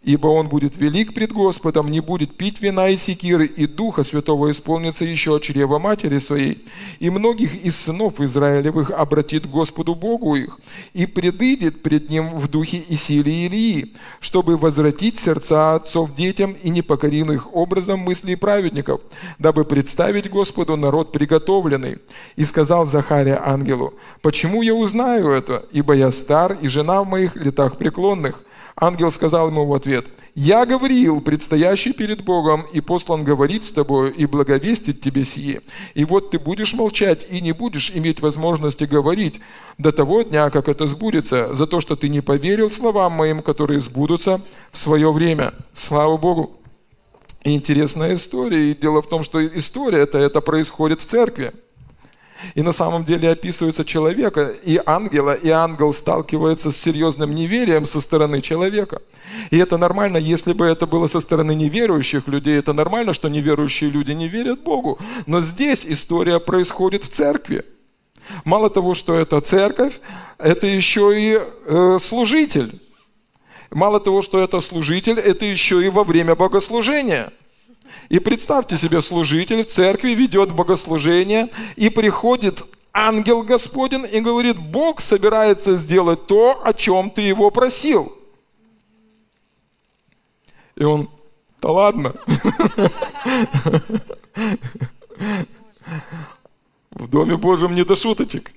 Ибо 0.07 0.27
он 0.27 0.47
будет 0.47 0.77
велик 0.77 1.13
пред 1.13 1.33
Господом, 1.33 1.89
не 1.89 1.99
будет 1.99 2.37
пить 2.37 2.61
вина 2.61 2.87
и 2.87 2.95
секиры, 2.95 3.45
и 3.45 3.67
Духа 3.67 4.03
Святого 4.03 4.49
исполнится 4.51 5.03
еще 5.03 5.35
от 5.35 5.43
чрева 5.43 5.79
матери 5.79 6.17
своей. 6.19 6.63
И 6.99 7.09
многих 7.09 7.65
из 7.65 7.75
сынов 7.75 8.21
Израилевых 8.21 8.91
обратит 8.91 9.49
Господу 9.49 9.95
Богу 9.95 10.37
их, 10.37 10.59
и 10.93 11.07
предыдет 11.07 11.81
пред 11.81 12.09
Ним 12.09 12.39
в 12.39 12.47
духе 12.47 12.77
и 12.77 12.95
силе 12.95 13.47
Илии, 13.47 13.91
чтобы 14.21 14.55
возвратить 14.55 15.19
сердца 15.19 15.75
отцов 15.75 16.15
детям 16.15 16.53
и 16.53 16.69
непокоримых 16.69 17.53
образом 17.53 17.99
мыслей 17.99 18.37
праведников, 18.37 19.01
дабы 19.39 19.65
представить 19.65 20.29
Господу 20.29 20.77
народ 20.77 21.11
приготовленный. 21.11 21.97
И 22.37 22.45
сказал 22.45 22.85
Захария 22.85 23.41
ангелу, 23.43 23.93
«Почему 24.21 24.61
я 24.61 24.73
узнаю 24.73 25.31
это? 25.31 25.65
Ибо 25.73 25.95
я 25.95 26.11
стар, 26.11 26.57
и 26.61 26.69
жена 26.69 27.03
в 27.03 27.09
моих 27.09 27.35
летах 27.35 27.75
преклонных». 27.75 28.45
Ангел 28.79 29.11
сказал 29.11 29.49
ему 29.49 29.65
в 29.65 29.73
ответ, 29.73 30.05
«Я 30.35 30.63
говорил, 30.67 31.19
предстоящий 31.19 31.93
перед 31.93 32.23
Богом, 32.23 32.63
и 32.71 32.79
послан 32.79 33.23
говорить 33.23 33.63
с 33.63 33.71
тобою 33.71 34.13
и 34.13 34.27
благовестить 34.27 35.01
тебе 35.01 35.23
сие. 35.23 35.61
И 35.95 36.05
вот 36.05 36.29
ты 36.29 36.37
будешь 36.37 36.75
молчать 36.75 37.25
и 37.31 37.41
не 37.41 37.53
будешь 37.53 37.91
иметь 37.95 38.21
возможности 38.21 38.83
говорить 38.83 39.41
до 39.79 39.91
того 39.91 40.21
дня, 40.21 40.51
как 40.51 40.69
это 40.69 40.85
сбудется, 40.85 41.55
за 41.55 41.65
то, 41.65 41.81
что 41.81 41.95
ты 41.95 42.07
не 42.07 42.21
поверил 42.21 42.69
словам 42.69 43.13
моим, 43.13 43.41
которые 43.41 43.79
сбудутся 43.79 44.41
в 44.69 44.77
свое 44.77 45.11
время». 45.11 45.53
Слава 45.73 46.17
Богу! 46.17 46.57
Интересная 47.43 48.13
история. 48.13 48.71
И 48.71 48.75
дело 48.75 49.01
в 49.01 49.07
том, 49.07 49.23
что 49.23 49.43
история 49.43 49.99
это, 49.99 50.19
это 50.19 50.39
происходит 50.39 51.01
в 51.01 51.07
церкви. 51.07 51.51
И 52.55 52.61
на 52.61 52.71
самом 52.71 53.03
деле 53.03 53.29
описывается 53.29 53.83
человека 53.85 54.53
и 54.63 54.79
ангела, 54.85 55.33
и 55.33 55.49
ангел 55.49 55.93
сталкивается 55.93 56.71
с 56.71 56.77
серьезным 56.77 57.33
неверием 57.33 57.85
со 57.85 57.99
стороны 58.01 58.41
человека. 58.41 59.01
И 59.49 59.57
это 59.57 59.77
нормально, 59.77 60.17
если 60.17 60.53
бы 60.53 60.65
это 60.65 60.85
было 60.85 61.07
со 61.07 61.19
стороны 61.19 61.55
неверующих 61.55 62.27
людей, 62.27 62.57
это 62.57 62.73
нормально, 62.73 63.13
что 63.13 63.29
неверующие 63.29 63.89
люди 63.89 64.11
не 64.11 64.27
верят 64.27 64.61
Богу. 64.61 64.99
Но 65.25 65.41
здесь 65.41 65.85
история 65.85 66.39
происходит 66.39 67.03
в 67.03 67.09
церкви. 67.09 67.63
Мало 68.45 68.69
того, 68.69 68.93
что 68.93 69.15
это 69.15 69.39
церковь, 69.39 69.99
это 70.37 70.67
еще 70.67 71.13
и 71.19 71.39
э, 71.65 71.97
служитель. 72.01 72.79
Мало 73.71 73.99
того, 73.99 74.21
что 74.21 74.39
это 74.39 74.59
служитель, 74.61 75.19
это 75.19 75.45
еще 75.45 75.85
и 75.85 75.89
во 75.89 76.03
время 76.03 76.35
богослужения– 76.35 77.31
и 78.09 78.19
представьте 78.19 78.77
себе, 78.77 79.01
служитель 79.01 79.65
в 79.65 79.69
церкви 79.69 80.11
ведет 80.11 80.51
богослужение, 80.51 81.49
и 81.75 81.89
приходит 81.89 82.63
ангел 82.93 83.43
Господень 83.43 84.07
и 84.11 84.19
говорит, 84.21 84.57
Бог 84.57 85.01
собирается 85.01 85.77
сделать 85.77 86.25
то, 86.27 86.61
о 86.63 86.73
чем 86.73 87.09
ты 87.09 87.21
его 87.21 87.51
просил. 87.51 88.17
И 90.75 90.83
он, 90.83 91.09
да 91.61 91.71
ладно. 91.71 92.13
В 96.91 97.07
Доме 97.07 97.37
Божьем 97.37 97.75
не 97.75 97.83
до 97.83 97.95
шуточек. 97.95 98.53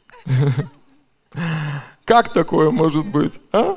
Как 2.05 2.33
такое 2.33 2.71
может 2.71 3.07
быть? 3.07 3.39
А? 3.53 3.77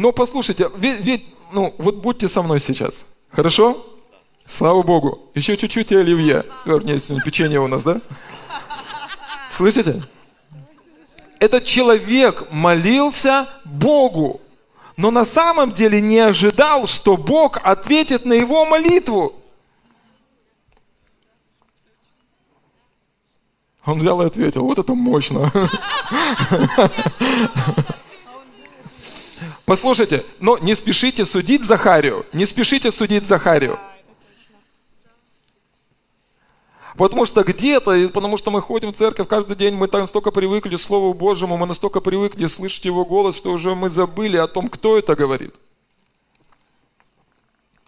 Но 0.00 0.12
послушайте, 0.12 0.70
ведь, 0.78 1.00
ведь, 1.00 1.26
ну, 1.52 1.74
вот 1.76 1.96
будьте 1.96 2.26
со 2.26 2.40
мной 2.40 2.58
сейчас. 2.58 3.04
Хорошо? 3.28 3.86
Слава 4.46 4.82
Богу. 4.82 5.28
Еще 5.34 5.58
чуть-чуть 5.58 5.92
и 5.92 5.96
оливье. 5.96 6.46
Вернее, 6.64 6.98
сегодня 7.02 7.22
печенье 7.22 7.60
у 7.60 7.68
нас, 7.68 7.84
да? 7.84 8.00
Слышите? 9.50 10.02
Этот 11.38 11.66
человек 11.66 12.50
молился 12.50 13.46
Богу, 13.66 14.40
но 14.96 15.10
на 15.10 15.26
самом 15.26 15.72
деле 15.72 16.00
не 16.00 16.20
ожидал, 16.20 16.86
что 16.86 17.18
Бог 17.18 17.58
ответит 17.62 18.24
на 18.24 18.32
его 18.32 18.64
молитву. 18.64 19.34
Он 23.84 23.98
взял 23.98 24.22
и 24.22 24.24
ответил, 24.24 24.64
вот 24.64 24.78
это 24.78 24.94
мощно. 24.94 25.52
Послушайте, 29.70 30.26
но 30.40 30.58
не 30.58 30.74
спешите 30.74 31.24
судить 31.24 31.64
Захарию, 31.64 32.26
не 32.32 32.44
спешите 32.44 32.90
судить 32.90 33.24
Захарию. 33.24 33.78
Потому 36.96 37.24
что 37.24 37.44
где-то, 37.44 37.92
потому 38.12 38.36
что 38.36 38.50
мы 38.50 38.62
ходим 38.62 38.92
в 38.92 38.96
церковь 38.96 39.28
каждый 39.28 39.54
день, 39.54 39.76
мы 39.76 39.86
так 39.86 40.00
настолько 40.00 40.32
привыкли 40.32 40.74
к 40.74 40.80
Слову 40.80 41.14
Божьему, 41.14 41.56
мы 41.56 41.66
настолько 41.68 42.00
привыкли 42.00 42.46
слышать 42.46 42.84
Его 42.84 43.04
голос, 43.04 43.36
что 43.36 43.52
уже 43.52 43.76
мы 43.76 43.90
забыли 43.90 44.38
о 44.38 44.48
том, 44.48 44.68
кто 44.68 44.98
это 44.98 45.14
говорит. 45.14 45.54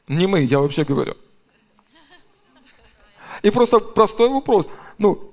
Не 0.07 0.28
мы, 0.28 0.43
я 0.43 0.61
вообще 0.61 0.85
говорю. 0.85 1.16
И 3.43 3.51
просто 3.51 3.80
простой 3.80 4.28
вопрос. 4.28 4.68
Ну, 4.99 5.33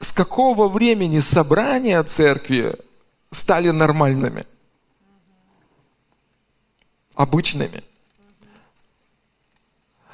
с 0.00 0.10
какого 0.10 0.68
времени 0.68 1.18
собрания 1.18 2.02
церкви 2.02 2.74
стали 3.30 3.70
нормальными, 3.70 4.46
обычными. 7.14 7.82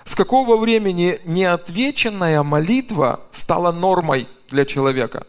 С 0.05 0.15
какого 0.15 0.57
времени 0.57 1.19
неотвеченная 1.25 2.43
молитва 2.43 3.21
стала 3.33 3.73
нормой 3.73 4.29
для 4.49 4.65
человека? 4.65 5.27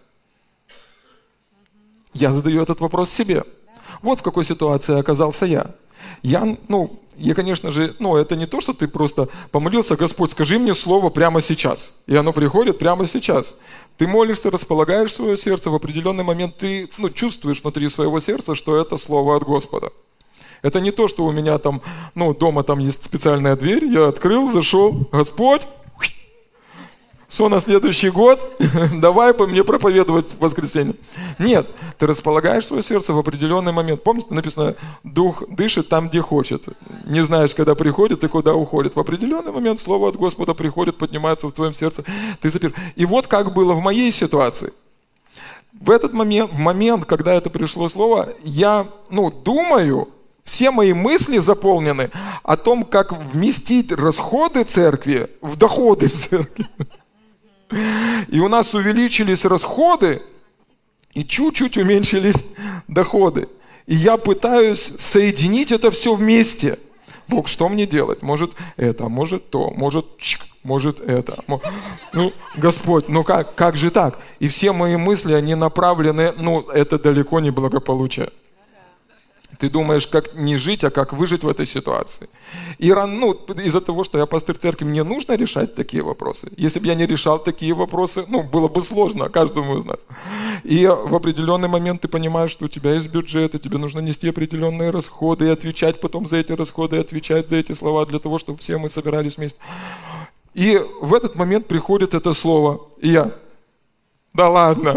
Я 2.13 2.31
задаю 2.31 2.61
этот 2.61 2.81
вопрос 2.81 3.09
себе. 3.09 3.43
Вот 4.01 4.19
в 4.19 4.23
какой 4.23 4.45
ситуации 4.45 4.99
оказался 4.99 5.45
я. 5.45 5.73
Я, 6.21 6.57
ну, 6.67 6.99
я, 7.17 7.33
конечно 7.33 7.71
же, 7.71 7.95
ну, 7.99 8.15
это 8.17 8.35
не 8.35 8.45
то, 8.45 8.61
что 8.61 8.73
ты 8.73 8.87
просто 8.87 9.29
помолился, 9.51 9.95
Господь, 9.95 10.31
скажи 10.31 10.59
мне 10.59 10.73
слово 10.75 11.09
прямо 11.09 11.41
сейчас. 11.41 11.95
И 12.07 12.15
оно 12.15 12.33
приходит 12.33 12.77
прямо 12.77 13.05
сейчас. 13.07 13.55
Ты 13.97 14.07
молишься, 14.07 14.51
располагаешь 14.51 15.13
свое 15.13 15.37
сердце, 15.37 15.69
в 15.69 15.75
определенный 15.75 16.23
момент 16.23 16.57
ты 16.57 16.89
ну, 16.97 17.09
чувствуешь 17.09 17.61
внутри 17.61 17.87
своего 17.89 18.19
сердца, 18.19 18.55
что 18.55 18.77
это 18.77 18.97
слово 18.97 19.37
от 19.37 19.43
Господа. 19.43 19.91
Это 20.61 20.81
не 20.81 20.91
то, 20.91 21.07
что 21.07 21.25
у 21.25 21.31
меня 21.31 21.57
там, 21.59 21.81
ну, 22.15 22.33
дома 22.33 22.63
там 22.63 22.79
есть 22.79 23.05
специальная 23.05 23.55
дверь, 23.55 23.85
я 23.85 24.07
открыл, 24.07 24.51
зашел, 24.51 25.07
Господь, 25.11 25.61
все 27.35 27.49
на 27.49 27.59
следующий 27.59 28.09
год, 28.11 28.39
давай 28.93 29.33
по 29.33 29.45
мне 29.45 29.65
проповедовать 29.65 30.27
в 30.31 30.39
воскресенье. 30.39 30.95
Нет, 31.37 31.67
ты 31.97 32.07
располагаешь 32.07 32.65
свое 32.65 32.81
сердце 32.81 33.11
в 33.11 33.17
определенный 33.17 33.73
момент. 33.73 34.01
Помните, 34.03 34.33
написано, 34.33 34.75
дух 35.03 35.43
дышит 35.49 35.89
там, 35.89 36.07
где 36.07 36.21
хочет. 36.21 36.63
Не 37.05 37.25
знаешь, 37.25 37.53
когда 37.53 37.75
приходит 37.75 38.23
и 38.23 38.29
куда 38.29 38.55
уходит. 38.55 38.95
В 38.95 39.01
определенный 39.01 39.51
момент 39.51 39.81
слово 39.81 40.07
от 40.07 40.15
Господа 40.15 40.53
приходит, 40.53 40.97
поднимается 40.97 41.47
в 41.47 41.51
твоем 41.51 41.73
сердце. 41.73 42.05
Ты 42.39 42.49
запер. 42.49 42.73
И 42.95 43.05
вот 43.05 43.27
как 43.27 43.53
было 43.53 43.73
в 43.73 43.81
моей 43.81 44.13
ситуации. 44.13 44.71
В 45.73 45.91
этот 45.91 46.13
момент, 46.13 46.53
в 46.53 46.57
момент, 46.57 47.03
когда 47.03 47.33
это 47.33 47.49
пришло 47.49 47.89
слово, 47.89 48.29
я, 48.43 48.87
ну, 49.09 49.29
думаю, 49.29 50.07
все 50.45 50.71
мои 50.71 50.93
мысли 50.93 51.39
заполнены 51.39 52.11
о 52.43 52.55
том, 52.55 52.85
как 52.85 53.11
вместить 53.11 53.91
расходы 53.91 54.63
церкви 54.63 55.27
в 55.41 55.57
доходы 55.57 56.07
церкви. 56.07 56.65
И 58.29 58.39
у 58.39 58.47
нас 58.47 58.73
увеличились 58.73 59.45
расходы, 59.45 60.21
и 61.13 61.23
чуть-чуть 61.23 61.77
уменьшились 61.77 62.45
доходы. 62.87 63.47
И 63.87 63.95
я 63.95 64.17
пытаюсь 64.17 64.81
соединить 64.81 65.71
это 65.71 65.91
все 65.91 66.15
вместе. 66.15 66.77
Бог, 67.27 67.47
что 67.47 67.69
мне 67.69 67.87
делать? 67.87 68.21
Может 68.21 68.51
это, 68.77 69.09
может 69.09 69.49
то, 69.49 69.71
может 69.71 70.05
может 70.65 70.99
это. 70.99 71.35
Ну, 72.11 72.33
Господь, 72.57 73.07
ну 73.07 73.23
как, 73.23 73.55
как 73.55 73.77
же 73.77 73.91
так? 73.91 74.19
И 74.39 74.47
все 74.47 74.73
мои 74.73 74.97
мысли, 74.97 75.33
они 75.33 75.55
направлены, 75.55 76.33
ну, 76.37 76.61
это 76.61 76.97
далеко 76.97 77.39
не 77.39 77.51
благополучие. 77.51 78.29
Ты 79.59 79.69
думаешь, 79.69 80.07
как 80.07 80.35
не 80.35 80.57
жить, 80.57 80.83
а 80.83 80.89
как 80.89 81.13
выжить 81.13 81.43
в 81.43 81.47
этой 81.47 81.65
ситуации. 81.65 82.27
И 82.77 82.91
ну, 82.91 83.33
из-за 83.33 83.81
того, 83.81 84.03
что 84.03 84.17
я 84.17 84.25
пастырь 84.25 84.57
церкви, 84.57 84.85
мне 84.85 85.03
нужно 85.03 85.35
решать 85.35 85.75
такие 85.75 86.03
вопросы. 86.03 86.51
Если 86.57 86.79
бы 86.79 86.87
я 86.87 86.95
не 86.95 87.05
решал 87.05 87.39
такие 87.39 87.73
вопросы, 87.73 88.25
ну, 88.27 88.43
было 88.43 88.67
бы 88.67 88.81
сложно 88.81 89.29
каждому 89.29 89.77
из 89.77 89.85
нас. 89.85 90.05
И 90.63 90.85
в 90.87 91.15
определенный 91.15 91.67
момент 91.67 92.01
ты 92.01 92.07
понимаешь, 92.07 92.51
что 92.51 92.65
у 92.65 92.67
тебя 92.67 92.93
есть 92.93 93.07
бюджет, 93.09 93.55
и 93.55 93.59
тебе 93.59 93.77
нужно 93.77 93.99
нести 93.99 94.29
определенные 94.29 94.89
расходы, 94.89 95.45
и 95.45 95.49
отвечать 95.49 95.99
потом 95.99 96.27
за 96.27 96.37
эти 96.37 96.51
расходы, 96.51 96.97
и 96.97 96.99
отвечать 96.99 97.49
за 97.49 97.57
эти 97.57 97.73
слова, 97.73 98.05
для 98.05 98.19
того, 98.19 98.37
чтобы 98.39 98.59
все 98.59 98.77
мы 98.77 98.89
собирались 98.89 99.37
вместе. 99.37 99.59
И 100.53 100.81
в 101.01 101.13
этот 101.13 101.35
момент 101.35 101.67
приходит 101.67 102.13
это 102.13 102.33
слово. 102.33 102.79
Я, 103.01 103.31
да 104.35 104.49
ладно. 104.49 104.95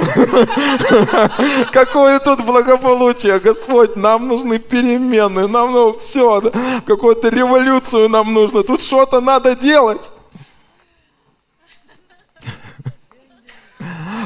Какое 1.73 2.19
тут 2.19 2.45
благополучие, 2.45 3.39
Господь, 3.39 3.95
нам 3.95 4.27
нужны 4.27 4.59
перемены, 4.59 5.47
нам 5.47 5.73
ну, 5.73 5.97
все, 5.97 6.43
какую-то 6.85 7.29
революцию 7.29 8.09
нам 8.09 8.35
нужно, 8.35 8.65
тут 8.65 8.83
что-то 8.83 9.21
надо 9.21 9.55
делать. 9.55 10.11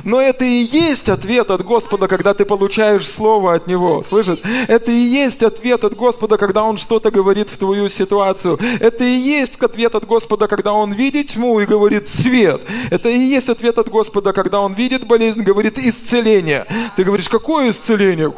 Но 0.05 0.20
это 0.20 0.44
и 0.44 0.64
есть 0.64 1.09
ответ 1.09 1.50
от 1.50 1.64
Господа, 1.64 2.09
когда 2.09 2.34
ты 2.34 2.44
получаешь 2.44 3.09
слово 3.09 3.55
от 3.55 3.66
Него. 3.66 4.03
Слышишь? 4.03 4.40
Это 4.68 4.90
и 4.90 4.94
есть 4.94 5.42
ответ 5.42 5.84
от 5.84 5.94
Господа, 5.94 6.36
когда 6.36 6.64
Он 6.64 6.78
что-то 6.78 7.11
говорит 7.11 7.48
в 7.48 7.57
твою 7.57 7.88
ситуацию. 7.88 8.59
Это 8.80 9.05
и 9.05 9.12
есть 9.12 9.61
ответ 9.62 9.94
от 9.94 10.07
Господа, 10.07 10.48
когда 10.48 10.72
Он 10.72 10.92
видит 10.92 11.28
тьму 11.28 11.61
и 11.61 11.66
говорит 11.66 12.09
свет. 12.09 12.62
Это 12.90 13.09
и 13.09 13.18
есть 13.18 13.48
ответ 13.48 13.78
от 13.78 13.88
Господа, 13.88 14.32
когда 14.32 14.61
Он 14.61 14.74
видит 14.74 15.07
болезнь, 15.07 15.42
говорит 15.42 15.78
исцеление. 15.78 16.66
Ты 16.96 17.05
говоришь, 17.05 17.28
какое 17.28 17.70
исцеление? 17.70 18.32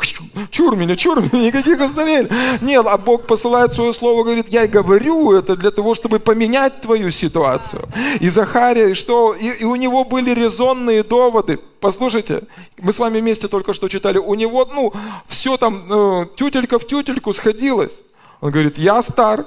Чур 0.51 0.77
меня, 0.77 0.97
чур 0.97 1.21
меня, 1.21 1.47
никаких 1.47 1.81
исцелений. 1.81 2.29
Нет, 2.61 2.87
а 2.89 2.99
Бог 2.99 3.27
посылает 3.27 3.73
свое 3.73 3.93
слово, 3.93 4.25
говорит, 4.25 4.47
я 4.49 4.67
говорю 4.67 5.33
это 5.33 5.57
для 5.57 5.71
того, 5.71 5.95
чтобы 5.95 6.19
поменять 6.19 6.81
твою 6.81 7.11
ситуацию. 7.11 7.83
И 8.21 8.29
Захария, 8.29 8.95
что? 8.95 9.33
И, 9.33 9.63
и 9.63 9.65
у 9.65 9.77
него 9.77 10.05
были 10.05 10.31
резонные 10.31 11.03
доводы. 11.03 11.54
Послушайте, 11.81 12.43
мы 12.79 12.93
с 12.93 12.99
вами 12.99 13.21
вместе 13.21 13.49
только 13.49 13.75
что 13.75 13.89
читали, 13.89 14.19
у 14.19 14.35
него, 14.35 14.65
ну, 14.73 14.93
все 15.27 15.57
там, 15.57 15.85
э, 15.91 16.27
тютелька 16.37 16.79
в 16.79 16.87
тютельку 16.87 17.33
сходилось. 17.33 18.01
Он 18.41 18.51
говорит, 18.51 18.79
я 18.79 19.03
стар, 19.03 19.47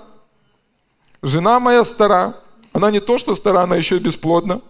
жена 1.21 1.59
моя 1.59 1.85
стара, 1.85 2.35
она 2.73 2.91
не 2.91 2.99
то, 2.99 3.17
что 3.17 3.35
стара, 3.35 3.61
она 3.61 3.75
еще 3.75 3.97
и 3.97 3.99
бесплодна. 3.99 4.61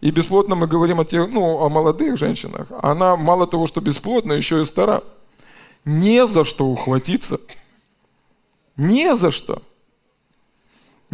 И 0.00 0.10
бесплодно 0.10 0.54
мы 0.54 0.66
говорим 0.66 1.00
о 1.00 1.04
тех, 1.04 1.30
ну, 1.30 1.60
о 1.60 1.68
молодых 1.68 2.18
женщинах. 2.18 2.66
Она 2.82 3.16
мало 3.16 3.46
того, 3.46 3.66
что 3.66 3.80
бесплодна, 3.80 4.32
еще 4.32 4.60
и 4.60 4.64
стара. 4.64 5.02
Не 5.84 6.26
за 6.26 6.44
что 6.44 6.66
ухватиться. 6.66 7.40
Не 8.76 9.16
за 9.16 9.30
что 9.30 9.62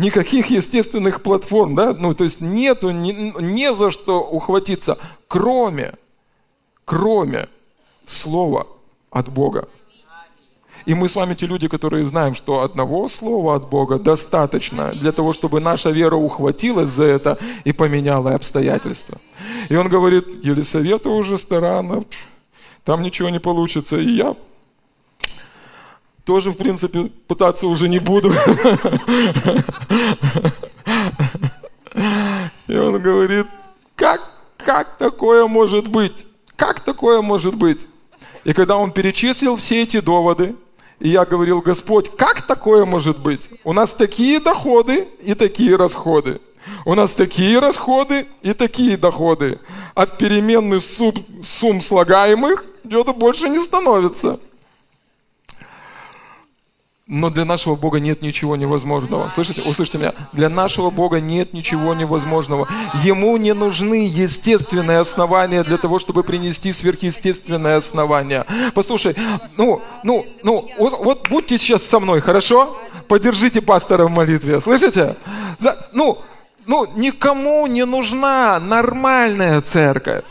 никаких 0.00 0.46
естественных 0.50 1.22
платформ, 1.22 1.74
да, 1.74 1.94
ну, 1.94 2.14
то 2.14 2.24
есть 2.24 2.40
нету, 2.40 2.90
не, 2.90 3.32
не 3.40 3.74
за 3.74 3.90
что 3.90 4.20
ухватиться, 4.20 4.98
кроме, 5.28 5.94
кроме 6.84 7.48
слова 8.06 8.66
от 9.10 9.28
Бога. 9.28 9.68
И 10.86 10.94
мы 10.94 11.08
с 11.08 11.14
вами 11.14 11.34
те 11.34 11.46
люди, 11.46 11.68
которые 11.68 12.06
знаем, 12.06 12.34
что 12.34 12.62
одного 12.62 13.08
слова 13.08 13.54
от 13.54 13.68
Бога 13.68 13.98
достаточно 13.98 14.92
для 14.92 15.12
того, 15.12 15.34
чтобы 15.34 15.60
наша 15.60 15.90
вера 15.90 16.16
ухватилась 16.16 16.88
за 16.88 17.04
это 17.04 17.38
и 17.64 17.72
поменяла 17.72 18.34
обстоятельства. 18.34 19.18
И 19.68 19.76
он 19.76 19.88
говорит, 19.88 20.42
Елисавета 20.42 21.10
уже 21.10 21.36
стара, 21.36 21.84
там 22.84 23.02
ничего 23.02 23.28
не 23.28 23.38
получится. 23.38 23.98
И 23.98 24.10
я 24.10 24.34
тоже, 26.24 26.50
в 26.50 26.56
принципе, 26.56 27.10
пытаться 27.26 27.66
уже 27.66 27.88
не 27.88 27.98
буду. 27.98 28.32
И 32.68 32.76
он 32.76 33.00
говорит, 33.00 33.46
как, 33.96 34.20
как 34.56 34.96
такое 34.96 35.46
может 35.46 35.88
быть? 35.88 36.26
Как 36.56 36.80
такое 36.80 37.20
может 37.22 37.54
быть? 37.54 37.80
И 38.44 38.52
когда 38.52 38.76
он 38.76 38.92
перечислил 38.92 39.56
все 39.56 39.82
эти 39.82 40.00
доводы, 40.00 40.54
и 41.00 41.08
я 41.08 41.24
говорил, 41.24 41.60
Господь, 41.60 42.10
как 42.16 42.42
такое 42.42 42.84
может 42.84 43.18
быть? 43.18 43.50
У 43.64 43.72
нас 43.72 43.92
такие 43.92 44.38
доходы 44.38 45.08
и 45.22 45.34
такие 45.34 45.76
расходы. 45.76 46.40
У 46.84 46.94
нас 46.94 47.14
такие 47.14 47.58
расходы 47.58 48.26
и 48.42 48.52
такие 48.52 48.96
доходы. 48.96 49.58
От 49.94 50.18
переменных 50.18 50.82
сумм, 50.82 51.80
слагаемых 51.80 52.64
что-то 52.86 53.12
больше 53.12 53.48
не 53.48 53.58
становится. 53.58 54.38
Но 57.10 57.28
для 57.28 57.44
нашего 57.44 57.74
Бога 57.74 57.98
нет 57.98 58.22
ничего 58.22 58.54
невозможного. 58.54 59.28
Слышите? 59.30 59.62
Услышьте 59.62 59.98
меня. 59.98 60.14
Для 60.32 60.48
нашего 60.48 60.90
Бога 60.90 61.20
нет 61.20 61.52
ничего 61.52 61.92
невозможного. 61.92 62.68
Ему 63.02 63.36
не 63.36 63.52
нужны 63.52 64.06
естественные 64.06 64.98
основания 64.98 65.64
для 65.64 65.76
того, 65.76 65.98
чтобы 65.98 66.22
принести 66.22 66.72
сверхъестественное 66.72 67.78
основание. 67.78 68.46
Послушай, 68.74 69.16
ну, 69.56 69.82
ну, 70.04 70.24
ну, 70.44 70.70
вот, 70.78 71.00
вот 71.00 71.28
будьте 71.28 71.58
сейчас 71.58 71.82
со 71.82 71.98
мной, 71.98 72.20
хорошо? 72.20 72.76
Поддержите 73.08 73.60
пастора 73.60 74.06
в 74.06 74.10
молитве. 74.12 74.60
Слышите? 74.60 75.16
За, 75.58 75.76
ну, 75.90 76.16
ну, 76.66 76.86
никому 76.94 77.66
не 77.66 77.86
нужна 77.86 78.60
нормальная 78.60 79.60
церковь. 79.62 80.22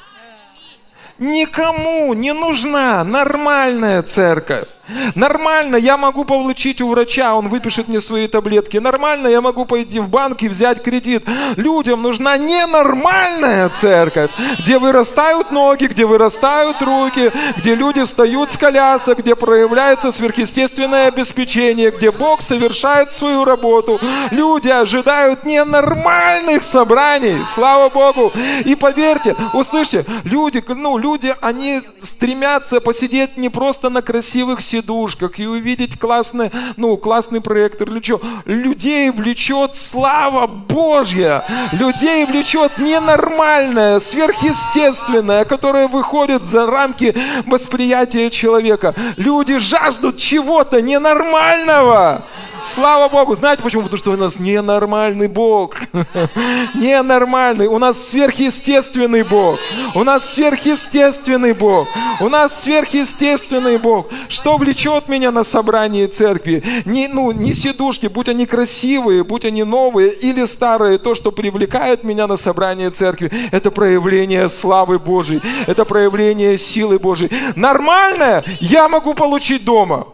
Никому 1.17 2.13
не 2.13 2.33
нужна 2.33 3.03
нормальная 3.03 4.01
церковь. 4.01 4.69
Нормально, 5.15 5.75
я 5.75 5.97
могу 5.97 6.25
получить 6.25 6.81
у 6.81 6.89
врача, 6.89 7.35
он 7.35 7.49
выпишет 7.49 7.87
мне 7.87 8.01
свои 8.01 8.27
таблетки. 8.27 8.77
Нормально, 8.77 9.27
я 9.27 9.41
могу 9.41 9.65
пойти 9.65 9.99
в 9.99 10.09
банк 10.09 10.41
и 10.41 10.47
взять 10.49 10.81
кредит. 10.81 11.23
Людям 11.55 12.01
нужна 12.01 12.37
ненормальная 12.37 13.69
церковь, 13.69 14.31
где 14.59 14.79
вырастают 14.79 15.51
ноги, 15.51 15.85
где 15.85 16.05
вырастают 16.05 16.81
руки, 16.81 17.31
где 17.57 17.75
люди 17.75 18.03
встают 18.03 18.51
с 18.51 18.57
колясок, 18.57 19.19
где 19.19 19.35
проявляется 19.35 20.11
сверхъестественное 20.11 21.07
обеспечение, 21.07 21.91
где 21.91 22.11
Бог 22.11 22.41
совершает 22.41 23.11
свою 23.11 23.45
работу. 23.45 23.99
Люди 24.31 24.69
ожидают 24.69 25.45
ненормальных 25.45 26.63
собраний, 26.63 27.37
слава 27.53 27.89
Богу. 27.89 28.31
И 28.65 28.75
поверьте, 28.75 29.35
услышьте, 29.53 30.05
люди, 30.23 30.63
ну, 30.67 30.97
люди, 30.97 31.33
они 31.41 31.81
стремятся 32.01 32.79
посидеть 32.79 33.37
не 33.37 33.49
просто 33.49 33.89
на 33.89 34.01
красивых 34.01 34.61
сидениях, 34.61 34.78
сидушках 34.79 35.39
и 35.39 35.47
увидеть 35.47 35.99
классный, 35.99 36.51
ну, 36.77 36.97
классный 36.97 37.41
проектор 37.41 37.89
или 37.89 38.01
что. 38.01 38.21
Людей 38.45 39.11
влечет 39.11 39.75
слава 39.75 40.47
Божья. 40.47 41.43
Людей 41.71 42.25
влечет 42.25 42.77
ненормальное, 42.77 43.99
сверхъестественное, 43.99 45.45
которое 45.45 45.87
выходит 45.87 46.43
за 46.43 46.65
рамки 46.65 47.15
восприятия 47.45 48.29
человека. 48.29 48.95
Люди 49.17 49.57
жаждут 49.57 50.17
чего-то 50.17 50.81
ненормального. 50.81 52.23
Слава 52.65 53.09
Богу. 53.09 53.35
Знаете 53.35 53.63
почему? 53.63 53.83
Потому 53.83 53.97
что 53.97 54.11
у 54.11 54.17
нас 54.17 54.39
ненормальный 54.39 55.27
Бог. 55.27 55.77
Ненормальный. 56.75 57.67
У 57.67 57.79
нас 57.79 58.09
сверхъестественный 58.09 59.23
Бог. 59.23 59.59
У 59.95 60.03
нас 60.03 60.33
сверхъестественный 60.33 61.53
Бог. 61.53 61.87
У 62.19 62.29
нас 62.29 62.63
сверхъестественный 62.63 63.77
Бог. 63.77 64.07
Что 64.27 64.57
влечет 64.69 65.09
меня 65.09 65.31
на 65.31 65.43
собрании 65.43 66.05
церкви? 66.05 66.63
Не, 66.85 67.07
ну, 67.07 67.31
не 67.31 67.53
сидушки, 67.53 68.07
будь 68.07 68.29
они 68.29 68.45
красивые, 68.45 69.23
будь 69.23 69.45
они 69.45 69.63
новые 69.63 70.11
или 70.11 70.45
старые. 70.45 70.97
То, 70.97 71.15
что 71.15 71.31
привлекает 71.31 72.03
меня 72.03 72.27
на 72.27 72.37
собрание 72.37 72.89
церкви, 72.91 73.31
это 73.51 73.71
проявление 73.71 74.49
славы 74.49 74.99
Божьей. 74.99 75.41
Это 75.67 75.85
проявление 75.85 76.57
силы 76.57 76.99
Божьей. 76.99 77.31
Нормальное 77.55 78.43
я 78.59 78.87
могу 78.87 79.13
получить 79.13 79.65
дома. 79.65 80.07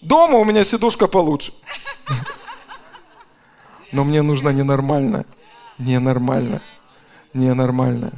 Дома 0.00 0.38
у 0.38 0.44
меня 0.44 0.64
сидушка 0.64 1.08
получше. 1.08 1.52
Но 3.90 4.04
мне 4.04 4.22
нужна 4.22 4.52
ненормальная. 4.52 5.24
Ненормальная. 5.78 6.62
Ненормальная. 7.34 8.12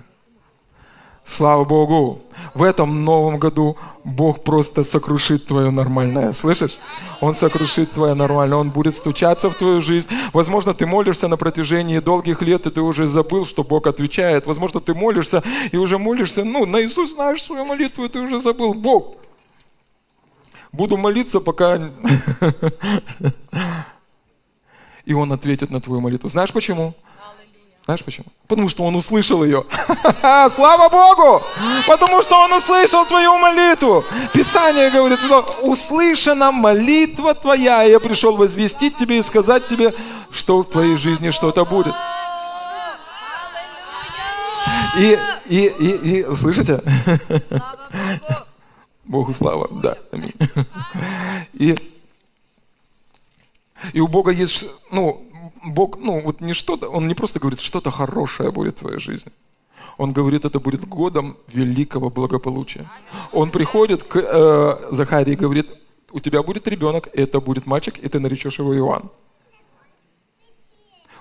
Слава 1.30 1.64
Богу! 1.64 2.20
В 2.54 2.64
этом 2.64 3.04
новом 3.04 3.38
году 3.38 3.76
Бог 4.02 4.42
просто 4.42 4.82
сокрушит 4.82 5.46
твое 5.46 5.70
нормальное. 5.70 6.32
Слышишь? 6.32 6.76
Он 7.20 7.34
сокрушит 7.34 7.92
твое 7.92 8.14
нормальное. 8.14 8.58
Он 8.58 8.70
будет 8.70 8.96
стучаться 8.96 9.48
в 9.48 9.54
твою 9.54 9.80
жизнь. 9.80 10.08
Возможно, 10.32 10.74
ты 10.74 10.86
молишься 10.86 11.28
на 11.28 11.36
протяжении 11.36 12.00
долгих 12.00 12.42
лет, 12.42 12.66
и 12.66 12.70
ты 12.70 12.80
уже 12.80 13.06
забыл, 13.06 13.46
что 13.46 13.62
Бог 13.62 13.86
отвечает. 13.86 14.46
Возможно, 14.46 14.80
ты 14.80 14.92
молишься 14.92 15.44
и 15.70 15.76
уже 15.76 15.98
молишься, 15.98 16.42
ну, 16.42 16.66
наизусть 16.66 17.14
знаешь 17.14 17.44
свою 17.44 17.64
молитву, 17.64 18.04
и 18.04 18.08
ты 18.08 18.18
уже 18.18 18.40
забыл. 18.40 18.74
Бог, 18.74 19.14
Буду 20.72 20.96
молиться, 20.96 21.38
пока... 21.38 21.78
И 25.04 25.12
он 25.12 25.32
ответит 25.32 25.70
на 25.70 25.80
твою 25.80 26.00
молитву. 26.00 26.28
Знаешь 26.28 26.52
почему? 26.52 26.94
Знаешь 27.90 28.04
почему? 28.04 28.26
Потому 28.46 28.68
что 28.68 28.84
он 28.84 28.94
услышал 28.94 29.42
ее. 29.42 29.64
Слава 30.22 30.88
Богу! 30.88 31.42
Потому 31.88 32.22
что 32.22 32.36
он 32.36 32.52
услышал 32.52 33.04
твою 33.04 33.36
молитву. 33.36 34.04
Писание 34.32 34.90
говорит, 34.90 35.18
что 35.18 35.40
услышана 35.62 36.52
молитва 36.52 37.34
твоя, 37.34 37.82
и 37.82 37.90
я 37.90 37.98
пришел 37.98 38.36
возвестить 38.36 38.96
тебе 38.96 39.18
и 39.18 39.22
сказать 39.22 39.66
тебе, 39.66 39.92
что 40.30 40.62
в 40.62 40.70
твоей 40.70 40.96
жизни 40.96 41.30
что-то 41.30 41.64
будет. 41.64 41.92
И, 44.96 45.18
и, 45.46 45.66
и, 45.80 46.20
и, 46.20 46.36
слышите? 46.36 46.80
Слава 47.48 47.88
Богу! 47.90 48.46
Богу 49.04 49.32
слава, 49.32 49.68
да. 49.82 49.98
Аминь. 50.12 50.34
И, 51.54 51.74
и 53.94 54.00
у 54.00 54.06
Бога 54.06 54.30
есть, 54.30 54.64
ну, 54.92 55.26
Бог, 55.64 55.98
ну, 55.98 56.20
вот 56.20 56.40
не 56.40 56.54
что-то, 56.54 56.88
Он 56.88 57.08
не 57.08 57.14
просто 57.14 57.38
говорит, 57.40 57.60
что-то 57.60 57.90
хорошее 57.90 58.50
будет 58.50 58.76
в 58.76 58.80
твоей 58.80 58.98
жизни. 58.98 59.32
Он 59.98 60.12
говорит, 60.12 60.44
это 60.44 60.60
будет 60.60 60.88
годом 60.88 61.36
великого 61.48 62.10
благополучия. 62.10 62.86
Он 63.32 63.50
приходит 63.50 64.04
к 64.04 64.16
э, 64.16 64.94
Захарии 64.94 65.32
и 65.32 65.36
говорит, 65.36 65.66
у 66.12 66.20
тебя 66.20 66.42
будет 66.42 66.66
ребенок, 66.68 67.08
и 67.12 67.20
это 67.20 67.40
будет 67.40 67.66
мальчик, 67.66 67.98
и 67.98 68.08
ты 68.08 68.18
наречешь 68.18 68.58
его 68.58 68.74
Иоанн. 68.76 69.10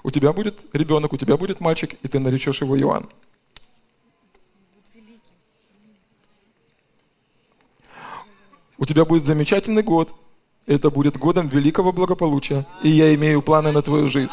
У 0.03 0.11
тебя 0.11 0.31
будет 0.31 0.65
ребенок, 0.73 1.11
у 1.13 1.17
тебя 1.17 1.35
будет 1.35 1.59
мальчик, 1.59 1.95
и 2.01 2.07
ты 2.07 2.19
наречешь 2.19 2.61
его 2.61 2.79
Иоанн. 2.79 3.05
У 8.77 8.85
тебя 8.85 9.03
будет 9.03 9.25
замечательный 9.25 9.83
год. 9.83 10.13
Это 10.70 10.91
будет 10.91 11.17
годом 11.17 11.47
великого 11.47 11.91
благополучия. 11.91 12.63
И 12.84 12.89
я 12.89 13.15
имею 13.15 13.41
планы 13.41 13.72
на 13.72 13.82
твою 13.82 14.07
жизнь. 14.07 14.32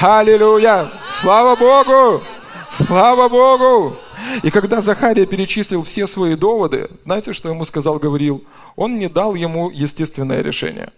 Аллилуйя! 0.00 0.90
Слава 1.20 1.54
Богу! 1.54 2.24
Слава 2.72 3.28
Богу! 3.28 3.94
И 4.42 4.50
когда 4.50 4.80
Захария 4.80 5.26
перечислил 5.26 5.82
все 5.82 6.06
свои 6.06 6.34
доводы, 6.34 6.88
знаете, 7.04 7.34
что 7.34 7.50
ему 7.50 7.66
сказал 7.66 7.98
Гавриил? 7.98 8.42
Он 8.74 8.98
не 8.98 9.10
дал 9.10 9.34
ему 9.34 9.68
естественное 9.68 10.40
решение. 10.40 10.90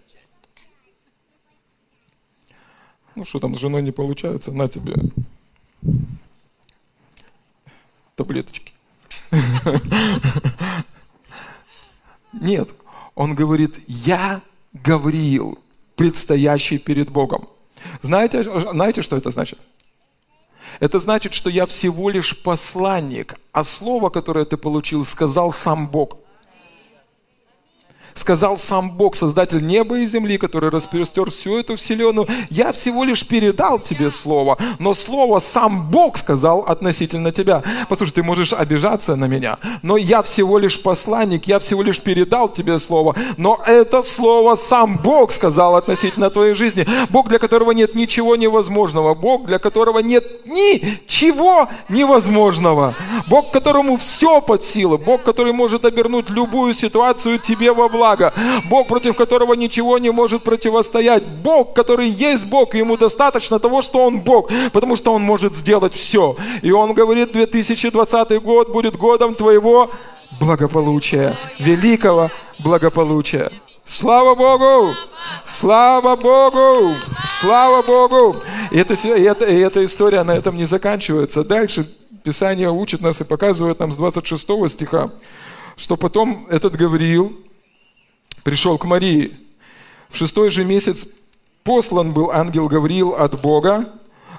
Ну 3.16 3.24
что 3.24 3.40
там 3.40 3.56
с 3.56 3.58
женой 3.58 3.82
не 3.82 3.90
получается? 3.90 4.52
На 4.52 4.68
тебе 4.68 4.94
таблеточки. 8.14 8.72
Нет, 12.32 12.68
он 13.16 13.34
говорит, 13.34 13.80
я 13.88 14.40
Гавриил, 14.72 15.58
предстоящий 15.96 16.78
перед 16.78 17.10
Богом. 17.10 17.48
Знаете, 18.02 18.42
знаете, 18.42 19.02
что 19.02 19.16
это 19.16 19.30
значит? 19.30 19.58
Это 20.80 21.00
значит, 21.00 21.34
что 21.34 21.50
я 21.50 21.66
всего 21.66 22.08
лишь 22.08 22.42
посланник, 22.42 23.38
а 23.52 23.64
слово, 23.64 24.08
которое 24.08 24.44
ты 24.44 24.56
получил, 24.56 25.04
сказал 25.04 25.52
сам 25.52 25.88
Бог 25.88 26.18
сказал 28.14 28.58
сам 28.58 28.90
Бог, 28.90 29.16
Создатель 29.16 29.64
неба 29.64 29.98
и 29.98 30.04
земли, 30.04 30.38
который 30.38 30.70
распростер 30.70 31.30
всю 31.30 31.58
эту 31.58 31.76
вселенную. 31.76 32.28
Я 32.50 32.72
всего 32.72 33.04
лишь 33.04 33.26
передал 33.26 33.78
тебе 33.78 34.10
слово, 34.10 34.58
но 34.78 34.94
слово 34.94 35.38
сам 35.38 35.90
Бог 35.90 36.18
сказал 36.18 36.60
относительно 36.60 37.32
тебя. 37.32 37.62
Послушай, 37.88 38.12
ты 38.12 38.22
можешь 38.22 38.52
обижаться 38.52 39.16
на 39.16 39.26
меня, 39.26 39.58
но 39.82 39.96
я 39.96 40.22
всего 40.22 40.58
лишь 40.58 40.82
посланник, 40.82 41.46
я 41.46 41.58
всего 41.58 41.82
лишь 41.82 42.00
передал 42.00 42.48
тебе 42.48 42.78
слово, 42.78 43.14
но 43.36 43.60
это 43.66 44.02
слово 44.02 44.56
сам 44.56 44.98
Бог 44.98 45.32
сказал 45.32 45.76
относительно 45.76 46.30
твоей 46.30 46.54
жизни. 46.54 46.86
Бог, 47.10 47.28
для 47.28 47.38
которого 47.38 47.72
нет 47.72 47.94
ничего 47.94 48.36
невозможного. 48.36 49.14
Бог, 49.14 49.46
для 49.46 49.58
которого 49.58 50.00
нет 50.00 50.24
ничего 50.46 51.68
невозможного. 51.88 52.94
Бог, 53.28 53.50
которому 53.52 53.96
все 53.96 54.40
под 54.40 54.64
силу. 54.64 54.98
Бог, 54.98 55.22
который 55.22 55.52
может 55.52 55.84
обернуть 55.84 56.28
любую 56.30 56.74
ситуацию 56.74 57.38
тебе 57.38 57.72
во 57.72 57.88
благо 57.88 58.01
благо. 58.02 58.32
Бог, 58.68 58.88
против 58.88 59.16
которого 59.16 59.54
ничего 59.54 59.98
не 59.98 60.10
может 60.10 60.42
противостоять. 60.42 61.22
Бог, 61.22 61.72
который 61.72 62.08
есть 62.08 62.46
Бог, 62.46 62.74
и 62.74 62.78
ему 62.78 62.96
достаточно 62.96 63.58
того, 63.60 63.80
что 63.82 64.04
Он 64.06 64.20
Бог, 64.20 64.50
потому 64.72 64.96
что 64.96 65.12
Он 65.14 65.22
может 65.22 65.54
сделать 65.54 65.94
все. 65.94 66.36
И 66.62 66.72
Он 66.72 66.94
говорит, 66.94 67.32
2020 67.32 68.42
год 68.42 68.72
будет 68.72 68.96
годом 68.96 69.34
твоего 69.36 69.88
благополучия, 70.40 71.36
великого 71.60 72.30
благополучия. 72.58 73.50
Слава 73.84 74.34
Богу! 74.34 74.94
Слава 75.46 76.16
Богу! 76.16 76.94
Слава 77.40 77.82
Богу! 77.82 78.36
И, 78.72 78.78
это, 78.78 78.94
и, 78.94 79.22
это, 79.22 79.44
и 79.44 79.58
эта 79.58 79.84
история 79.84 80.24
на 80.24 80.32
этом 80.32 80.56
не 80.56 80.64
заканчивается. 80.66 81.44
Дальше 81.44 81.86
Писание 82.24 82.70
учит 82.70 83.00
нас 83.00 83.20
и 83.20 83.24
показывает 83.24 83.80
нам 83.80 83.90
с 83.90 83.96
26 83.96 84.70
стиха, 84.70 85.10
что 85.76 85.96
потом 85.96 86.46
этот 86.50 86.76
Гавриил, 86.76 87.32
пришел 88.42 88.78
к 88.78 88.84
Марии. 88.84 89.36
В 90.08 90.16
шестой 90.16 90.50
же 90.50 90.64
месяц 90.64 91.06
послан 91.64 92.12
был 92.12 92.30
ангел 92.30 92.68
Гавриил 92.68 93.14
от 93.14 93.40
Бога 93.40 93.86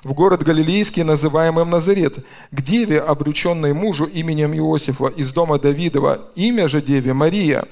в 0.03 0.13
город 0.13 0.43
Галилейский, 0.43 1.03
называемый 1.03 1.65
Назарет, 1.65 2.17
к 2.51 2.61
деве, 2.61 2.99
обрученной 2.99 3.73
мужу 3.73 4.05
именем 4.05 4.53
Иосифа 4.53 5.07
из 5.07 5.31
дома 5.31 5.59
Давидова, 5.59 6.21
имя 6.35 6.67
же 6.67 6.81
деве 6.81 7.13
Мария. 7.13 7.65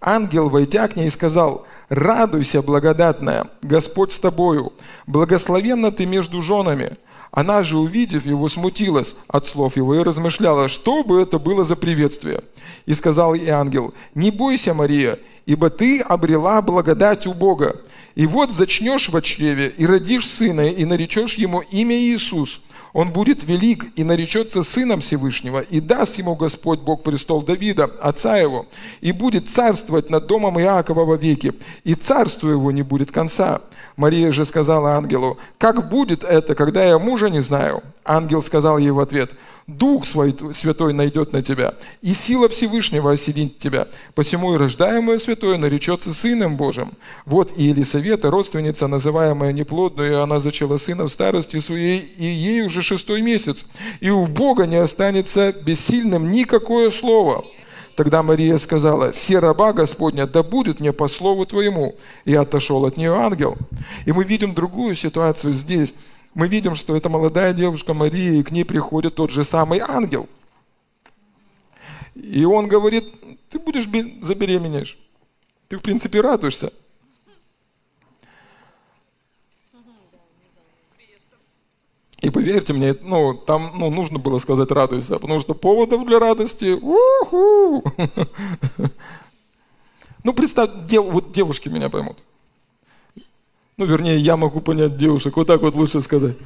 Ангел, 0.00 0.48
войдя 0.48 0.88
к 0.88 0.96
ней, 0.96 1.10
сказал, 1.10 1.66
«Радуйся, 1.88 2.60
благодатная, 2.60 3.46
Господь 3.62 4.12
с 4.12 4.18
тобою, 4.18 4.72
благословенна 5.06 5.92
ты 5.92 6.06
между 6.06 6.42
женами». 6.42 6.96
Она 7.30 7.62
же, 7.62 7.76
увидев 7.76 8.24
его, 8.24 8.48
смутилась 8.48 9.14
от 9.28 9.46
слов 9.46 9.76
его 9.76 9.94
и 9.94 10.02
размышляла, 10.02 10.68
что 10.68 11.02
бы 11.04 11.20
это 11.20 11.38
было 11.38 11.64
за 11.64 11.76
приветствие. 11.76 12.42
И 12.86 12.94
сказал 12.94 13.34
ей 13.34 13.50
ангел, 13.50 13.92
«Не 14.14 14.30
бойся, 14.30 14.72
Мария, 14.72 15.18
ибо 15.46 15.70
ты 15.70 16.00
обрела 16.00 16.60
благодать 16.60 17.26
у 17.26 17.32
Бога. 17.32 17.80
И 18.14 18.26
вот 18.26 18.50
зачнешь 18.50 19.08
в 19.08 19.20
чреве, 19.22 19.72
и 19.76 19.86
родишь 19.86 20.28
сына, 20.28 20.68
и 20.68 20.84
наречешь 20.84 21.34
ему 21.34 21.60
имя 21.70 21.96
Иисус. 21.96 22.62
Он 22.92 23.10
будет 23.10 23.44
велик 23.44 23.84
и 23.96 24.04
наречется 24.04 24.62
сыном 24.62 25.00
Всевышнего, 25.00 25.60
и 25.60 25.80
даст 25.80 26.16
ему 26.16 26.34
Господь 26.34 26.80
Бог 26.80 27.02
престол 27.02 27.42
Давида, 27.42 27.90
отца 28.00 28.38
его, 28.38 28.64
и 29.02 29.12
будет 29.12 29.50
царствовать 29.50 30.08
над 30.08 30.26
домом 30.26 30.58
Иакова 30.58 31.04
во 31.04 31.16
веки, 31.16 31.52
и 31.84 31.94
царству 31.94 32.48
его 32.48 32.72
не 32.72 32.80
будет 32.80 33.12
конца. 33.12 33.60
Мария 33.96 34.32
же 34.32 34.46
сказала 34.46 34.94
ангелу, 34.94 35.36
как 35.58 35.90
будет 35.90 36.24
это, 36.24 36.54
когда 36.54 36.84
я 36.84 36.98
мужа 36.98 37.28
не 37.28 37.40
знаю? 37.40 37.82
Ангел 38.02 38.42
сказал 38.42 38.78
ей 38.78 38.92
в 38.92 39.00
ответ, 39.00 39.36
Дух 39.66 40.06
Святой 40.06 40.92
найдет 40.92 41.32
на 41.32 41.42
тебя, 41.42 41.74
и 42.00 42.14
сила 42.14 42.48
Всевышнего 42.48 43.10
осенит 43.10 43.58
тебя. 43.58 43.88
Посему 44.14 44.54
и 44.54 44.58
рождаемое 44.58 45.18
Святое 45.18 45.58
наречется 45.58 46.14
Сыном 46.14 46.56
Божьим. 46.56 46.92
Вот 47.24 47.50
и 47.56 47.64
Елисавета, 47.64 48.30
родственница, 48.30 48.86
называемая 48.86 49.52
неплодной, 49.52 50.22
она 50.22 50.38
зачала 50.38 50.76
сына 50.76 51.04
в 51.04 51.08
старости 51.08 51.58
своей, 51.58 51.98
и 51.98 52.24
ей 52.24 52.62
уже 52.62 52.80
шестой 52.80 53.22
месяц. 53.22 53.66
И 53.98 54.08
у 54.08 54.26
Бога 54.26 54.66
не 54.66 54.76
останется 54.76 55.52
бессильным 55.52 56.30
никакое 56.30 56.90
слово. 56.90 57.44
Тогда 57.96 58.22
Мария 58.22 58.58
сказала, 58.58 59.10
«Се 59.10 59.40
Господня, 59.40 60.28
да 60.28 60.44
будет 60.44 60.78
мне 60.78 60.92
по 60.92 61.08
слову 61.08 61.44
Твоему». 61.44 61.96
И 62.24 62.34
отошел 62.34 62.84
от 62.84 62.96
нее 62.96 63.16
ангел. 63.16 63.56
И 64.04 64.12
мы 64.12 64.22
видим 64.22 64.54
другую 64.54 64.94
ситуацию 64.94 65.54
здесь 65.54 65.94
мы 66.36 66.48
видим, 66.48 66.74
что 66.74 66.94
это 66.94 67.08
молодая 67.08 67.54
девушка 67.54 67.94
Мария, 67.94 68.32
и 68.32 68.42
к 68.42 68.50
ней 68.50 68.64
приходит 68.64 69.14
тот 69.14 69.30
же 69.30 69.42
самый 69.42 69.78
ангел. 69.78 70.28
И 72.14 72.44
он 72.44 72.68
говорит, 72.68 73.10
ты 73.48 73.58
будешь 73.58 73.88
забеременеешь. 74.22 74.98
Ты, 75.68 75.78
в 75.78 75.80
принципе, 75.80 76.20
радуешься. 76.20 76.70
И 82.20 82.28
поверьте 82.28 82.74
мне, 82.74 82.94
ну, 83.00 83.32
там 83.32 83.72
ну, 83.78 83.88
нужно 83.88 84.18
было 84.18 84.36
сказать 84.36 84.70
радуйся, 84.70 85.18
потому 85.18 85.40
что 85.40 85.54
поводов 85.54 86.06
для 86.06 86.18
радости! 86.18 86.78
Ну, 90.24 90.32
представь, 90.32 90.70
вот 90.90 91.30
девушки 91.30 91.68
меня 91.68 91.88
поймут. 91.88 92.18
Ну, 93.78 93.84
вернее, 93.84 94.18
я 94.18 94.36
могу 94.36 94.60
понять 94.60 94.96
девушек, 94.96 95.36
вот 95.36 95.46
так 95.46 95.60
вот 95.60 95.74
лучше 95.74 96.00
сказать. 96.00 96.36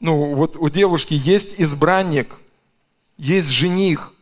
Ну, 0.00 0.34
вот 0.34 0.56
у 0.56 0.68
девушки 0.68 1.14
есть 1.14 1.60
избранник, 1.60 2.36
есть 3.16 3.48
жених. 3.48 4.12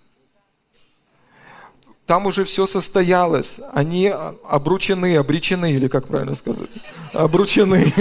Там 2.04 2.26
уже 2.26 2.44
все 2.44 2.66
состоялось. 2.66 3.60
Они 3.72 4.12
обручены, 4.48 5.16
обречены, 5.16 5.72
или 5.72 5.88
как 5.88 6.06
правильно 6.06 6.34
сказать? 6.34 6.82
Обручены. 7.12 7.92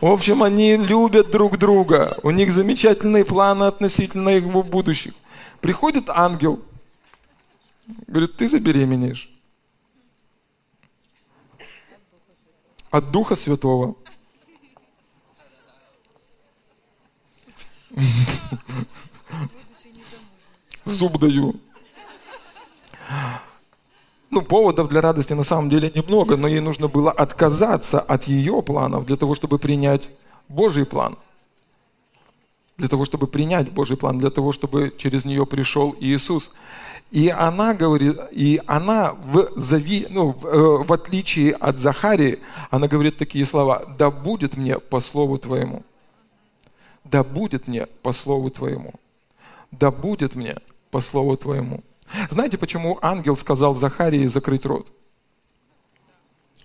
В 0.00 0.06
общем, 0.06 0.42
они 0.42 0.76
любят 0.76 1.30
друг 1.30 1.58
друга. 1.58 2.16
У 2.22 2.30
них 2.30 2.52
замечательные 2.52 3.24
планы 3.24 3.64
относительно 3.64 4.28
его 4.28 4.62
будущих. 4.62 5.14
Приходит 5.60 6.08
ангел, 6.08 6.60
говорит, 8.06 8.36
ты 8.36 8.48
забеременеешь. 8.48 9.31
От 12.92 13.10
Духа 13.10 13.34
Святого. 13.34 13.96
Зуб 20.84 21.18
даю. 21.18 21.54
Ну, 24.30 24.42
поводов 24.42 24.88
для 24.88 25.00
радости 25.00 25.32
на 25.32 25.42
самом 25.42 25.68
деле 25.68 25.90
немного, 25.94 26.36
но 26.36 26.48
ей 26.48 26.60
нужно 26.60 26.88
было 26.88 27.10
отказаться 27.10 28.00
от 28.00 28.24
ее 28.24 28.62
планов 28.62 29.06
для 29.06 29.16
того, 29.16 29.34
чтобы 29.34 29.58
принять 29.58 30.10
Божий 30.48 30.84
план. 30.84 31.16
Для 32.76 32.88
того, 32.88 33.04
чтобы 33.04 33.26
принять 33.26 33.70
Божий 33.70 33.96
план, 33.96 34.18
для 34.18 34.30
того, 34.30 34.52
чтобы 34.52 34.94
через 34.98 35.24
нее 35.24 35.46
пришел 35.46 35.94
Иисус. 36.00 36.52
И 37.12 37.28
она 37.28 37.74
говорит, 37.74 38.18
и 38.32 38.58
она 38.66 39.12
в, 39.12 39.50
зави, 39.54 40.06
ну, 40.08 40.32
в, 40.32 40.46
э, 40.46 40.82
в 40.82 40.92
отличие 40.94 41.52
от 41.52 41.78
Захарии, 41.78 42.38
она 42.70 42.88
говорит 42.88 43.18
такие 43.18 43.44
слова, 43.44 43.84
да 43.98 44.10
будет 44.10 44.56
мне 44.56 44.78
по 44.78 44.98
слову 45.00 45.36
твоему. 45.36 45.82
Да 47.04 47.22
будет 47.22 47.68
мне 47.68 47.86
по 48.02 48.12
слову 48.12 48.48
твоему. 48.48 48.94
Да 49.70 49.90
будет 49.90 50.36
мне 50.36 50.56
по 50.90 51.02
слову 51.02 51.36
твоему. 51.36 51.84
Знаете, 52.30 52.56
почему 52.56 52.98
ангел 53.02 53.36
сказал 53.36 53.74
Захарии 53.74 54.26
закрыть 54.26 54.64
рот? 54.64 54.86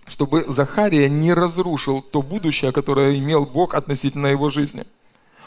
Чтобы 0.06 0.46
Захария 0.48 1.10
не 1.10 1.34
разрушил 1.34 2.00
то 2.00 2.22
будущее, 2.22 2.72
которое 2.72 3.18
имел 3.18 3.44
Бог 3.44 3.74
относительно 3.74 4.28
его 4.28 4.48
жизни. 4.48 4.84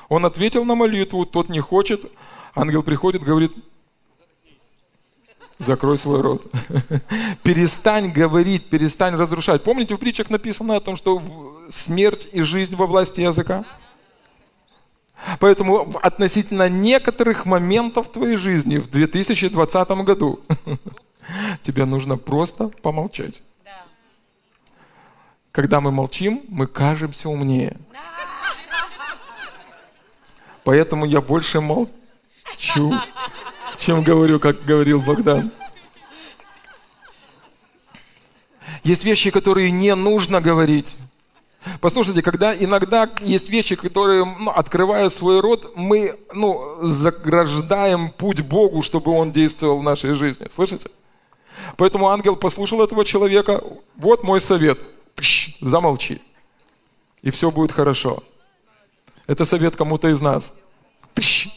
Он 0.09 0.27
ответил 0.27 0.63
на 0.63 0.75
молитву, 0.75 1.25
тот 1.25 1.49
не 1.49 1.59
хочет, 1.59 2.05
Ангел 2.53 2.83
приходит, 2.83 3.23
говорит, 3.23 3.53
закрой 5.65 5.97
свой 5.97 6.21
рот. 6.21 6.43
Перестань 7.43 8.11
говорить, 8.11 8.65
перестань 8.69 9.15
разрушать. 9.15 9.63
Помните, 9.63 9.95
в 9.95 9.97
притчах 9.97 10.29
написано 10.29 10.75
о 10.75 10.79
том, 10.81 10.95
что 10.95 11.21
смерть 11.69 12.27
и 12.33 12.41
жизнь 12.41 12.75
во 12.75 12.87
власти 12.87 13.21
языка? 13.21 13.63
Поэтому 15.39 15.95
относительно 16.01 16.67
некоторых 16.67 17.45
моментов 17.45 18.11
твоей 18.11 18.37
жизни 18.37 18.77
в 18.77 18.89
2020 18.89 19.89
году 20.03 20.39
тебе 21.63 21.85
нужно 21.85 22.17
просто 22.17 22.69
помолчать. 22.81 23.41
Когда 25.51 25.81
мы 25.81 25.91
молчим, 25.91 26.41
мы 26.47 26.65
кажемся 26.65 27.29
умнее. 27.29 27.77
Поэтому 30.63 31.05
я 31.05 31.21
больше 31.21 31.59
молчу, 31.59 32.93
чем 33.81 34.03
говорю, 34.03 34.39
как 34.39 34.63
говорил 34.63 35.01
Богдан. 35.01 35.51
Есть 38.83 39.03
вещи, 39.03 39.31
которые 39.31 39.71
не 39.71 39.93
нужно 39.95 40.39
говорить. 40.39 40.97
Послушайте, 41.79 42.21
когда 42.21 42.55
иногда 42.55 43.09
есть 43.21 43.49
вещи, 43.49 43.75
которые, 43.75 44.25
ну, 44.25 44.49
открывая 44.49 45.09
свой 45.09 45.39
рот, 45.41 45.73
мы 45.75 46.15
ну, 46.33 46.77
заграждаем 46.81 48.09
путь 48.09 48.41
Богу, 48.41 48.81
чтобы 48.81 49.11
Он 49.11 49.31
действовал 49.31 49.79
в 49.79 49.83
нашей 49.83 50.13
жизни. 50.13 50.47
Слышите? 50.53 50.89
Поэтому 51.77 52.09
ангел 52.09 52.35
послушал 52.35 52.81
этого 52.81 53.05
человека. 53.05 53.63
Вот 53.95 54.23
мой 54.23 54.41
совет. 54.41 54.83
Пш, 55.15 55.57
замолчи. 55.61 56.19
И 57.21 57.29
все 57.29 57.51
будет 57.51 57.71
хорошо. 57.71 58.23
Это 59.27 59.45
совет 59.45 59.75
кому-то 59.75 60.07
из 60.07 60.19
нас. 60.21 60.55
Пш, 61.13 61.50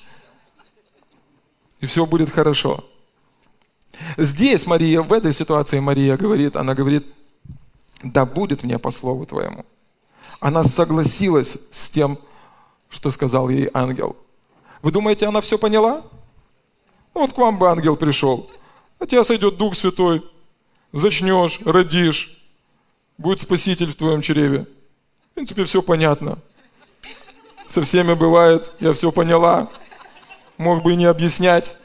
и 1.81 1.87
все 1.87 2.07
будет 2.07 2.31
хорошо. 2.31 2.85
Здесь 4.17 4.67
Мария, 4.67 5.03
в 5.03 5.13
этой 5.13 5.33
ситуации 5.33 5.81
Мария 5.81 6.17
говорит, 6.17 6.57
она 6.57 6.75
говорит, 6.75 7.07
да 8.03 8.27
будет 8.27 8.63
мне 8.63 8.79
по 8.79 8.91
слову 8.91 9.27
твоему. 9.27 9.65
Она 10.41 10.65
согласилась 10.65 11.57
с 11.71 11.89
тем, 11.91 12.19
что 12.89 13.11
сказал 13.11 13.49
ей 13.49 13.71
ангел. 13.73 14.17
Вы 14.83 14.93
думаете, 14.93 15.27
она 15.27 15.41
все 15.41 15.59
поняла? 15.59 16.03
Ну, 17.15 17.23
вот 17.23 17.33
к 17.33 17.39
вам 17.39 17.59
бы 17.59 17.69
ангел 17.69 17.97
пришел. 17.97 18.51
На 19.01 19.07
тебя 19.07 19.25
сойдет 19.25 19.57
Дух 19.57 19.75
Святой. 19.75 20.23
Зачнешь, 20.93 21.61
родишь. 21.65 22.45
Будет 23.17 23.41
Спаситель 23.41 23.91
в 23.91 23.97
твоем 23.97 24.21
чреве. 24.21 24.67
В 25.31 25.35
принципе, 25.35 25.65
все 25.65 25.83
понятно. 25.83 26.39
Со 27.67 27.83
всеми 27.83 28.15
бывает, 28.15 28.73
я 28.81 28.93
все 28.93 29.11
поняла. 29.11 29.71
Мог 30.59 30.83
бы 30.83 30.93
и 30.93 30.97
не 30.97 31.07
объяснять. 31.07 31.77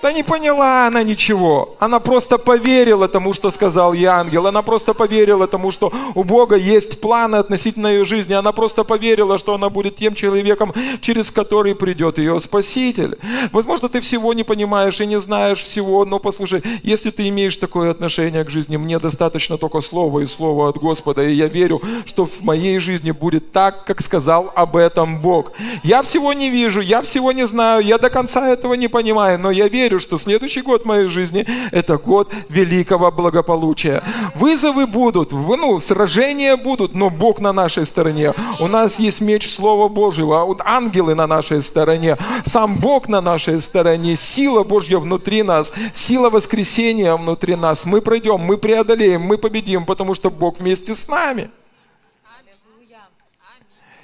Да 0.00 0.12
не 0.12 0.22
поняла 0.22 0.86
она 0.86 1.02
ничего. 1.02 1.76
Она 1.80 1.98
просто 1.98 2.38
поверила 2.38 3.08
тому, 3.08 3.32
что 3.32 3.50
сказал 3.50 3.92
ей 3.92 4.04
ангел. 4.04 4.46
Она 4.46 4.62
просто 4.62 4.94
поверила 4.94 5.48
тому, 5.48 5.72
что 5.72 5.92
у 6.14 6.22
Бога 6.22 6.54
есть 6.54 7.00
планы 7.00 7.36
относительно 7.36 7.88
ее 7.88 8.04
жизни. 8.04 8.32
Она 8.32 8.52
просто 8.52 8.84
поверила, 8.84 9.38
что 9.38 9.54
она 9.54 9.70
будет 9.70 9.96
тем 9.96 10.14
человеком, 10.14 10.72
через 11.00 11.32
который 11.32 11.74
придет 11.74 12.18
ее 12.18 12.38
Спаситель. 12.38 13.18
Возможно, 13.50 13.88
ты 13.88 14.00
всего 14.00 14.34
не 14.34 14.44
понимаешь 14.44 15.00
и 15.00 15.06
не 15.06 15.18
знаешь 15.18 15.62
всего, 15.62 16.04
но 16.04 16.20
послушай, 16.20 16.62
если 16.84 17.10
ты 17.10 17.28
имеешь 17.28 17.56
такое 17.56 17.90
отношение 17.90 18.44
к 18.44 18.50
жизни, 18.50 18.76
мне 18.76 19.00
достаточно 19.00 19.58
только 19.58 19.80
слова 19.80 20.20
и 20.20 20.26
слова 20.26 20.68
от 20.68 20.78
Господа. 20.78 21.24
И 21.24 21.34
я 21.34 21.48
верю, 21.48 21.82
что 22.06 22.24
в 22.24 22.40
моей 22.42 22.78
жизни 22.78 23.10
будет 23.10 23.50
так, 23.50 23.84
как 23.84 24.00
сказал 24.00 24.52
об 24.54 24.76
этом 24.76 25.20
Бог. 25.20 25.52
Я 25.82 26.02
всего 26.02 26.32
не 26.32 26.50
вижу, 26.50 26.80
я 26.80 27.02
всего 27.02 27.32
не 27.32 27.48
знаю, 27.48 27.84
я 27.84 27.98
до 27.98 28.10
конца 28.10 28.48
этого 28.48 28.74
не 28.74 28.86
понимаю, 28.86 29.40
но 29.40 29.50
я 29.50 29.66
верю, 29.66 29.87
верю, 29.88 30.00
что 30.00 30.18
следующий 30.18 30.60
год 30.60 30.84
моей 30.84 31.08
жизни– 31.08 31.46
это 31.72 31.96
год 31.96 32.30
великого 32.50 33.10
благополучия. 33.10 34.02
Вызовы 34.34 34.86
будут, 34.86 35.32
ну, 35.32 35.80
сражения 35.80 36.56
будут, 36.56 36.94
но 36.94 37.08
Бог 37.08 37.40
на 37.40 37.52
нашей 37.52 37.86
стороне. 37.86 38.34
У 38.60 38.66
нас 38.68 38.98
есть 38.98 39.22
меч 39.22 39.48
Слова 39.48 39.88
Божьего, 39.88 40.56
ангелы 40.64 41.14
на 41.14 41.26
нашей 41.26 41.62
стороне, 41.62 42.18
сам 42.44 42.76
Бог 42.76 43.08
на 43.08 43.22
нашей 43.22 43.60
стороне, 43.60 44.16
сила 44.16 44.62
Божья 44.62 44.98
внутри 44.98 45.42
нас, 45.42 45.72
сила 45.94 46.28
воскресения 46.28 47.16
внутри 47.16 47.56
нас. 47.56 47.86
Мы 47.86 48.02
пройдем, 48.02 48.40
мы 48.40 48.58
преодолеем, 48.58 49.22
мы 49.22 49.38
победим, 49.38 49.86
потому 49.86 50.14
что 50.14 50.30
Бог 50.30 50.58
вместе 50.58 50.94
с 50.94 51.08
нами. 51.08 51.48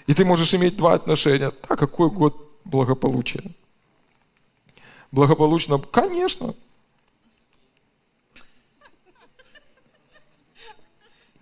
И 0.06 0.14
ты 0.14 0.24
можешь 0.24 0.54
иметь 0.54 0.76
два 0.76 0.94
отношения. 0.94 1.52
А 1.68 1.76
какой 1.76 2.10
год 2.10 2.34
благополучия? 2.64 3.42
Благополучно? 5.14 5.78
Конечно. 5.78 6.54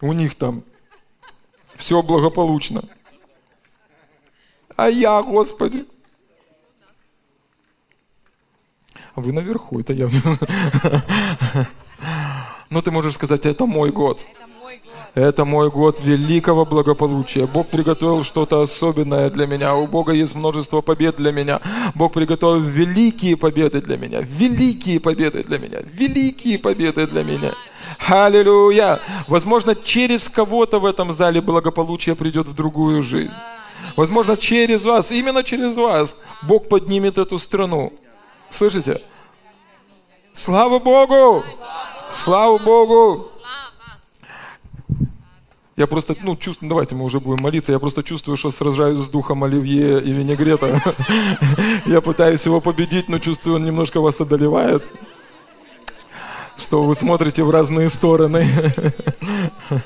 У 0.00 0.12
них 0.12 0.34
там 0.34 0.62
все 1.76 2.02
благополучно. 2.02 2.82
А 4.76 4.88
я, 4.88 5.22
Господи. 5.22 5.86
А 9.14 9.20
вы 9.20 9.32
наверху, 9.32 9.80
это 9.80 9.92
я. 9.92 10.08
Но 10.08 11.66
ну, 12.70 12.82
ты 12.82 12.90
можешь 12.90 13.14
сказать, 13.14 13.46
это 13.46 13.66
мой 13.66 13.90
год. 13.90 14.24
Это 14.32 14.46
это 15.14 15.44
мой 15.44 15.70
год 15.70 16.00
великого 16.00 16.64
благополучия. 16.64 17.46
Бог 17.46 17.68
приготовил 17.68 18.24
что-то 18.24 18.62
особенное 18.62 19.28
для 19.28 19.46
меня. 19.46 19.74
У 19.74 19.86
Бога 19.86 20.12
есть 20.12 20.34
множество 20.34 20.80
побед 20.80 21.16
для 21.16 21.32
меня. 21.32 21.60
Бог 21.94 22.14
приготовил 22.14 22.60
великие 22.60 23.36
победы 23.36 23.82
для 23.82 23.98
меня. 23.98 24.20
Великие 24.22 25.00
победы 25.00 25.44
для 25.44 25.58
меня. 25.58 25.80
Великие 25.92 26.58
победы 26.58 27.06
для 27.06 27.24
меня. 27.24 27.52
Аллилуйя! 28.08 29.00
Возможно, 29.28 29.74
через 29.74 30.30
кого-то 30.30 30.78
в 30.78 30.86
этом 30.86 31.12
зале 31.12 31.42
благополучие 31.42 32.14
придет 32.14 32.48
в 32.48 32.54
другую 32.54 33.02
жизнь. 33.02 33.32
Возможно, 33.96 34.38
через 34.38 34.84
вас, 34.84 35.12
именно 35.12 35.44
через 35.44 35.76
вас, 35.76 36.16
Бог 36.48 36.68
поднимет 36.68 37.18
эту 37.18 37.38
страну. 37.38 37.92
Слышите? 38.50 39.02
Слава 40.32 40.78
Богу! 40.78 41.42
Слава 42.10 42.56
Богу! 42.56 43.31
Я 45.74 45.86
просто, 45.86 46.14
ну, 46.22 46.36
чувствую, 46.36 46.68
давайте 46.68 46.94
мы 46.94 47.04
уже 47.04 47.18
будем 47.18 47.42
молиться, 47.42 47.72
я 47.72 47.78
просто 47.78 48.02
чувствую, 48.02 48.36
что 48.36 48.50
сражаюсь 48.50 48.98
с 48.98 49.08
духом 49.08 49.42
оливье 49.42 50.02
и 50.02 50.12
винегрета. 50.12 50.82
Я 51.86 52.02
пытаюсь 52.02 52.44
его 52.44 52.60
победить, 52.60 53.08
но 53.08 53.18
чувствую, 53.18 53.56
он 53.56 53.64
немножко 53.64 54.00
вас 54.00 54.20
одолевает. 54.20 54.84
Что 56.58 56.84
вы 56.84 56.94
смотрите 56.94 57.42
в 57.42 57.50
разные 57.50 57.88
стороны. 57.88 58.46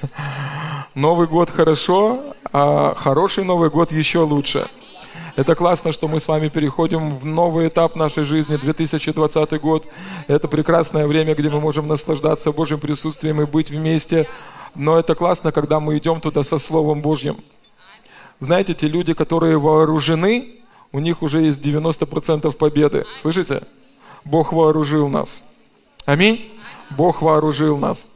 Новый 0.96 1.28
год 1.28 1.50
хорошо, 1.50 2.20
а 2.52 2.94
хороший 2.96 3.44
Новый 3.44 3.70
год 3.70 3.92
еще 3.92 4.20
лучше. 4.20 4.66
Это 5.36 5.54
классно, 5.54 5.92
что 5.92 6.08
мы 6.08 6.18
с 6.18 6.26
вами 6.26 6.48
переходим 6.48 7.16
в 7.16 7.26
новый 7.26 7.68
этап 7.68 7.94
нашей 7.94 8.24
жизни, 8.24 8.56
2020 8.56 9.60
год. 9.60 9.86
Это 10.26 10.48
прекрасное 10.48 11.06
время, 11.06 11.34
где 11.34 11.50
мы 11.50 11.60
можем 11.60 11.86
наслаждаться 11.86 12.52
Божьим 12.52 12.80
присутствием 12.80 13.40
и 13.42 13.44
быть 13.44 13.70
вместе 13.70 14.26
но 14.76 14.98
это 14.98 15.14
классно, 15.14 15.52
когда 15.52 15.80
мы 15.80 15.96
идем 15.98 16.20
туда 16.20 16.42
со 16.42 16.58
Словом 16.58 17.00
Божьим. 17.00 17.36
Знаете, 18.40 18.74
те 18.74 18.88
люди, 18.88 19.14
которые 19.14 19.58
вооружены, 19.58 20.48
у 20.92 20.98
них 20.98 21.22
уже 21.22 21.42
есть 21.42 21.60
90% 21.60 22.52
победы. 22.56 23.06
Слышите? 23.20 23.62
Бог 24.24 24.52
вооружил 24.52 25.08
нас. 25.08 25.42
Аминь. 26.04 26.52
Бог 26.90 27.22
вооружил 27.22 27.78
нас. 27.78 28.08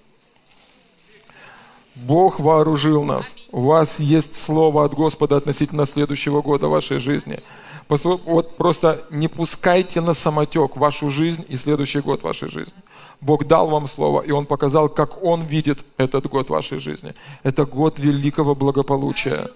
Бог 1.94 2.40
вооружил 2.40 3.04
нас. 3.04 3.34
У 3.52 3.62
вас 3.62 4.00
есть 4.00 4.36
слово 4.36 4.84
от 4.84 4.94
Господа 4.94 5.36
относительно 5.36 5.86
следующего 5.86 6.42
года 6.42 6.68
вашей 6.68 6.98
жизни. 6.98 7.40
Вот 7.88 8.56
просто 8.56 9.02
не 9.10 9.28
пускайте 9.28 10.00
на 10.00 10.14
самотек 10.14 10.76
вашу 10.76 11.10
жизнь 11.10 11.44
и 11.48 11.56
следующий 11.56 12.00
год 12.00 12.22
вашей 12.22 12.48
жизни. 12.48 12.74
Бог 13.20 13.46
дал 13.46 13.68
вам 13.68 13.86
слово, 13.86 14.22
и 14.22 14.30
Он 14.30 14.46
показал, 14.46 14.88
как 14.88 15.22
Он 15.22 15.42
видит 15.42 15.84
этот 15.98 16.26
год 16.28 16.50
вашей 16.50 16.78
жизни. 16.78 17.14
Это 17.42 17.64
год 17.66 17.98
великого 17.98 18.54
благополучия. 18.54 19.48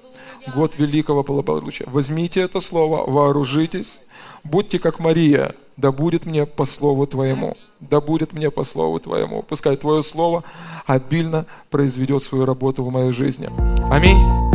Год 0.55 0.79
великого 0.79 1.23
благополучия. 1.23 1.87
Возьмите 1.87 2.43
это 2.43 2.61
слово, 2.61 3.11
вооружитесь, 3.11 4.01
будьте 4.43 4.79
как 4.79 4.99
Мария, 4.99 5.55
да 5.77 5.91
будет 5.91 6.27
мне 6.27 6.47
по 6.47 6.67
слову 6.67 7.07
Твоему. 7.07 7.57
Да 7.81 8.01
будет 8.01 8.33
мне 8.33 8.51
по 8.51 8.65
слову 8.65 9.01
Твоему. 9.01 9.43
Пускай 9.43 9.77
Твое 9.77 10.03
слово 10.03 10.45
обильно 10.87 11.47
произведет 11.71 12.23
свою 12.23 12.45
работу 12.45 12.85
в 12.85 12.93
моей 12.93 13.13
жизни. 13.13 13.49
Аминь. 13.91 14.54